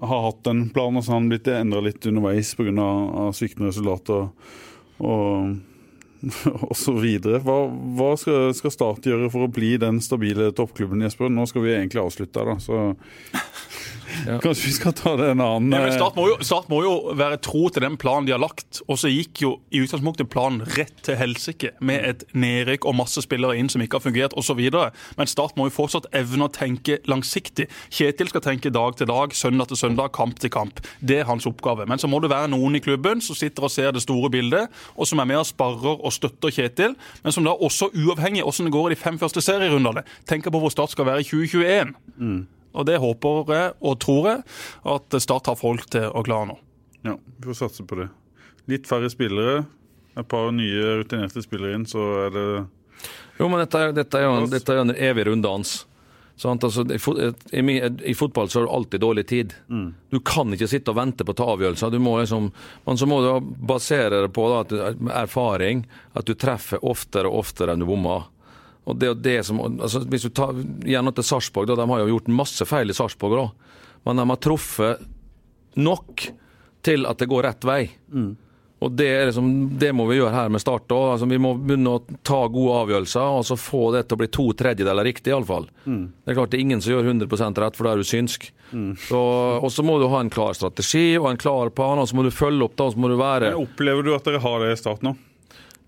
[0.00, 2.88] har hatt en plan, og så har den blitt endra litt underveis pga.
[3.36, 4.28] Sviktende resultater
[4.98, 5.54] og,
[6.68, 7.40] og så videre.
[7.44, 7.58] Hva,
[7.98, 11.32] hva skal, skal Start gjøre for å bli den stabile toppklubben, Jesper?
[11.32, 12.88] Nå skal vi egentlig avslutte da, så
[14.26, 14.38] Ja.
[14.42, 16.94] kanskje vi skal ta det en annen Ja, eh, Start må, jo, Start må jo
[17.16, 18.80] være tro til den planen de har lagt.
[18.88, 23.22] Og så gikk jo i utgangspunktet planen rett til helsike, med et nedrykk og masse
[23.24, 24.60] spillere inn som ikke har fungert osv.
[25.18, 27.68] Men Start må jo fortsatt evne å tenke langsiktig.
[27.94, 30.82] Kjetil skal tenke dag til dag, søndag til søndag, kamp til kamp.
[31.00, 31.86] Det er hans oppgave.
[31.90, 34.72] Men så må det være noen i klubben som sitter og ser det store bildet,
[34.96, 36.94] og som er med og sparrer og støtter Kjetil,
[37.24, 40.52] men som da også uavhengig av hvordan det går i de fem første serierundene, tenker
[40.54, 41.94] på hvor Start skal være i 2021.
[42.74, 44.44] Og det håper jeg og tror jeg
[44.96, 46.58] at Start har folk til å klare nå.
[47.06, 48.08] Ja, vi får satse på det.
[48.70, 49.64] Litt færre spillere,
[50.16, 52.46] et par nye rutinerte spillere inn, så er det
[53.38, 55.84] Jo, men dette, er- dette, er jo, dette er jo en evig runddans.
[56.44, 57.74] Altså, i, i,
[58.10, 59.52] I fotball så er det alltid dårlig tid.
[60.10, 61.92] Du kan ikke sitte og vente på å ta avgjørelser.
[61.94, 62.48] Du må liksom,
[62.86, 65.84] men så må du basere det på da, at du, erfaring,
[66.18, 68.26] at du treffer oftere og oftere enn du bommer.
[68.84, 72.14] Og det, er det som, altså, hvis du tar Gjerne til Sarpsborg, de har jo
[72.14, 73.76] gjort masse feil i Sarpsborg òg.
[74.04, 75.04] Men de har truffet
[75.80, 76.26] nok
[76.84, 77.82] til at det går rett vei.
[78.84, 81.14] Og det, er liksom, det må vi gjøre her med Start òg.
[81.14, 84.28] Altså, vi må begynne å ta gode avgjørelser og så få det til å bli
[84.34, 85.70] to tredjedeler riktig, iallfall.
[85.86, 86.02] Mm.
[86.20, 88.50] Det er klart det er ingen som gjør 100% rett, for da er du synsk.
[89.06, 89.20] Så,
[89.62, 92.26] og så må du ha en klar strategi og en klar plan, og så må
[92.26, 92.76] du følge opp.
[92.76, 93.54] da, så må du være...
[93.54, 95.14] Men Opplever du at dere har det i Start nå?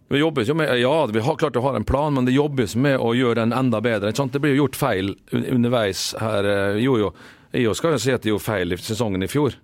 [0.08, 2.76] Vi jobbes jo med, ja, vi har klart å ha en plan, men det jobbes
[2.78, 4.12] med å gjøre den enda bedre.
[4.12, 4.32] Ikke sant?
[4.36, 6.44] Det blir jo gjort feil underveis her.
[6.46, 7.12] eh, Jo, jo.
[7.52, 9.54] Jeg skal jo si at det gjorde feil i sesongen i fjor.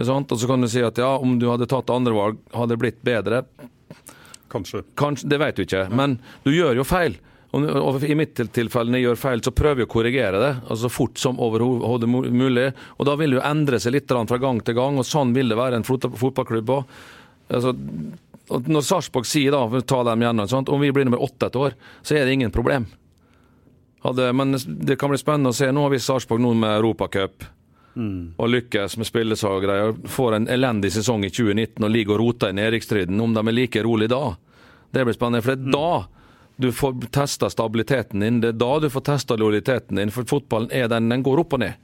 [0.00, 0.30] Sant?
[0.32, 2.78] Og så kan du si at ja, om du hadde tatt andre valg, hadde det
[2.78, 3.42] blitt bedre.
[4.52, 4.82] Kanskje.
[4.96, 7.16] Kanskje, det vet du ikke, men du gjør jo feil.
[7.56, 10.52] Og, I mitt til- tilfelle når jeg gjør feil, så prøver jeg å korrigere det
[10.68, 12.72] altså så fort som overhodet mulig.
[12.98, 15.48] Og Da vil det jo endre seg litt fra gang til gang, og sånn vil
[15.48, 16.84] det være en fot- fotballklubb òg.
[17.48, 17.72] Altså,
[18.48, 20.70] når Sarpsborg sier da, for å ta dem gjennom, sant?
[20.70, 22.86] om vi blir nummer åtte et år, så er det ingen problem.
[24.06, 24.54] Hadde, men
[24.86, 25.72] det kan bli spennende å se.
[25.74, 27.48] Nå har vi Sarpsborg nå med Europacup.
[28.36, 29.94] Og lykkes med spillesalg og greier.
[30.12, 33.20] Får en elendig sesong i 2019 og ligger og roter i nedrykksstriden.
[33.24, 34.36] Om de er like rolig da,
[34.92, 35.42] det blir spennende.
[35.42, 35.88] For det er da
[36.56, 38.38] du får testa stabiliteten din.
[38.40, 40.12] Det er da du får testa lojaliteten din.
[40.12, 41.74] For fotballen er den, den går opp og ned.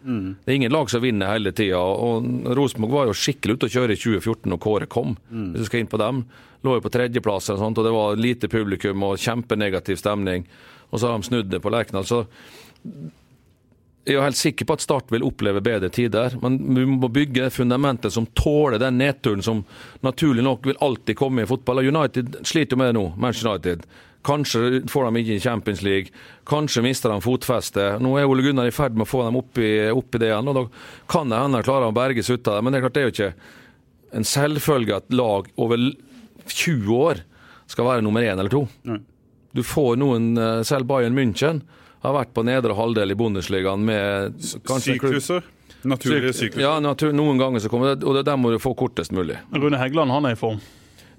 [0.45, 1.81] Det er ingen lag som vinner hele tida.
[1.81, 5.17] Og Rosenborg var jo skikkelig ute å kjøre i 2014 når Kåre kom.
[5.53, 6.23] Hvis du skal inn på dem.
[6.63, 10.47] Lå jo på tredjeplass, og, sånt, og det var lite publikum og kjempenegativ stemning.
[10.91, 12.07] Og så har de snudd det på Lerkendal.
[12.07, 12.23] Så
[14.03, 17.53] jeg er helt sikker på at Start vil oppleve bedre tider, men vi må bygge
[17.55, 19.63] fundamentet som tåler den nedturen som
[20.03, 21.83] naturlig nok vil alltid komme i fotball.
[21.83, 23.87] Og United sliter jo med det nå, Manchester United.
[24.27, 26.11] Kanskje får de ikke Champions League,
[26.47, 28.03] kanskje mister de fotfestet.
[28.03, 30.31] Nå er Ole Gunnar i ferd med å få dem opp i, opp i det
[30.31, 30.65] igjen, og da
[31.11, 32.63] kan det hende de klarer å berge seg ut av det.
[32.63, 33.33] Men det er klart det er jo ikke
[34.19, 35.91] en selvfølge at lag over
[36.47, 37.23] 20 år
[37.67, 38.67] skal være nummer én eller to.
[39.55, 41.61] Du får noen, eh, selv Bayern München
[42.03, 45.43] har vært på nedre halvdel i Bundesligaen med Sykluser.
[45.85, 46.61] Naturlige Syk- sykluser.
[46.61, 49.37] Ja, natur, noen ganger så kommer det, og det der må du få kortest mulig.
[49.53, 50.61] Rune Heggeland han er i form.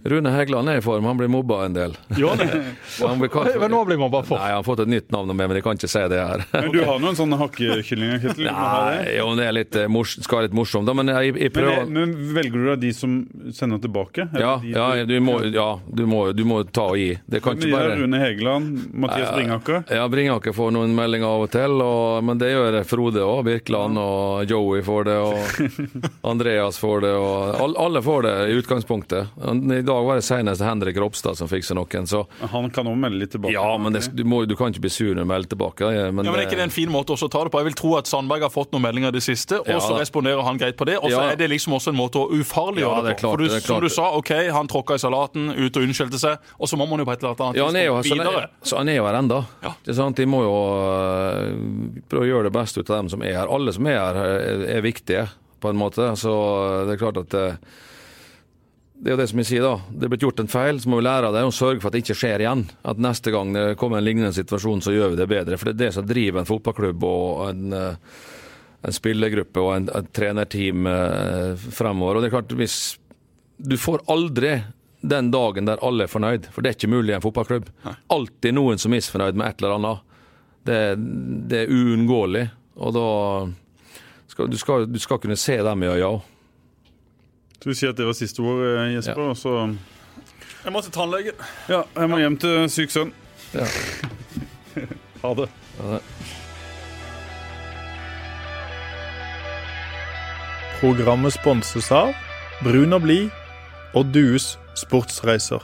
[0.06, 1.94] Rune Hegland er i form, han blir mobba en del.
[2.20, 2.62] Jo, han det?
[3.00, 4.36] Han blir kalt- Hva nå blir mobba for?
[4.38, 6.44] Nei, han har fått et nytt navn men jeg kan ikke si det her.
[6.52, 8.50] Men du har noen sånne hakkekyllinger, Kjetil?
[8.52, 11.52] Nei, jo, det er litt, eh, mors, skal være litt morsomt, da, men jeg, jeg
[11.54, 13.16] Men, prøver det- men velger du da de som
[13.56, 14.28] sender tilbake?
[14.40, 17.14] Ja, de- ja, du må, ja du, må, du må ta og gi.
[17.30, 21.28] Det kan Men ikke bare Rune Hegeland, Mathias Ja, Bringaker Ja, Bringaker får noen meldinger
[21.32, 23.44] av og til, og, men det gjør Frode òg.
[23.48, 25.34] Birkeland og Joey får det, og
[26.34, 29.28] Andreas får det, og alle får det i utgangspunktet.
[29.44, 32.98] I dag var det senest Henrik Ropstad som fikk seg noen, så Han kan òg
[32.98, 33.54] melde litt tilbake.
[33.54, 35.86] ja, men det, du, må, du kan ikke bli sur når du melder tilbake.
[36.12, 37.60] Men, Ja, men Er ikke det en fin måte også å ta det på?
[37.62, 40.00] Jeg vil tro at Sandberg har fått noen meldinger i det siste, og så ja,
[40.02, 40.98] responderer han greit på det.
[40.98, 41.30] Og så Ja.
[41.32, 43.20] er det liksom også en måte å ufarliggjøre Ja, det det på.
[43.22, 46.20] klart, For du, det som du sa, OK, han tråkka i salaten, ut og unnskyldte
[46.20, 48.44] seg, og så må man jo på et eller annet Ja, han er jo, videre.
[48.44, 49.46] er, så han er jo her ennå.
[49.64, 49.74] Ja.
[50.14, 53.48] De må jo øh, prøve å gjøre det beste ut av dem som er her.
[53.52, 55.28] Alle som er her, er, er viktige,
[55.64, 56.10] på en måte.
[56.20, 56.34] Så
[56.88, 57.38] det er klart at
[59.04, 59.74] det, er jo det som jeg sier, da.
[59.92, 61.90] Det er blitt gjort en feil, så må vi lære av det og sørge for
[61.90, 62.62] at det ikke skjer igjen.
[62.88, 65.58] At neste gang det kommer en lignende situasjon, så gjør vi det bedre.
[65.60, 68.22] For det er det som driver en fotballklubb og en, øh,
[68.88, 72.16] en spillergruppe og en, et trenerteam øh, fremover.
[72.16, 72.78] Og det er klart, hvis
[73.60, 74.56] du får aldri
[75.04, 77.68] den dagen der alle er fornøyd, for det er ikke mulig i en fotballklubb.
[78.16, 80.12] Alltid noen som er misfornøyd med et eller annet.
[80.64, 80.84] Det,
[81.52, 82.46] det er uunngåelig,
[82.80, 83.08] og da
[84.32, 86.30] skal du, skal, du skal kunne se dem i øya òg.
[87.64, 88.60] Skal sier at det var siste ord,
[88.92, 89.30] Jesper?
[89.30, 89.34] Ja.
[89.40, 89.52] så
[90.66, 91.38] Jeg må til tannlegen.
[91.72, 93.14] Ja, jeg må hjem til syk sønn.
[93.56, 93.68] Ja.
[95.24, 95.46] Ha det.
[100.82, 102.12] Programmet sponses av
[102.66, 103.32] Brun og blid
[103.96, 105.64] og Dues sportsreiser.